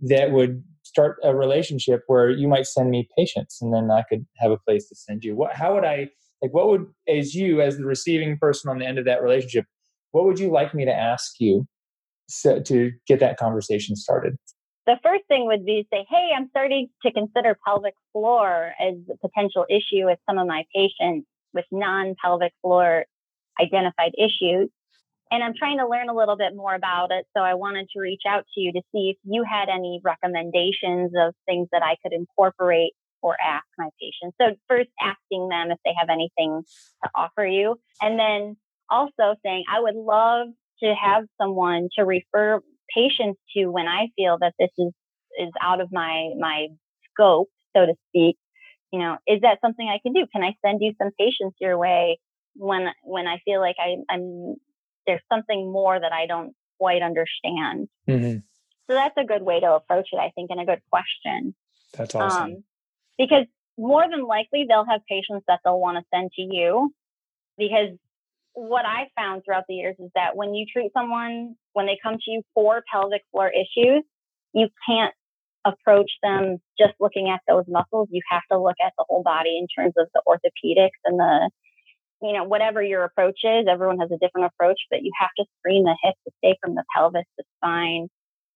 that 0.00 0.32
would 0.32 0.62
start 0.82 1.16
a 1.22 1.34
relationship 1.34 2.02
where 2.06 2.30
you 2.30 2.48
might 2.48 2.66
send 2.66 2.90
me 2.90 3.08
patients 3.16 3.58
and 3.62 3.72
then 3.72 3.90
I 3.90 4.02
could 4.08 4.26
have 4.38 4.50
a 4.50 4.58
place 4.58 4.88
to 4.88 4.96
send 4.96 5.24
you. 5.24 5.36
What, 5.36 5.54
how 5.54 5.74
would 5.74 5.84
I, 5.84 6.08
like, 6.42 6.52
what 6.52 6.68
would, 6.68 6.86
as 7.08 7.34
you, 7.34 7.60
as 7.60 7.78
the 7.78 7.84
receiving 7.84 8.36
person 8.36 8.70
on 8.70 8.78
the 8.78 8.86
end 8.86 8.98
of 8.98 9.04
that 9.04 9.22
relationship, 9.22 9.66
what 10.10 10.24
would 10.24 10.38
you 10.38 10.50
like 10.50 10.74
me 10.74 10.84
to 10.84 10.92
ask 10.92 11.34
you 11.38 11.66
so, 12.32 12.60
to 12.60 12.92
get 13.06 13.20
that 13.20 13.36
conversation 13.38 13.96
started? 13.96 14.36
The 14.86 14.98
first 15.02 15.22
thing 15.28 15.46
would 15.46 15.64
be 15.64 15.86
say, 15.92 16.04
hey, 16.10 16.30
I'm 16.36 16.48
starting 16.50 16.88
to 17.04 17.12
consider 17.12 17.56
pelvic 17.64 17.94
floor 18.12 18.72
as 18.80 18.94
a 19.10 19.16
potential 19.28 19.64
issue 19.70 20.06
with 20.06 20.18
some 20.28 20.38
of 20.38 20.46
my 20.46 20.64
patients 20.74 21.26
with 21.54 21.66
non 21.70 22.14
pelvic 22.20 22.52
floor 22.62 23.04
identified 23.60 24.12
issues 24.18 24.70
and 25.32 25.42
I'm 25.42 25.54
trying 25.58 25.78
to 25.78 25.88
learn 25.88 26.10
a 26.10 26.14
little 26.14 26.36
bit 26.36 26.54
more 26.54 26.74
about 26.74 27.10
it. 27.10 27.26
So 27.34 27.42
I 27.42 27.54
wanted 27.54 27.88
to 27.94 28.00
reach 28.00 28.22
out 28.28 28.44
to 28.54 28.60
you 28.60 28.70
to 28.72 28.82
see 28.92 29.14
if 29.14 29.16
you 29.24 29.44
had 29.50 29.70
any 29.70 29.98
recommendations 30.04 31.12
of 31.18 31.34
things 31.46 31.68
that 31.72 31.82
I 31.82 31.96
could 32.02 32.12
incorporate 32.12 32.92
or 33.22 33.34
ask 33.42 33.64
my 33.78 33.88
patients. 33.98 34.36
So 34.38 34.54
first 34.68 34.90
asking 35.00 35.48
them 35.48 35.70
if 35.70 35.78
they 35.86 35.94
have 35.98 36.10
anything 36.10 36.62
to 37.02 37.10
offer 37.16 37.46
you. 37.46 37.80
And 38.02 38.18
then 38.18 38.58
also 38.90 39.34
saying, 39.42 39.64
I 39.72 39.80
would 39.80 39.94
love 39.94 40.48
to 40.82 40.94
have 40.94 41.24
someone 41.40 41.88
to 41.96 42.04
refer 42.04 42.60
patients 42.94 43.40
to 43.56 43.66
when 43.66 43.86
I 43.86 44.08
feel 44.16 44.38
that 44.40 44.54
this 44.58 44.70
is, 44.78 44.92
is 45.38 45.50
out 45.60 45.80
of 45.80 45.88
my, 45.92 46.30
my 46.38 46.68
scope, 47.12 47.48
so 47.74 47.86
to 47.86 47.94
speak. 48.08 48.36
You 48.92 48.98
know, 48.98 49.16
is 49.26 49.40
that 49.42 49.58
something 49.62 49.88
I 49.88 49.98
can 50.02 50.12
do? 50.12 50.26
Can 50.32 50.42
I 50.42 50.54
send 50.64 50.80
you 50.82 50.92
some 51.00 51.10
patients 51.18 51.56
your 51.60 51.78
way 51.78 52.18
when, 52.54 52.88
when 53.04 53.26
I 53.26 53.38
feel 53.44 53.60
like 53.60 53.76
I, 53.78 53.96
I'm 54.12 54.56
there's 55.06 55.22
something 55.32 55.72
more 55.72 55.98
that 55.98 56.12
I 56.12 56.26
don't 56.26 56.54
quite 56.78 57.02
understand. 57.02 57.88
Mm-hmm. 58.08 58.38
So 58.88 58.94
that's 58.94 59.14
a 59.16 59.24
good 59.24 59.42
way 59.42 59.60
to 59.60 59.74
approach 59.74 60.08
it, 60.12 60.18
I 60.18 60.30
think, 60.34 60.50
and 60.50 60.60
a 60.60 60.64
good 60.64 60.82
question. 60.90 61.54
That's 61.96 62.14
awesome. 62.14 62.42
Um, 62.42 62.64
because 63.18 63.46
more 63.78 64.04
than 64.08 64.24
likely, 64.26 64.66
they'll 64.68 64.86
have 64.88 65.00
patients 65.08 65.44
that 65.48 65.60
they'll 65.64 65.80
want 65.80 65.98
to 65.98 66.04
send 66.14 66.30
to 66.32 66.42
you. 66.42 66.92
Because 67.58 67.90
what 68.54 68.84
I 68.84 69.08
found 69.16 69.42
throughout 69.44 69.64
the 69.68 69.74
years 69.74 69.96
is 69.98 70.10
that 70.14 70.36
when 70.36 70.54
you 70.54 70.66
treat 70.70 70.92
someone, 70.92 71.54
when 71.72 71.86
they 71.86 71.98
come 72.02 72.14
to 72.14 72.30
you 72.30 72.42
for 72.54 72.82
pelvic 72.92 73.22
floor 73.30 73.50
issues, 73.50 74.02
you 74.52 74.68
can't 74.88 75.14
approach 75.64 76.10
them 76.22 76.58
just 76.78 76.92
looking 77.00 77.30
at 77.30 77.40
those 77.48 77.64
muscles. 77.68 78.08
You 78.10 78.20
have 78.30 78.42
to 78.50 78.58
look 78.58 78.76
at 78.84 78.92
the 78.98 79.04
whole 79.08 79.22
body 79.22 79.58
in 79.58 79.66
terms 79.68 79.94
of 79.96 80.08
the 80.14 80.22
orthopedics 80.26 80.98
and 81.04 81.18
the 81.18 81.50
you 82.20 82.32
know, 82.32 82.44
whatever 82.44 82.80
your 82.80 83.02
approach 83.02 83.40
is, 83.42 83.66
everyone 83.68 83.98
has 83.98 84.12
a 84.12 84.18
different 84.18 84.46
approach, 84.46 84.80
but 84.92 85.02
you 85.02 85.10
have 85.18 85.30
to 85.36 85.44
screen 85.58 85.82
the 85.82 85.96
hips 86.04 86.18
to 86.24 86.32
stay 86.38 86.56
from 86.62 86.76
the 86.76 86.84
pelvis, 86.94 87.24
the 87.36 87.42
spine, 87.56 88.06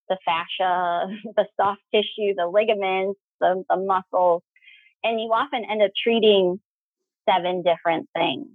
the 0.07 0.17
fascia, 0.23 1.07
the 1.35 1.45
soft 1.59 1.81
tissue, 1.93 2.33
the 2.33 2.47
ligaments, 2.47 3.19
the, 3.41 3.65
the 3.69 3.75
muscles. 3.75 4.41
And 5.03 5.19
you 5.19 5.27
often 5.33 5.65
end 5.69 5.81
up 5.81 5.91
treating 6.01 6.61
seven 7.29 7.61
different 7.61 8.07
things 8.15 8.47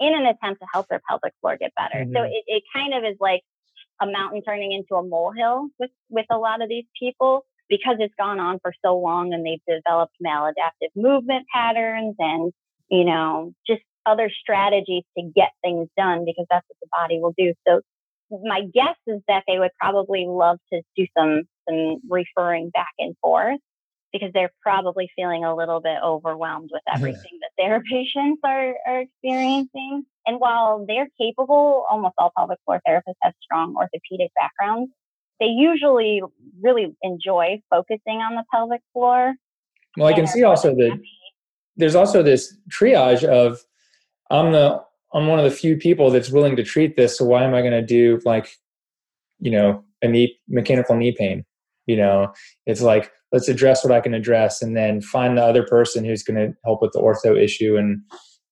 in 0.00 0.14
an 0.14 0.26
attempt 0.26 0.60
to 0.60 0.66
help 0.72 0.88
their 0.88 1.00
pelvic 1.08 1.32
floor 1.40 1.56
get 1.58 1.72
better. 1.76 2.04
Mm-hmm. 2.04 2.16
So 2.16 2.22
it, 2.24 2.44
it 2.46 2.62
kind 2.74 2.94
of 2.94 3.04
is 3.04 3.16
like 3.20 3.42
a 4.00 4.06
mountain 4.06 4.42
turning 4.42 4.72
into 4.72 4.94
a 4.94 5.02
molehill 5.02 5.68
with, 5.78 5.90
with 6.08 6.26
a 6.30 6.38
lot 6.38 6.62
of 6.62 6.68
these 6.68 6.86
people 6.98 7.44
because 7.68 7.96
it's 8.00 8.14
gone 8.18 8.40
on 8.40 8.58
for 8.60 8.72
so 8.84 8.98
long 8.98 9.32
and 9.32 9.46
they've 9.46 9.62
developed 9.68 10.14
maladaptive 10.24 10.90
movement 10.96 11.46
patterns 11.52 12.14
and, 12.18 12.52
you 12.90 13.04
know, 13.04 13.52
just 13.66 13.82
other 14.06 14.30
strategies 14.30 15.04
to 15.16 15.24
get 15.34 15.50
things 15.62 15.88
done 15.96 16.24
because 16.24 16.46
that's 16.50 16.66
what 16.68 16.76
the 16.82 16.88
body 16.92 17.20
will 17.20 17.34
do. 17.36 17.54
So 17.66 17.80
my 18.42 18.62
guess 18.62 18.96
is 19.06 19.20
that 19.28 19.44
they 19.46 19.58
would 19.58 19.70
probably 19.80 20.26
love 20.28 20.58
to 20.72 20.82
do 20.96 21.06
some 21.16 21.42
some 21.68 22.00
referring 22.08 22.70
back 22.70 22.92
and 22.98 23.16
forth 23.22 23.60
because 24.14 24.30
they're 24.32 24.52
probably 24.62 25.10
feeling 25.16 25.44
a 25.44 25.54
little 25.56 25.80
bit 25.80 25.98
overwhelmed 26.02 26.70
with 26.72 26.82
everything 26.94 27.40
that 27.40 27.50
their 27.58 27.82
patients 27.90 28.40
are, 28.44 28.74
are 28.86 29.00
experiencing. 29.00 30.04
And 30.24 30.38
while 30.38 30.86
they're 30.86 31.08
capable, 31.20 31.84
almost 31.90 32.14
all 32.16 32.32
pelvic 32.36 32.60
floor 32.64 32.80
therapists 32.88 33.16
have 33.22 33.34
strong 33.42 33.74
orthopedic 33.74 34.30
backgrounds. 34.36 34.92
They 35.40 35.46
usually 35.46 36.22
really 36.62 36.94
enjoy 37.02 37.60
focusing 37.68 38.18
on 38.18 38.36
the 38.36 38.44
pelvic 38.52 38.82
floor. 38.92 39.34
Well, 39.96 40.06
I 40.06 40.12
can 40.12 40.28
see 40.28 40.44
also 40.44 40.76
that 40.76 41.00
there's 41.76 41.96
also 41.96 42.22
this 42.22 42.56
triage 42.70 43.24
of 43.24 43.64
I'm 44.30 44.52
the 44.52 44.80
I'm 45.12 45.26
one 45.26 45.40
of 45.40 45.44
the 45.44 45.50
few 45.50 45.76
people 45.76 46.10
that's 46.10 46.30
willing 46.30 46.54
to 46.54 46.62
treat 46.62 46.96
this. 46.96 47.18
So 47.18 47.24
why 47.24 47.42
am 47.42 47.52
I 47.52 47.62
going 47.62 47.72
to 47.72 47.82
do 47.82 48.20
like, 48.24 48.58
you 49.40 49.50
know, 49.50 49.84
a 50.02 50.08
knee 50.08 50.38
mechanical 50.48 50.94
knee 50.96 51.14
pain? 51.18 51.44
You 51.86 51.96
know, 51.96 52.32
it's 52.66 52.80
like 52.80 53.12
let's 53.32 53.48
address 53.48 53.84
what 53.84 53.92
I 53.92 54.00
can 54.00 54.14
address 54.14 54.62
and 54.62 54.76
then 54.76 55.00
find 55.00 55.36
the 55.36 55.42
other 55.42 55.64
person 55.64 56.04
who's 56.04 56.22
going 56.22 56.36
to 56.36 56.56
help 56.64 56.80
with 56.80 56.92
the 56.92 57.00
ortho 57.00 57.36
issue 57.36 57.76
and 57.76 58.00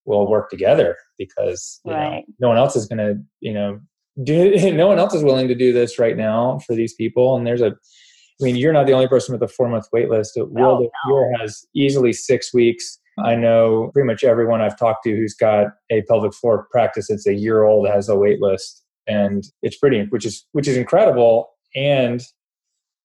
we'll 0.05 0.29
work 0.29 0.51
together 0.51 0.97
because 1.19 1.81
right. 1.87 2.25
know, 2.29 2.35
no 2.41 2.49
one 2.49 2.59
else 2.59 2.75
is 2.75 2.87
going 2.87 2.99
to, 2.99 3.15
you 3.41 3.53
know, 3.53 3.79
do, 4.25 4.73
no 4.73 4.89
one 4.89 4.99
else 4.99 5.15
is 5.15 5.23
willing 5.23 5.49
to 5.49 5.55
do 5.55 5.73
this 5.73 5.99
right 6.01 6.17
now 6.17 6.59
for 6.67 6.75
these 6.75 6.95
people. 6.95 7.37
And 7.37 7.47
there's 7.47 7.61
a, 7.61 7.69
I 7.69 8.45
mean, 8.45 8.57
you're 8.57 8.73
not 8.73 8.87
the 8.87 8.93
only 8.93 9.07
person 9.07 9.33
with 9.33 9.43
a 9.49 9.53
four 9.53 9.69
month 9.69 9.87
wait 9.93 10.11
list. 10.11 10.37
Oh, 10.37 10.47
world 10.47 10.89
no, 11.07 11.31
no. 11.31 11.39
has 11.39 11.65
easily 11.75 12.13
six 12.13 12.53
weeks. 12.53 12.99
I 13.25 13.37
know 13.37 13.91
pretty 13.93 14.07
much 14.07 14.25
everyone 14.25 14.63
I've 14.63 14.79
talked 14.79 15.05
to 15.05 15.15
who's 15.15 15.35
got 15.35 15.69
a 15.91 16.03
pelvic 16.09 16.35
floor 16.35 16.67
practice 16.73 17.07
that's 17.09 17.27
a 17.27 17.35
year 17.35 17.63
old 17.63 17.87
has 17.89 18.09
a 18.09 18.17
wait 18.17 18.41
list. 18.41 18.83
And 19.07 19.45
it's 19.63 19.77
pretty, 19.77 20.07
which 20.09 20.25
is, 20.25 20.47
which 20.53 20.67
is 20.67 20.77
incredible. 20.77 21.51
And 21.77 22.23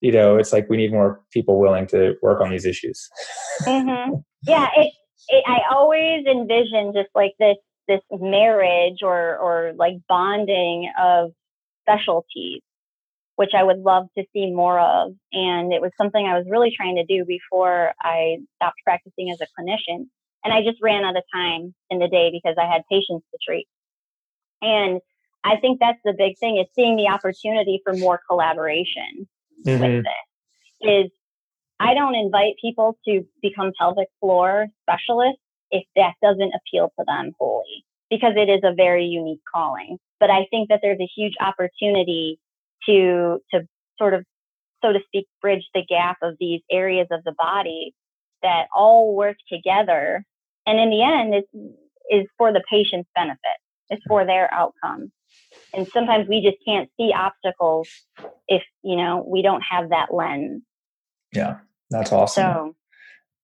you 0.01 0.11
know, 0.11 0.37
it's 0.37 0.53
like 0.53 0.69
we 0.69 0.77
need 0.77 0.91
more 0.91 1.21
people 1.31 1.59
willing 1.59 1.87
to 1.87 2.15
work 2.21 2.41
on 2.41 2.49
these 2.49 2.65
issues. 2.65 3.09
mm-hmm. 3.61 4.15
Yeah, 4.47 4.69
it, 4.77 4.93
it, 5.29 5.43
I 5.47 5.61
always 5.73 6.25
envision 6.25 6.93
just 6.93 7.09
like 7.15 7.33
this 7.39 7.57
this 7.87 8.01
marriage 8.11 8.99
or 9.01 9.35
or 9.37 9.73
like 9.75 9.95
bonding 10.07 10.89
of 10.97 11.31
specialties, 11.81 12.61
which 13.35 13.51
I 13.57 13.63
would 13.63 13.79
love 13.79 14.05
to 14.17 14.23
see 14.31 14.51
more 14.51 14.79
of. 14.79 15.13
And 15.33 15.73
it 15.73 15.81
was 15.81 15.91
something 15.99 16.25
I 16.25 16.37
was 16.37 16.45
really 16.49 16.71
trying 16.75 16.95
to 16.97 17.05
do 17.05 17.25
before 17.25 17.93
I 17.99 18.37
stopped 18.55 18.77
practicing 18.83 19.31
as 19.31 19.41
a 19.41 19.47
clinician. 19.59 20.05
And 20.45 20.53
I 20.53 20.61
just 20.61 20.81
ran 20.81 21.03
out 21.03 21.17
of 21.17 21.23
time 21.33 21.73
in 21.89 21.99
the 21.99 22.07
day 22.07 22.29
because 22.31 22.55
I 22.61 22.71
had 22.71 22.83
patients 22.89 23.25
to 23.31 23.39
treat. 23.45 23.67
And 24.61 25.01
I 25.43 25.57
think 25.57 25.79
that's 25.79 25.99
the 26.05 26.13
big 26.13 26.37
thing 26.37 26.57
is 26.57 26.67
seeing 26.75 26.95
the 26.95 27.07
opportunity 27.07 27.81
for 27.83 27.93
more 27.93 28.21
collaboration 28.29 29.27
mm-hmm. 29.65 29.81
with 29.81 30.03
this 30.03 31.05
is 31.05 31.11
I 31.79 31.93
don't 31.93 32.15
invite 32.15 32.55
people 32.61 32.97
to 33.05 33.25
become 33.41 33.71
pelvic 33.79 34.07
floor 34.19 34.67
specialists 34.81 35.41
if 35.69 35.83
that 35.95 36.13
doesn't 36.21 36.53
appeal 36.53 36.91
to 36.97 37.05
them 37.05 37.33
wholly 37.39 37.85
because 38.09 38.33
it 38.35 38.49
is 38.49 38.61
a 38.63 38.73
very 38.73 39.05
unique 39.05 39.41
calling. 39.53 39.97
But 40.19 40.29
I 40.29 40.47
think 40.49 40.69
that 40.69 40.79
there's 40.81 40.99
a 40.99 41.09
huge 41.15 41.33
opportunity 41.39 42.39
to 42.87 43.39
to 43.51 43.67
sort 43.97 44.13
of 44.13 44.25
so 44.83 44.93
to 44.93 44.99
speak 45.07 45.27
bridge 45.41 45.67
the 45.73 45.83
gap 45.87 46.17
of 46.21 46.35
these 46.39 46.61
areas 46.71 47.07
of 47.11 47.23
the 47.23 47.33
body 47.37 47.93
that 48.43 48.67
all 48.75 49.15
work 49.15 49.37
together 49.51 50.23
and 50.65 50.79
in 50.79 50.89
the 50.89 51.01
end 51.01 51.35
is 51.35 51.43
is 52.09 52.27
for 52.37 52.53
the 52.53 52.63
patient's 52.69 53.09
benefit. 53.15 53.57
It's 53.89 54.03
for 54.07 54.25
their 54.25 54.53
outcome 54.53 55.11
and 55.77 55.87
sometimes 55.93 56.27
we 56.27 56.41
just 56.41 56.57
can't 56.65 56.89
see 56.97 57.13
obstacles 57.13 57.87
if 58.47 58.63
you 58.83 58.97
know 58.97 59.23
we 59.25 59.41
don't 59.41 59.61
have 59.61 59.89
that 59.89 60.13
lens. 60.13 60.61
Yeah 61.33 61.57
that's 61.89 62.11
awesome. 62.11 62.43
So 62.43 62.75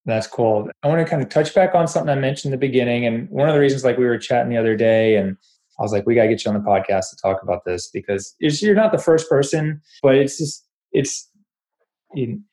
that's 0.05 0.27
cool. 0.27 0.69
I 0.84 0.88
want 0.88 0.99
to 0.99 1.09
kind 1.09 1.21
of 1.21 1.29
touch 1.29 1.55
back 1.55 1.75
on 1.75 1.88
something 1.88 2.09
i 2.09 2.19
mentioned 2.19 2.53
in 2.53 2.59
the 2.59 2.67
beginning 2.67 3.05
and 3.05 3.29
one 3.29 3.47
of 3.47 3.53
the 3.53 3.61
reasons 3.61 3.84
like 3.84 3.97
we 3.97 4.05
were 4.05 4.17
chatting 4.17 4.49
the 4.49 4.57
other 4.57 4.75
day 4.75 5.15
and 5.15 5.38
i 5.79 5.81
was 5.81 5.93
like 5.93 6.05
we 6.05 6.15
got 6.15 6.23
to 6.23 6.27
get 6.27 6.43
you 6.43 6.51
on 6.51 6.57
the 6.57 6.69
podcast 6.69 7.09
to 7.09 7.15
talk 7.21 7.41
about 7.41 7.63
this 7.65 7.88
because 7.88 8.36
you're 8.39 8.75
not 8.75 8.91
the 8.91 8.97
first 8.97 9.29
person 9.29 9.81
but 10.01 10.15
it's 10.15 10.38
just 10.38 10.65
it's 10.91 11.29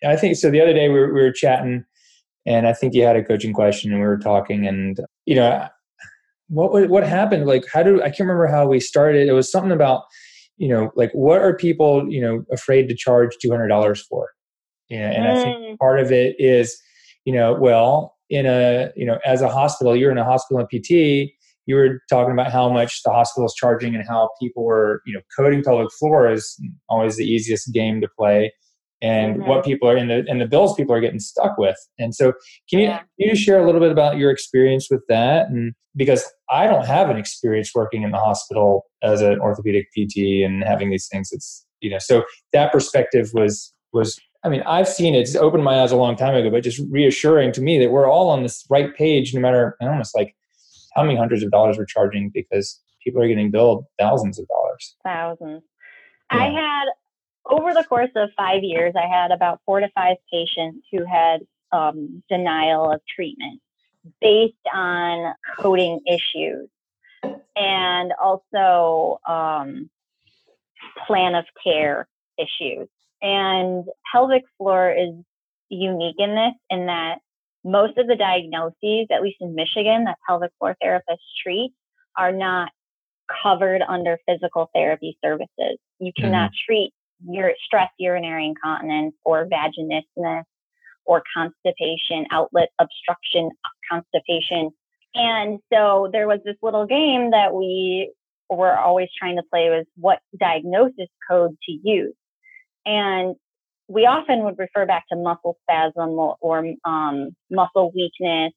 i 0.05 0.15
think 0.15 0.37
so 0.37 0.51
the 0.51 0.61
other 0.61 0.73
day 0.73 0.89
we 0.89 0.99
were, 0.99 1.13
we 1.13 1.21
were 1.21 1.33
chatting 1.33 1.85
and 2.47 2.69
i 2.69 2.73
think 2.73 2.95
you 2.95 3.03
had 3.03 3.17
a 3.17 3.25
coaching 3.25 3.53
question 3.53 3.91
and 3.91 4.01
we 4.01 4.07
were 4.07 4.19
talking 4.19 4.67
and 4.67 5.01
you 5.27 5.35
know 5.35 5.67
what 6.51 6.89
what 6.89 7.07
happened? 7.07 7.47
Like, 7.47 7.65
how 7.73 7.83
do 7.83 8.03
I 8.03 8.07
can't 8.07 8.21
remember 8.21 8.47
how 8.47 8.67
we 8.67 8.81
started. 8.81 9.29
It 9.29 9.33
was 9.33 9.51
something 9.51 9.73
about 9.73 10.03
you 10.57 10.69
know, 10.69 10.91
like 10.95 11.11
what 11.13 11.41
are 11.41 11.57
people 11.57 12.07
you 12.13 12.21
know 12.21 12.45
afraid 12.53 12.89
to 12.89 12.95
charge 12.95 13.37
two 13.41 13.51
hundred 13.51 13.69
dollars 13.69 14.03
for? 14.03 14.31
Yeah, 14.89 15.11
and 15.11 15.25
mm. 15.25 15.31
I 15.31 15.43
think 15.43 15.57
mm. 15.59 15.79
part 15.79 16.01
of 16.01 16.13
it 16.13 16.37
is 16.39 16.79
you 17.25 17.33
know, 17.33 17.55
well, 17.55 18.17
in 18.29 18.47
a 18.47 18.91
you 18.97 19.07
know, 19.07 19.19
as 19.25 19.43
a 19.43 19.49
hospital, 19.49 19.97
you're 19.97 20.11
in 20.11 20.19
a 20.19 20.25
hospital 20.25 20.61
in 20.61 20.67
PT. 20.67 21.33
You 21.67 21.77
were 21.77 22.01
talking 22.09 22.33
about 22.33 22.51
how 22.51 22.69
much 22.69 23.03
the 23.05 23.11
hospital 23.11 23.47
is 23.47 23.55
charging 23.55 23.95
and 23.95 24.05
how 24.07 24.31
people 24.43 24.65
were, 24.65 25.03
you 25.07 25.13
know, 25.13 25.21
coding 25.37 25.63
pelvic 25.63 25.93
floor 25.93 26.29
is 26.29 26.61
always 26.89 27.17
the 27.17 27.25
easiest 27.25 27.73
game 27.73 28.01
to 28.01 28.09
play 28.19 28.53
and 29.03 29.37
mm-hmm. 29.37 29.49
what 29.49 29.65
people 29.65 29.89
are 29.89 29.97
in 29.97 30.09
the 30.09 30.25
and 30.29 30.41
the 30.41 30.47
bills 30.47 30.75
people 30.75 30.95
are 30.95 31.01
getting 31.01 31.21
stuck 31.21 31.57
with. 31.59 31.77
And 31.99 32.15
so, 32.15 32.33
can 32.69 32.81
you 32.81 32.87
yeah. 32.87 32.99
can 32.99 33.29
you 33.31 33.37
share 33.37 33.61
a 33.61 33.67
little 33.67 33.81
bit 33.81 33.93
about 33.93 34.17
your 34.17 34.31
experience 34.31 34.89
with 34.91 35.03
that? 35.09 35.49
And 35.49 35.75
because 35.97 36.25
I 36.51 36.67
don't 36.67 36.87
have 36.87 37.11
an 37.11 37.17
experience 37.17 37.71
working 37.75 38.03
in 38.03 38.11
the 38.11 38.19
hospital 38.19 38.87
as 39.03 39.21
an 39.21 39.39
orthopedic 39.41 39.89
PT 39.93 40.45
and 40.45 40.65
having 40.65 40.91
these 40.91 41.09
things, 41.11 41.31
it's 41.33 41.67
you 41.81 41.91
know, 41.91 41.99
so 41.99 42.25
that 42.53 42.73
perspective 42.73 43.31
was 43.33 43.73
was. 43.93 44.19
I 44.43 44.49
mean, 44.49 44.63
I've 44.67 44.89
seen 44.89 45.15
it. 45.15 45.21
It's 45.21 45.37
opened 45.37 45.65
my 45.65 45.83
eyes 45.83 45.93
a 45.93 45.97
long 45.97 46.17
time 46.17 46.35
ago, 46.35 46.51
but 46.51 46.63
just 46.63 46.81
reassuring 46.91 47.53
to 47.53 47.61
me 47.61 47.79
that 47.79 47.91
we're 47.91 48.11
all 48.11 48.31
on 48.31 48.43
this 48.43 48.65
right 48.71 48.95
page, 48.95 49.35
no 49.35 49.41
matter 49.41 49.77
almost 49.83 50.17
like 50.17 50.35
how 50.95 51.03
many 51.03 51.17
hundreds 51.17 51.43
of 51.43 51.51
dollars 51.51 51.77
we're 51.77 51.85
charging 51.85 52.31
because 52.33 52.81
people 53.05 53.23
are 53.23 53.29
getting 53.29 53.51
billed 53.51 53.85
thousands 53.99 54.39
of 54.39 54.47
dollars. 54.49 54.97
Thousands. 55.05 55.63
Yeah. 56.33 56.39
I 56.39 56.45
had 56.45 56.85
over 57.51 57.75
the 57.75 57.85
course 57.85 58.11
of 58.17 58.31
five 58.35 58.63
years, 58.63 58.95
I 58.97 59.07
had 59.07 59.31
about 59.31 59.61
four 59.67 59.81
to 59.81 59.89
five 59.95 60.17
patients 60.33 60.87
who 60.91 61.05
had 61.05 61.41
um, 61.73 62.23
denial 62.31 62.91
of 62.91 63.01
treatment 63.15 63.61
based 64.21 64.55
on 64.73 65.35
coding 65.59 66.01
issues 66.07 66.69
and 67.57 68.13
also 68.23 69.19
um, 69.29 69.91
plan 71.07 71.35
of 71.35 71.45
care 71.63 72.09
issues. 72.39 72.89
And 73.23 73.85
pelvic 74.13 74.45
floor 74.57 74.91
is 74.91 75.15
unique 75.69 76.17
in 76.19 76.35
this, 76.35 76.55
in 76.71 76.87
that 76.87 77.19
most 77.65 77.99
of 77.99 78.07
the 78.07 78.17
diagnoses, 78.17 79.07
at 79.11 79.23
least 79.23 79.37
in 79.41 79.55
Michigan, 79.55 80.05
that 80.05 80.17
pelvic 80.27 80.51
floor 80.59 80.77
therapists 80.83 81.19
treat 81.43 81.73
are 82.17 82.33
not 82.33 82.71
covered 83.43 83.83
under 83.87 84.19
physical 84.27 84.71
therapy 84.75 85.17
services. 85.23 85.79
You 85.99 86.13
cannot 86.17 86.51
mm-hmm. 86.51 86.73
treat 86.73 86.93
your 87.29 87.53
stress 87.65 87.91
urinary 87.99 88.47
incontinence 88.47 89.15
or 89.25 89.47
vaginismus 89.47 90.45
or 91.05 91.23
constipation, 91.37 92.27
outlet 92.31 92.71
obstruction, 92.79 93.51
constipation. 93.91 94.71
And 95.15 95.59
so 95.73 96.09
there 96.13 96.29
was 96.29 96.41
this 96.45 96.57
little 96.63 96.87
game 96.87 97.33
that 97.33 97.55
we 97.55 98.13
were 98.49 98.77
always 98.77 99.09
trying 99.19 99.37
to 99.37 99.43
play 99.51 99.71
was 99.71 99.87
what 99.97 100.21
diagnosis 100.39 101.09
code 101.29 101.57
to 101.69 101.79
use. 101.83 102.15
And 102.87 103.37
we 103.89 104.07
often 104.07 104.45
would 104.45 104.59
refer 104.59 104.87
back 104.87 105.05
to 105.11 105.17
muscle 105.17 105.57
spasm 105.63 106.11
or, 106.41 106.75
um, 106.85 107.31
muscle 107.51 107.93
weakness 107.95 108.53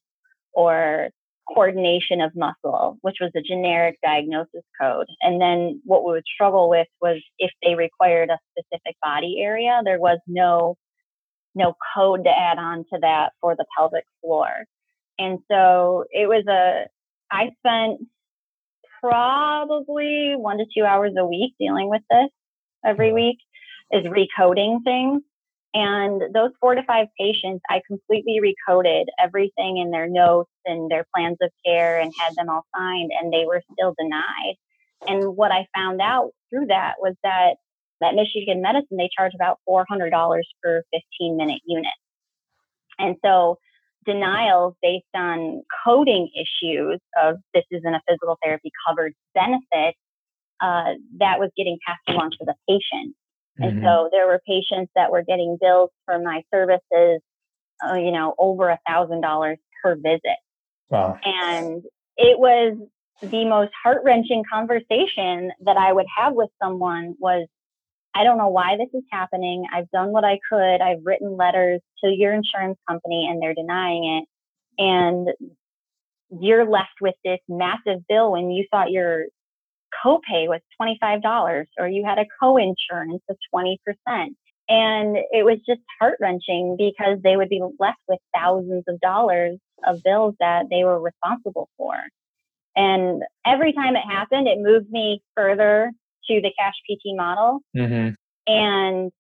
or 0.53 1.09
coordination 1.47 2.21
of 2.21 2.31
muscle, 2.35 2.97
which 3.01 3.17
was 3.19 3.31
a 3.35 3.41
generic 3.41 3.97
diagnosis 4.03 4.63
code. 4.79 5.07
And 5.21 5.41
then 5.41 5.81
what 5.83 6.05
we 6.05 6.13
would 6.13 6.23
struggle 6.31 6.69
with 6.69 6.87
was 7.01 7.21
if 7.39 7.51
they 7.63 7.75
required 7.75 8.29
a 8.29 8.37
specific 8.51 8.95
body 9.01 9.41
area, 9.41 9.81
there 9.83 9.99
was 9.99 10.19
no 10.27 10.75
no 11.55 11.75
code 11.95 12.23
to 12.23 12.31
add 12.31 12.57
on 12.57 12.79
to 12.91 12.99
that 13.01 13.31
for 13.39 13.55
the 13.55 13.65
pelvic 13.77 14.05
floor. 14.21 14.65
And 15.19 15.39
so 15.51 16.05
it 16.11 16.27
was 16.27 16.45
a 16.47 16.87
I 17.31 17.51
spent 17.59 18.01
probably 19.01 20.33
one 20.37 20.57
to 20.57 20.65
two 20.75 20.85
hours 20.85 21.13
a 21.17 21.25
week 21.25 21.53
dealing 21.59 21.89
with 21.89 22.01
this 22.09 22.29
every 22.85 23.07
mm-hmm. 23.07 23.15
week 23.15 23.37
is 23.91 24.05
recoding 24.05 24.83
things. 24.83 25.21
And 25.75 26.21
those 26.33 26.51
four 26.61 26.75
to 26.75 26.83
five 26.83 27.07
patients, 27.19 27.63
I 27.67 27.81
completely 27.87 28.39
recoded 28.39 29.05
everything 29.19 29.77
in 29.77 29.89
their 29.89 30.07
notes 30.07 30.51
and 30.65 30.89
their 30.89 31.05
plans 31.15 31.37
of 31.41 31.49
care 31.65 31.99
and 31.99 32.13
had 32.19 32.35
them 32.35 32.47
all 32.47 32.63
signed, 32.75 33.11
and 33.19 33.33
they 33.33 33.45
were 33.45 33.61
still 33.73 33.95
denied. 33.99 34.55
And 35.07 35.35
what 35.35 35.51
I 35.51 35.65
found 35.75 35.99
out 35.99 36.29
through 36.49 36.67
that 36.67 36.95
was 36.99 37.15
that 37.23 37.55
that 38.01 38.15
Michigan 38.15 38.61
Medicine 38.61 38.97
they 38.97 39.09
charge 39.17 39.33
about 39.33 39.59
four 39.65 39.85
hundred 39.89 40.11
dollars 40.11 40.47
per 40.61 40.83
fifteen 40.93 41.37
minute 41.37 41.61
unit, 41.65 41.93
and 42.99 43.15
so 43.25 43.57
denials 44.05 44.75
based 44.81 45.05
on 45.15 45.63
coding 45.85 46.29
issues 46.35 46.99
of 47.21 47.37
this 47.53 47.63
isn't 47.71 47.93
a 47.93 48.01
physical 48.07 48.37
therapy 48.43 48.71
covered 48.87 49.13
benefit 49.33 49.95
uh, 50.61 50.93
that 51.19 51.39
was 51.39 51.49
getting 51.57 51.77
passed 51.85 52.01
along 52.07 52.31
to 52.31 52.45
the 52.45 52.55
patient. 52.67 53.15
And 53.57 53.77
mm-hmm. 53.77 53.85
so 53.85 54.09
there 54.11 54.27
were 54.27 54.41
patients 54.47 54.91
that 54.95 55.11
were 55.11 55.23
getting 55.23 55.57
bills 55.59 55.91
for 56.05 56.19
my 56.19 56.41
services, 56.53 57.21
uh, 57.87 57.95
you 57.95 58.11
know, 58.11 58.33
over 58.39 58.69
a 58.69 58.79
thousand 58.87 59.21
dollars 59.21 59.57
per 59.81 59.95
visit. 59.95 60.39
Wow. 60.89 61.19
And 61.23 61.83
it 62.17 62.39
was 62.39 62.77
the 63.21 63.45
most 63.45 63.71
heart 63.83 64.01
wrenching 64.03 64.43
conversation 64.51 65.51
that 65.61 65.77
I 65.77 65.93
would 65.93 66.07
have 66.17 66.33
with 66.33 66.49
someone 66.61 67.15
was, 67.19 67.47
I 68.15 68.23
don't 68.23 68.37
know 68.37 68.49
why 68.49 68.77
this 68.77 68.89
is 68.93 69.03
happening. 69.11 69.65
I've 69.73 69.89
done 69.91 70.09
what 70.11 70.23
I 70.23 70.39
could. 70.49 70.81
I've 70.81 71.03
written 71.03 71.35
letters 71.35 71.81
to 72.03 72.09
your 72.09 72.33
insurance 72.33 72.77
company 72.87 73.27
and 73.29 73.41
they're 73.41 73.55
denying 73.55 74.05
it. 74.21 74.81
And 74.81 75.29
you're 76.39 76.69
left 76.69 77.01
with 77.01 77.15
this 77.23 77.39
massive 77.47 78.07
bill 78.07 78.31
when 78.31 78.51
you 78.51 78.65
thought 78.71 78.91
your 78.91 79.25
copay 80.03 80.47
was 80.47 80.61
$25 80.81 81.65
or 81.77 81.87
you 81.87 82.03
had 82.05 82.19
a 82.19 82.25
co-insurance 82.41 83.21
of 83.29 83.37
20%. 83.53 83.77
And 84.69 85.17
it 85.31 85.43
was 85.43 85.59
just 85.67 85.81
heart 85.99 86.17
wrenching 86.21 86.77
because 86.77 87.19
they 87.23 87.35
would 87.35 87.49
be 87.49 87.61
left 87.79 87.99
with 88.07 88.19
thousands 88.33 88.85
of 88.87 88.99
dollars 89.01 89.57
of 89.85 90.01
bills 90.03 90.35
that 90.39 90.65
they 90.69 90.83
were 90.83 90.99
responsible 90.99 91.69
for. 91.77 91.95
And 92.75 93.23
every 93.45 93.73
time 93.73 93.95
it 93.95 94.03
happened, 94.07 94.47
it 94.47 94.57
moved 94.59 94.89
me 94.89 95.21
further 95.35 95.91
to 96.27 96.41
the 96.41 96.51
cash 96.57 96.73
PT 96.89 97.15
model 97.15 97.59
mm-hmm. 97.75 98.13
and 98.47 99.11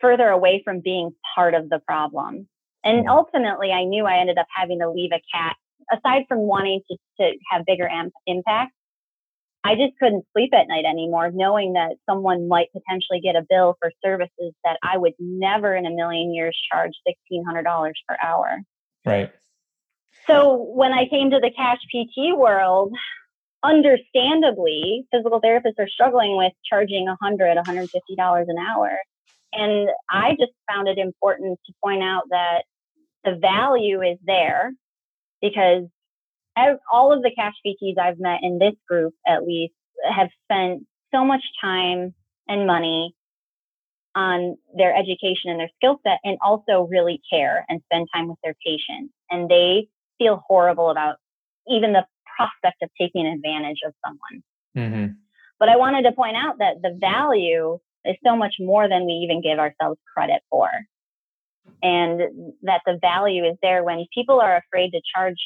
further 0.00 0.28
away 0.28 0.62
from 0.64 0.80
being 0.80 1.10
part 1.34 1.54
of 1.54 1.68
the 1.68 1.80
problem. 1.86 2.48
And 2.84 3.08
ultimately, 3.08 3.72
I 3.72 3.84
knew 3.84 4.04
I 4.04 4.18
ended 4.18 4.36
up 4.36 4.46
having 4.54 4.80
to 4.80 4.90
leave 4.90 5.10
a 5.12 5.22
cat, 5.34 5.56
aside 5.90 6.24
from 6.28 6.40
wanting 6.40 6.82
to, 6.90 6.96
to 7.20 7.32
have 7.50 7.64
bigger 7.66 7.88
am- 7.88 8.10
impact. 8.26 8.72
I 9.66 9.76
just 9.76 9.98
couldn't 9.98 10.26
sleep 10.34 10.52
at 10.52 10.68
night 10.68 10.84
anymore, 10.84 11.30
knowing 11.32 11.72
that 11.72 11.96
someone 12.06 12.46
might 12.46 12.68
potentially 12.72 13.20
get 13.22 13.34
a 13.34 13.46
bill 13.48 13.76
for 13.80 13.90
services 14.04 14.52
that 14.62 14.76
I 14.82 14.98
would 14.98 15.14
never 15.18 15.74
in 15.74 15.86
a 15.86 15.90
million 15.90 16.34
years 16.34 16.54
charge 16.70 16.92
$1,600 17.32 17.92
per 18.06 18.16
hour. 18.22 18.58
Right. 19.06 19.32
So 20.26 20.54
when 20.74 20.92
I 20.92 21.08
came 21.08 21.30
to 21.30 21.40
the 21.40 21.50
cash 21.56 21.78
PT 21.90 22.36
world, 22.36 22.92
understandably, 23.64 25.06
physical 25.10 25.40
therapists 25.40 25.78
are 25.78 25.88
struggling 25.88 26.36
with 26.36 26.52
charging 26.68 27.06
$100, 27.06 27.64
$150 27.64 27.88
an 28.48 28.56
hour. 28.58 28.98
And 29.52 29.88
I 30.10 30.32
just 30.32 30.52
found 30.70 30.88
it 30.88 30.98
important 30.98 31.58
to 31.66 31.72
point 31.82 32.02
out 32.02 32.24
that 32.30 32.64
the 33.24 33.36
value 33.36 34.02
is 34.02 34.18
there 34.26 34.72
because 35.40 35.84
all 36.92 37.12
of 37.12 37.22
the 37.22 37.32
cash 37.34 37.54
PTs 37.66 37.98
I've 37.98 38.18
met 38.18 38.40
in 38.42 38.58
this 38.58 38.74
group, 38.88 39.14
at 39.26 39.44
least, 39.44 39.72
have 40.08 40.28
spent 40.44 40.86
so 41.14 41.24
much 41.24 41.42
time 41.60 42.14
and 42.48 42.66
money 42.66 43.14
on 44.14 44.56
their 44.76 44.94
education 44.94 45.50
and 45.50 45.58
their 45.58 45.70
skill 45.76 45.98
set 46.04 46.18
and 46.22 46.38
also 46.44 46.86
really 46.90 47.20
care 47.32 47.64
and 47.68 47.80
spend 47.86 48.08
time 48.14 48.28
with 48.28 48.38
their 48.44 48.54
patients. 48.64 49.12
And 49.30 49.48
they 49.48 49.88
feel 50.18 50.42
horrible 50.46 50.90
about 50.90 51.16
even 51.68 51.92
the 51.92 52.04
prospect 52.36 52.82
of 52.82 52.90
taking 53.00 53.26
advantage 53.26 53.78
of 53.86 53.92
someone. 54.04 54.42
Mm-hmm. 54.76 55.12
But 55.58 55.68
I 55.68 55.76
wanted 55.76 56.02
to 56.02 56.12
point 56.12 56.36
out 56.36 56.58
that 56.58 56.82
the 56.82 56.96
value 57.00 57.78
is 58.04 58.16
so 58.24 58.36
much 58.36 58.56
more 58.58 58.88
than 58.88 59.06
we 59.06 59.12
even 59.12 59.40
give 59.40 59.58
ourselves 59.58 59.98
credit 60.14 60.42
for. 60.50 60.68
And 61.82 62.20
that 62.62 62.82
the 62.84 62.98
value 63.00 63.44
is 63.44 63.56
there 63.62 63.82
when 63.84 64.04
people 64.12 64.40
are 64.40 64.56
afraid 64.56 64.90
to 64.90 65.00
charge 65.14 65.36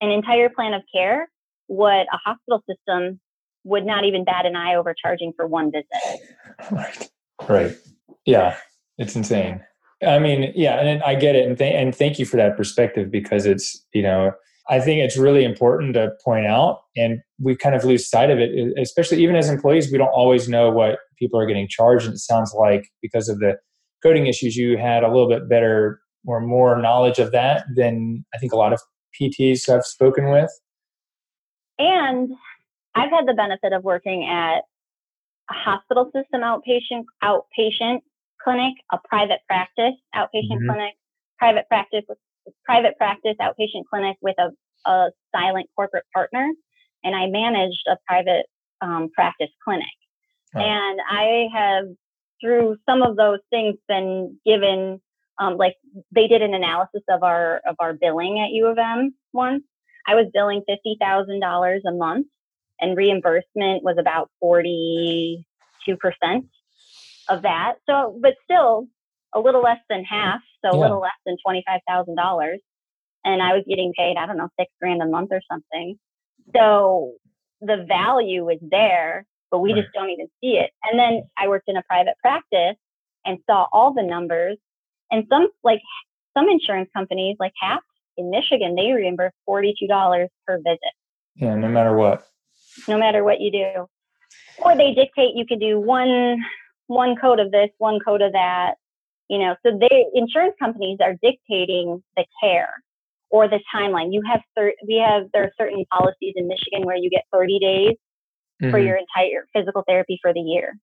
an 0.00 0.10
entire 0.10 0.48
plan 0.48 0.74
of 0.74 0.82
care, 0.94 1.28
what 1.66 2.06
a 2.12 2.18
hospital 2.24 2.62
system 2.68 3.20
would 3.64 3.84
not 3.84 4.04
even 4.04 4.24
bat 4.24 4.46
an 4.46 4.56
eye 4.56 4.76
over 4.76 4.94
charging 4.94 5.32
for 5.36 5.46
one 5.46 5.70
visit. 5.70 5.86
Right. 6.72 7.08
Right. 7.48 7.76
Yeah. 8.26 8.56
It's 8.98 9.14
insane. 9.14 9.62
I 10.06 10.18
mean, 10.18 10.52
yeah, 10.54 10.80
and 10.80 11.02
I 11.02 11.14
get 11.14 11.34
it, 11.34 11.46
and 11.46 11.58
th- 11.58 11.74
and 11.74 11.94
thank 11.94 12.18
you 12.18 12.26
for 12.26 12.36
that 12.36 12.56
perspective 12.56 13.10
because 13.10 13.46
it's 13.46 13.84
you 13.92 14.02
know 14.02 14.32
I 14.70 14.80
think 14.80 15.00
it's 15.00 15.16
really 15.16 15.44
important 15.44 15.94
to 15.94 16.12
point 16.22 16.46
out, 16.46 16.80
and 16.96 17.20
we 17.40 17.56
kind 17.56 17.74
of 17.74 17.84
lose 17.84 18.08
sight 18.08 18.30
of 18.30 18.38
it, 18.38 18.50
especially 18.78 19.22
even 19.22 19.34
as 19.34 19.48
employees. 19.48 19.90
We 19.90 19.98
don't 19.98 20.08
always 20.08 20.48
know 20.48 20.70
what 20.70 20.98
people 21.18 21.40
are 21.40 21.46
getting 21.46 21.68
charged, 21.68 22.04
and 22.04 22.14
it 22.14 22.18
sounds 22.18 22.52
like 22.52 22.88
because 23.00 23.28
of 23.28 23.38
the 23.38 23.56
coding 24.02 24.26
issues, 24.26 24.56
you 24.56 24.76
had 24.76 25.02
a 25.02 25.08
little 25.08 25.28
bit 25.28 25.48
better 25.48 26.00
or 26.26 26.40
more 26.40 26.80
knowledge 26.80 27.18
of 27.18 27.32
that 27.32 27.64
than 27.76 28.24
I 28.34 28.38
think 28.38 28.52
a 28.52 28.56
lot 28.56 28.72
of 28.72 28.80
PTs 29.18 29.68
I've 29.68 29.84
spoken 29.84 30.30
with. 30.30 30.50
And 31.78 32.30
I've 32.94 33.10
had 33.10 33.26
the 33.26 33.34
benefit 33.34 33.72
of 33.72 33.84
working 33.84 34.24
at 34.24 34.62
a 35.50 35.54
hospital 35.54 36.10
system 36.14 36.42
outpatient 36.42 37.04
outpatient 37.22 38.00
clinic, 38.42 38.74
a 38.92 38.98
private 39.08 39.40
practice 39.46 39.94
outpatient 40.14 40.58
mm-hmm. 40.58 40.68
clinic, 40.68 40.94
private 41.38 41.66
practice 41.68 42.04
private 42.64 42.96
practice 42.96 43.36
outpatient 43.40 43.84
clinic 43.90 44.16
with 44.20 44.36
a, 44.38 44.50
a 44.90 45.10
silent 45.34 45.68
corporate 45.76 46.04
partner, 46.14 46.50
and 47.04 47.14
I 47.14 47.26
managed 47.26 47.86
a 47.88 47.96
private 48.06 48.46
um, 48.80 49.10
practice 49.14 49.50
clinic. 49.64 49.86
Oh. 50.54 50.60
And 50.60 51.00
I 51.08 51.46
have, 51.54 51.84
through 52.40 52.76
some 52.88 53.02
of 53.02 53.16
those 53.16 53.40
things, 53.50 53.76
been 53.88 54.38
given 54.46 55.00
um, 55.38 55.56
like 55.56 55.76
they 56.14 56.26
did 56.26 56.42
an 56.42 56.54
analysis 56.54 57.02
of 57.08 57.22
our 57.22 57.60
of 57.66 57.76
our 57.78 57.92
billing 57.92 58.40
at 58.40 58.52
U 58.52 58.66
of 58.66 58.78
M 58.78 59.14
once. 59.32 59.62
I 60.06 60.14
was 60.14 60.26
billing 60.32 60.62
fifty 60.66 60.96
thousand 61.00 61.40
dollars 61.40 61.82
a 61.86 61.92
month, 61.92 62.26
and 62.80 62.96
reimbursement 62.96 63.82
was 63.82 63.96
about 63.98 64.30
forty 64.40 65.46
two 65.84 65.96
percent 65.96 66.46
of 67.28 67.42
that. 67.42 67.74
So, 67.88 68.18
but 68.20 68.34
still 68.44 68.88
a 69.34 69.40
little 69.40 69.62
less 69.62 69.80
than 69.88 70.04
half, 70.04 70.40
so 70.64 70.72
yeah. 70.72 70.78
a 70.78 70.80
little 70.80 71.00
less 71.00 71.18
than 71.26 71.36
twenty 71.44 71.62
five 71.66 71.80
thousand 71.88 72.16
dollars, 72.16 72.60
and 73.24 73.42
I 73.42 73.54
was 73.54 73.64
getting 73.68 73.92
paid 73.96 74.16
I 74.16 74.26
don't 74.26 74.36
know 74.36 74.48
six 74.58 74.70
grand 74.80 75.02
a 75.02 75.06
month 75.06 75.30
or 75.32 75.40
something. 75.50 75.98
So 76.54 77.14
the 77.60 77.84
value 77.88 78.48
is 78.48 78.58
there, 78.62 79.26
but 79.50 79.58
we 79.58 79.72
right. 79.72 79.82
just 79.82 79.92
don't 79.94 80.10
even 80.10 80.28
see 80.40 80.58
it. 80.58 80.70
And 80.84 80.98
then 80.98 81.22
I 81.36 81.48
worked 81.48 81.68
in 81.68 81.76
a 81.76 81.82
private 81.82 82.14
practice 82.20 82.76
and 83.24 83.38
saw 83.46 83.66
all 83.72 83.92
the 83.92 84.02
numbers 84.02 84.56
and 85.10 85.26
some 85.28 85.48
like 85.64 85.80
some 86.36 86.48
insurance 86.48 86.88
companies 86.94 87.36
like 87.38 87.52
HAP 87.60 87.82
in 88.16 88.30
Michigan, 88.30 88.74
they 88.74 88.92
reimburse 88.92 89.32
$42 89.48 90.28
per 90.46 90.58
visit. 90.58 90.78
Yeah, 91.36 91.54
no 91.54 91.68
matter 91.68 91.96
what. 91.96 92.26
No 92.86 92.98
matter 92.98 93.24
what 93.24 93.40
you 93.40 93.50
do. 93.50 93.86
Or 94.58 94.76
they 94.76 94.92
dictate 94.92 95.36
you 95.36 95.46
can 95.46 95.58
do 95.58 95.78
one 95.78 96.38
one 96.88 97.16
code 97.16 97.38
of 97.38 97.50
this, 97.52 97.70
one 97.78 98.00
code 98.04 98.22
of 98.22 98.32
that. 98.32 98.74
You 99.28 99.38
know, 99.38 99.56
so 99.64 99.78
they 99.78 100.06
insurance 100.14 100.54
companies 100.58 100.98
are 101.02 101.14
dictating 101.22 102.02
the 102.16 102.24
care 102.42 102.70
or 103.30 103.48
the 103.48 103.60
timeline. 103.74 104.12
You 104.12 104.22
have 104.30 104.40
thir- 104.56 104.74
we 104.86 105.02
have 105.06 105.24
there 105.32 105.44
are 105.44 105.52
certain 105.58 105.84
policies 105.92 106.34
in 106.36 106.48
Michigan 106.48 106.84
where 106.84 106.96
you 106.96 107.10
get 107.10 107.24
30 107.32 107.58
days 107.58 107.96
mm-hmm. 108.62 108.70
for 108.70 108.78
your 108.78 108.96
entire 108.96 109.46
physical 109.54 109.84
therapy 109.86 110.18
for 110.22 110.32
the 110.32 110.40
year. 110.40 110.78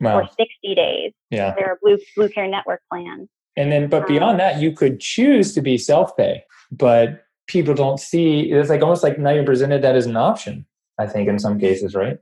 Wow. 0.00 0.20
Or 0.20 0.24
60 0.24 0.46
days. 0.74 1.12
Yeah. 1.30 1.54
There 1.56 1.66
are 1.66 1.78
blue 1.80 1.98
blue 2.16 2.28
care 2.28 2.48
network 2.48 2.82
plans. 2.90 3.28
And 3.56 3.72
then, 3.72 3.88
but 3.88 4.06
beyond 4.06 4.38
that, 4.38 4.60
you 4.60 4.72
could 4.72 5.00
choose 5.00 5.54
to 5.54 5.62
be 5.62 5.78
self 5.78 6.16
pay, 6.16 6.44
but 6.70 7.24
people 7.46 7.74
don't 7.74 7.98
see 7.98 8.52
it's 8.52 8.68
like 8.68 8.82
almost 8.82 9.02
like 9.02 9.18
now 9.18 9.30
you're 9.30 9.44
presented 9.44 9.82
that 9.82 9.96
as 9.96 10.06
an 10.06 10.16
option, 10.16 10.66
I 10.98 11.06
think, 11.06 11.28
in 11.28 11.38
some 11.38 11.58
cases, 11.58 11.94
right? 11.94 12.18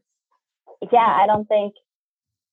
Yeah, 0.92 1.18
I 1.22 1.26
don't 1.26 1.46
think, 1.46 1.74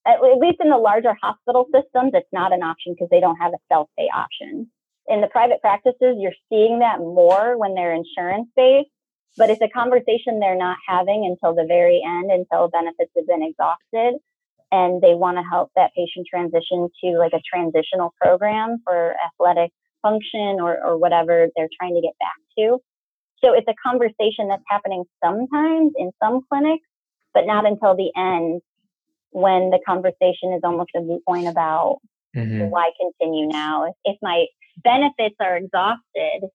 at 0.06 0.22
least 0.22 0.58
in 0.60 0.70
the 0.70 0.78
larger 0.78 1.16
hospital 1.22 1.66
systems, 1.66 2.12
it's 2.14 2.32
not 2.34 2.54
an 2.54 2.64
option 2.64 2.94
because 2.94 3.10
they 3.12 3.20
don't 3.20 3.38
have 3.38 3.54
a 3.54 3.62
self 3.72 3.90
pay 3.98 4.08
option. 4.14 4.70
In 5.08 5.22
the 5.22 5.28
private 5.28 5.62
practices, 5.62 6.18
you're 6.18 6.38
seeing 6.50 6.80
that 6.80 7.00
more 7.00 7.58
when 7.58 7.76
they're 7.76 7.94
insurance 7.94 8.50
based, 8.56 8.90
but 9.38 9.50
it's 9.50 9.62
a 9.62 9.70
conversation 9.70 10.40
they're 10.40 10.58
not 10.58 10.78
having 10.88 11.26
until 11.26 11.56
the 11.56 11.66
very 11.68 12.02
end, 12.06 12.32
until 12.32 12.70
benefits 12.70 13.12
have 13.16 13.28
been 13.28 13.44
exhausted 13.44 14.20
and 14.72 15.02
they 15.02 15.14
want 15.14 15.38
to 15.38 15.44
help 15.44 15.70
that 15.76 15.92
patient 15.96 16.26
transition 16.30 16.90
to 17.04 17.18
like 17.18 17.34
a 17.34 17.42
transitional 17.42 18.14
program 18.22 18.78
for 18.86 19.16
athletic 19.26 19.72
function 20.02 20.58
or, 20.62 20.82
or 20.84 20.98
whatever 20.98 21.48
they're 21.56 21.70
trying 21.80 21.96
to 21.96 22.02
get 22.02 22.18
back 22.20 22.40
to. 22.58 22.80
So 23.44 23.54
it's 23.54 23.68
a 23.68 23.76
conversation 23.86 24.48
that's 24.48 24.64
happening 24.68 25.04
sometimes 25.24 25.94
in 25.98 26.12
some 26.24 26.42
clinics, 26.50 26.88
but 27.34 27.46
not 27.46 27.66
until 27.66 27.96
the 27.96 28.12
end 28.16 28.62
when 29.32 29.70
the 29.70 29.80
conversation 29.86 30.54
is 30.54 30.62
almost 30.64 30.92
a 30.96 31.02
moot 31.02 31.24
point 31.26 31.48
about 31.48 32.00
mm-hmm. 32.36 32.70
why 32.70 32.92
continue 33.00 33.48
now. 33.48 33.86
If, 33.86 33.96
if 34.06 34.18
my 34.22 34.46
benefits 34.84 35.36
are 35.40 35.58
exhausted, 35.58 36.50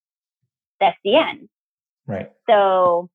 that's 0.80 0.96
the 1.04 1.16
end. 1.16 1.48
Right. 2.06 2.30
So 2.48 3.10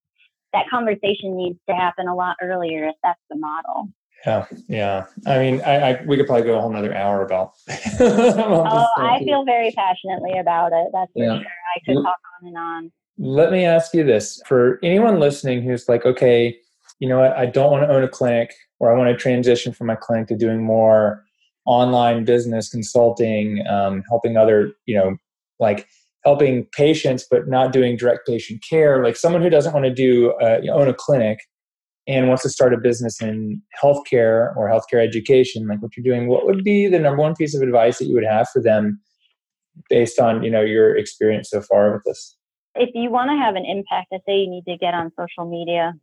that 0.54 0.70
conversation 0.70 1.38
needs 1.38 1.60
to 1.70 1.76
happen 1.76 2.08
a 2.08 2.16
lot 2.16 2.38
earlier 2.42 2.88
if 2.88 2.96
that's 3.04 3.20
the 3.30 3.38
model. 3.38 3.90
Yeah, 4.26 4.46
yeah. 4.68 5.06
I 5.26 5.40
mean, 5.40 5.62
I, 5.62 5.94
I 5.94 6.04
we 6.06 6.16
could 6.16 6.28
probably 6.28 6.46
go 6.46 6.58
a 6.58 6.62
whole 6.62 6.70
another 6.70 6.94
hour 6.94 7.26
about. 7.26 7.54
oh, 8.00 8.88
I 8.98 9.20
feel 9.24 9.44
very 9.46 9.72
passionately 9.72 10.38
about 10.38 10.74
it. 10.74 10.90
That's 10.94 11.12
for 11.14 11.24
yeah. 11.24 11.38
sure. 11.38 11.46
I 11.76 11.80
could 11.86 12.04
talk 12.04 12.18
on 12.42 12.48
and 12.48 12.58
on. 12.58 12.92
Let 13.18 13.52
me 13.52 13.66
ask 13.66 13.96
you 13.96 14.04
this: 14.04 14.40
for 14.46 14.80
anyone 14.84 15.20
listening 15.20 15.64
who's 15.64 15.90
like, 15.90 16.06
okay, 16.06 16.60
you 17.02 17.10
know 17.10 17.20
what, 17.20 17.36
I 17.36 17.48
don't 17.48 17.72
want 17.72 17.84
to 17.84 17.94
own 17.94 18.04
a 18.04 18.08
clinic, 18.08 18.54
or 18.80 18.94
I 18.94 18.98
want 18.98 19.10
to 19.10 19.18
transition 19.18 19.74
from 19.74 19.88
my 19.88 19.96
clinic 19.96 20.28
to 20.28 20.38
doing 20.38 20.64
more 20.64 21.26
online 21.66 22.24
business 22.26 22.70
consulting, 22.70 23.66
um, 23.68 24.04
helping 24.08 24.38
other, 24.38 24.74
you 24.86 24.96
know, 24.96 25.18
like 25.60 25.88
helping 26.24 26.66
patients, 26.66 27.26
but 27.30 27.48
not 27.48 27.74
doing 27.74 27.98
direct 27.98 28.28
patient 28.28 28.64
care. 28.68 29.04
Like 29.04 29.16
someone 29.16 29.42
who 29.42 29.50
doesn't 29.50 29.74
want 29.74 29.86
to 29.86 29.94
do 29.94 30.34
uh, 30.34 30.62
own 30.72 30.88
a 30.88 30.94
clinic 30.94 31.40
and 32.08 32.28
wants 32.28 32.44
to 32.44 32.50
start 32.50 32.72
a 32.72 32.78
business 32.78 33.20
in 33.20 33.64
healthcare 33.82 34.56
or 34.56 34.70
healthcare 34.70 35.04
education, 35.04 35.68
like 35.68 35.82
what 35.82 35.98
you're 35.98 36.04
doing, 36.04 36.28
what 36.28 36.46
would 36.46 36.64
be 36.64 36.88
the 36.88 37.00
number 37.00 37.20
one 37.20 37.36
piece 37.36 37.56
of 37.56 37.64
advice 37.64 37.98
that 37.98 38.06
you 38.06 38.14
would 38.14 38.24
have 38.24 38.48
for 38.50 38.62
them 38.62 39.02
based 39.90 40.20
on 40.20 40.44
you 40.44 40.52
know 40.52 40.62
your 40.62 40.96
experience 40.96 41.50
so 41.50 41.62
far 41.62 41.94
with 41.94 42.04
this? 42.06 42.38
If 42.76 42.92
you 42.94 43.10
want 43.10 43.32
to 43.32 43.38
have 43.38 43.56
an 43.56 43.66
impact, 43.66 44.14
I 44.14 44.18
say 44.28 44.38
you 44.38 44.50
need 44.52 44.66
to 44.68 44.78
get 44.78 44.94
on 44.94 45.12
social 45.18 45.50
media. 45.50 45.94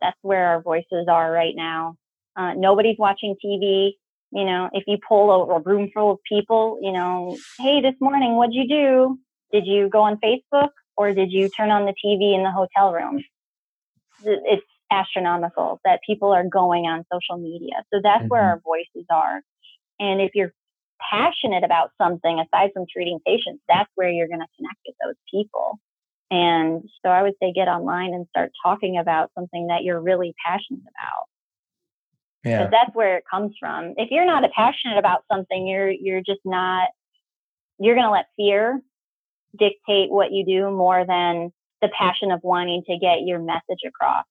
That's 0.00 0.18
where 0.22 0.46
our 0.46 0.62
voices 0.62 1.06
are 1.08 1.30
right 1.30 1.54
now. 1.54 1.96
Uh, 2.36 2.52
nobody's 2.54 2.98
watching 2.98 3.34
TV. 3.44 3.92
You 4.32 4.44
know, 4.44 4.68
if 4.72 4.84
you 4.86 4.98
pull 5.08 5.30
a, 5.30 5.56
a 5.56 5.60
room 5.60 5.90
full 5.94 6.12
of 6.12 6.18
people, 6.28 6.78
you 6.82 6.92
know, 6.92 7.36
hey, 7.58 7.80
this 7.80 7.94
morning, 8.00 8.36
what'd 8.36 8.54
you 8.54 8.68
do? 8.68 9.18
Did 9.52 9.66
you 9.66 9.88
go 9.88 10.02
on 10.02 10.18
Facebook 10.18 10.70
or 10.96 11.12
did 11.12 11.32
you 11.32 11.48
turn 11.48 11.70
on 11.70 11.86
the 11.86 11.94
TV 12.04 12.34
in 12.34 12.42
the 12.42 12.50
hotel 12.50 12.92
room? 12.92 13.22
It's 14.24 14.66
astronomical 14.90 15.80
that 15.84 16.00
people 16.06 16.32
are 16.32 16.44
going 16.44 16.84
on 16.84 17.04
social 17.12 17.40
media. 17.40 17.84
So 17.92 18.00
that's 18.02 18.20
mm-hmm. 18.20 18.28
where 18.28 18.42
our 18.42 18.60
voices 18.64 19.06
are. 19.10 19.40
And 19.98 20.20
if 20.20 20.32
you're 20.34 20.52
passionate 21.10 21.64
about 21.64 21.90
something 21.98 22.38
aside 22.40 22.70
from 22.72 22.84
treating 22.90 23.20
patients, 23.26 23.62
that's 23.68 23.90
where 23.94 24.10
you're 24.10 24.28
going 24.28 24.40
to 24.40 24.46
connect 24.56 24.78
with 24.86 24.96
those 25.04 25.16
people. 25.30 25.78
And 26.30 26.82
so 27.04 27.10
I 27.10 27.22
would 27.22 27.34
say 27.40 27.52
get 27.52 27.68
online 27.68 28.12
and 28.12 28.26
start 28.28 28.50
talking 28.62 28.98
about 28.98 29.30
something 29.34 29.68
that 29.68 29.84
you're 29.84 30.00
really 30.00 30.34
passionate 30.44 30.80
about. 30.80 31.28
Yeah. 32.44 32.68
that's 32.70 32.94
where 32.94 33.16
it 33.16 33.24
comes 33.28 33.56
from. 33.58 33.94
If 33.96 34.10
you're 34.10 34.26
not 34.26 34.48
passionate 34.52 34.98
about 34.98 35.24
something, 35.30 35.66
you're 35.66 35.90
you're 35.90 36.20
just 36.20 36.40
not 36.44 36.88
you're 37.78 37.94
going 37.94 38.06
to 38.06 38.12
let 38.12 38.26
fear 38.36 38.80
dictate 39.58 40.10
what 40.10 40.32
you 40.32 40.44
do 40.44 40.70
more 40.70 41.04
than 41.06 41.52
the 41.82 41.88
passion 41.88 42.30
of 42.30 42.40
wanting 42.42 42.82
to 42.88 42.98
get 42.98 43.22
your 43.22 43.38
message 43.38 43.80
across 43.86 44.24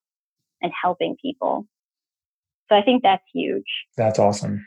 and 0.61 0.71
helping 0.81 1.15
people. 1.21 1.67
So 2.69 2.75
I 2.75 2.81
think 2.81 3.03
that's 3.03 3.23
huge. 3.33 3.65
That's 3.97 4.17
awesome. 4.17 4.65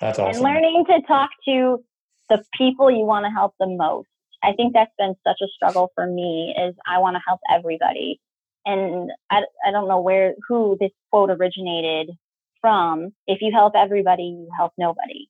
That's 0.00 0.18
awesome. 0.18 0.34
And 0.34 0.40
learning 0.42 0.84
to 0.88 1.00
talk 1.06 1.30
to 1.46 1.84
the 2.28 2.44
people 2.56 2.90
you 2.90 3.04
want 3.04 3.24
to 3.24 3.30
help 3.30 3.54
the 3.60 3.66
most. 3.66 4.08
I 4.42 4.52
think 4.52 4.74
that's 4.74 4.92
been 4.98 5.14
such 5.26 5.38
a 5.42 5.48
struggle 5.54 5.90
for 5.94 6.06
me 6.06 6.54
is 6.56 6.74
I 6.86 6.98
want 6.98 7.16
to 7.16 7.22
help 7.26 7.40
everybody. 7.52 8.20
And 8.64 9.10
I, 9.30 9.42
I 9.66 9.70
don't 9.70 9.88
know 9.88 10.00
where 10.00 10.34
who 10.48 10.76
this 10.80 10.90
quote 11.10 11.30
originated 11.30 12.10
from. 12.60 13.10
If 13.26 13.38
you 13.40 13.52
help 13.52 13.74
everybody, 13.76 14.24
you 14.24 14.48
help 14.56 14.72
nobody. 14.76 15.28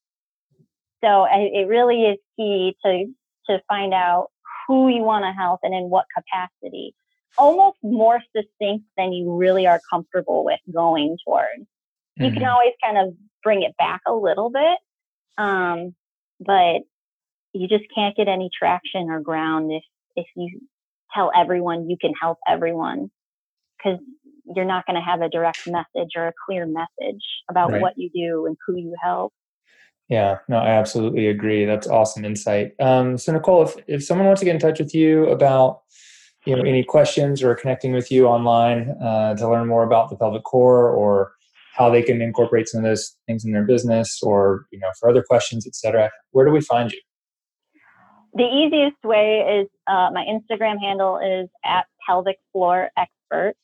So 1.05 1.09
I, 1.09 1.51
it 1.53 1.69
really 1.69 2.03
is 2.03 2.19
key 2.37 2.77
to 2.85 3.05
to 3.49 3.63
find 3.69 3.95
out 3.95 4.29
who 4.67 4.89
you 4.89 5.03
want 5.03 5.25
to 5.25 5.33
help 5.33 5.61
and 5.63 5.75
in 5.75 5.85
what 5.85 6.07
capacity 6.17 6.95
almost 7.39 7.77
more 7.83 8.21
succinct 8.35 8.85
than 8.97 9.13
you 9.13 9.35
really 9.35 9.67
are 9.67 9.81
comfortable 9.91 10.45
with 10.45 10.61
going 10.73 11.17
toward. 11.25 11.47
Mm-hmm. 11.61 12.25
You 12.25 12.31
can 12.31 12.43
mm-hmm. 12.43 12.51
always 12.51 12.73
kind 12.83 12.99
of 12.99 13.15
bring 13.43 13.63
it 13.63 13.77
back 13.77 14.01
a 14.07 14.13
little 14.13 14.51
bit, 14.51 14.79
um, 15.39 15.95
but 16.41 16.83
you 17.57 17.69
just 17.69 17.85
can't 17.95 18.17
get 18.17 18.29
any 18.29 18.51
traction 18.57 19.11
or 19.11 19.21
ground 19.21 19.73
if 19.73 19.85
if 20.17 20.27
you 20.37 20.61
tell 21.15 21.31
everyone 21.37 21.89
you 21.89 21.97
can 22.01 22.13
help 22.21 22.39
everyone 22.49 23.11
because 23.77 23.99
you're 24.55 24.65
not 24.65 24.87
going 24.87 24.95
to 24.95 25.03
have 25.03 25.21
a 25.21 25.29
direct 25.29 25.67
message 25.67 26.11
or 26.17 26.29
a 26.29 26.33
clear 26.47 26.67
message 26.67 27.23
about 27.51 27.73
right. 27.73 27.81
what 27.81 27.95
you 27.97 28.11
do 28.15 28.47
and 28.47 28.57
who 28.67 28.77
you 28.77 28.95
help. 29.03 29.33
Yeah, 30.09 30.39
no, 30.49 30.59
I 30.59 30.69
absolutely 30.69 31.27
agree. 31.27 31.65
That's 31.65 31.89
awesome 31.89 32.25
insight. 32.25 32.73
Um, 32.79 33.19
so, 33.19 33.33
Nicole, 33.33 33.65
if, 33.65 33.75
if 33.89 34.05
someone 34.05 34.29
wants 34.29 34.41
to 34.41 34.45
get 34.45 34.55
in 34.55 34.61
touch 34.61 34.79
with 34.79 34.95
you 34.95 35.27
about 35.27 35.81
you 36.47 36.55
know 36.55 36.63
any 36.63 36.85
questions 36.85 37.43
or 37.43 37.55
connecting 37.57 37.93
with 37.93 38.11
you 38.11 38.27
online 38.27 38.91
uh, 39.03 39.35
to 39.35 39.49
learn 39.49 39.67
more 39.67 39.83
about 39.83 40.09
the 40.11 40.17
pelvic 40.17 40.45
core 40.45 40.89
or 40.89 41.33
how 41.75 41.91
they 41.91 42.03
can 42.03 42.23
incorporate 42.23 42.69
some 42.69 42.79
of 42.79 42.85
those 42.85 43.17
things 43.27 43.45
in 43.45 43.53
their 43.53 43.65
business 43.65 44.21
or 44.23 44.65
you 44.71 44.79
know 44.79 44.89
for 45.01 45.11
other 45.11 45.25
questions 45.29 45.67
etc 45.67 46.09
where 46.31 46.47
do 46.47 46.53
we 46.53 46.61
find 46.61 46.93
you 46.93 47.01
the 48.37 48.45
easiest 48.45 49.03
way 49.05 49.61
is 49.61 49.69
uh, 49.87 50.11
my 50.13 50.25
instagram 50.25 50.79
handle 50.81 51.19
is 51.19 51.49
at 51.65 51.87
pelvic 52.07 52.39
floor 52.53 52.91
expert 52.97 53.55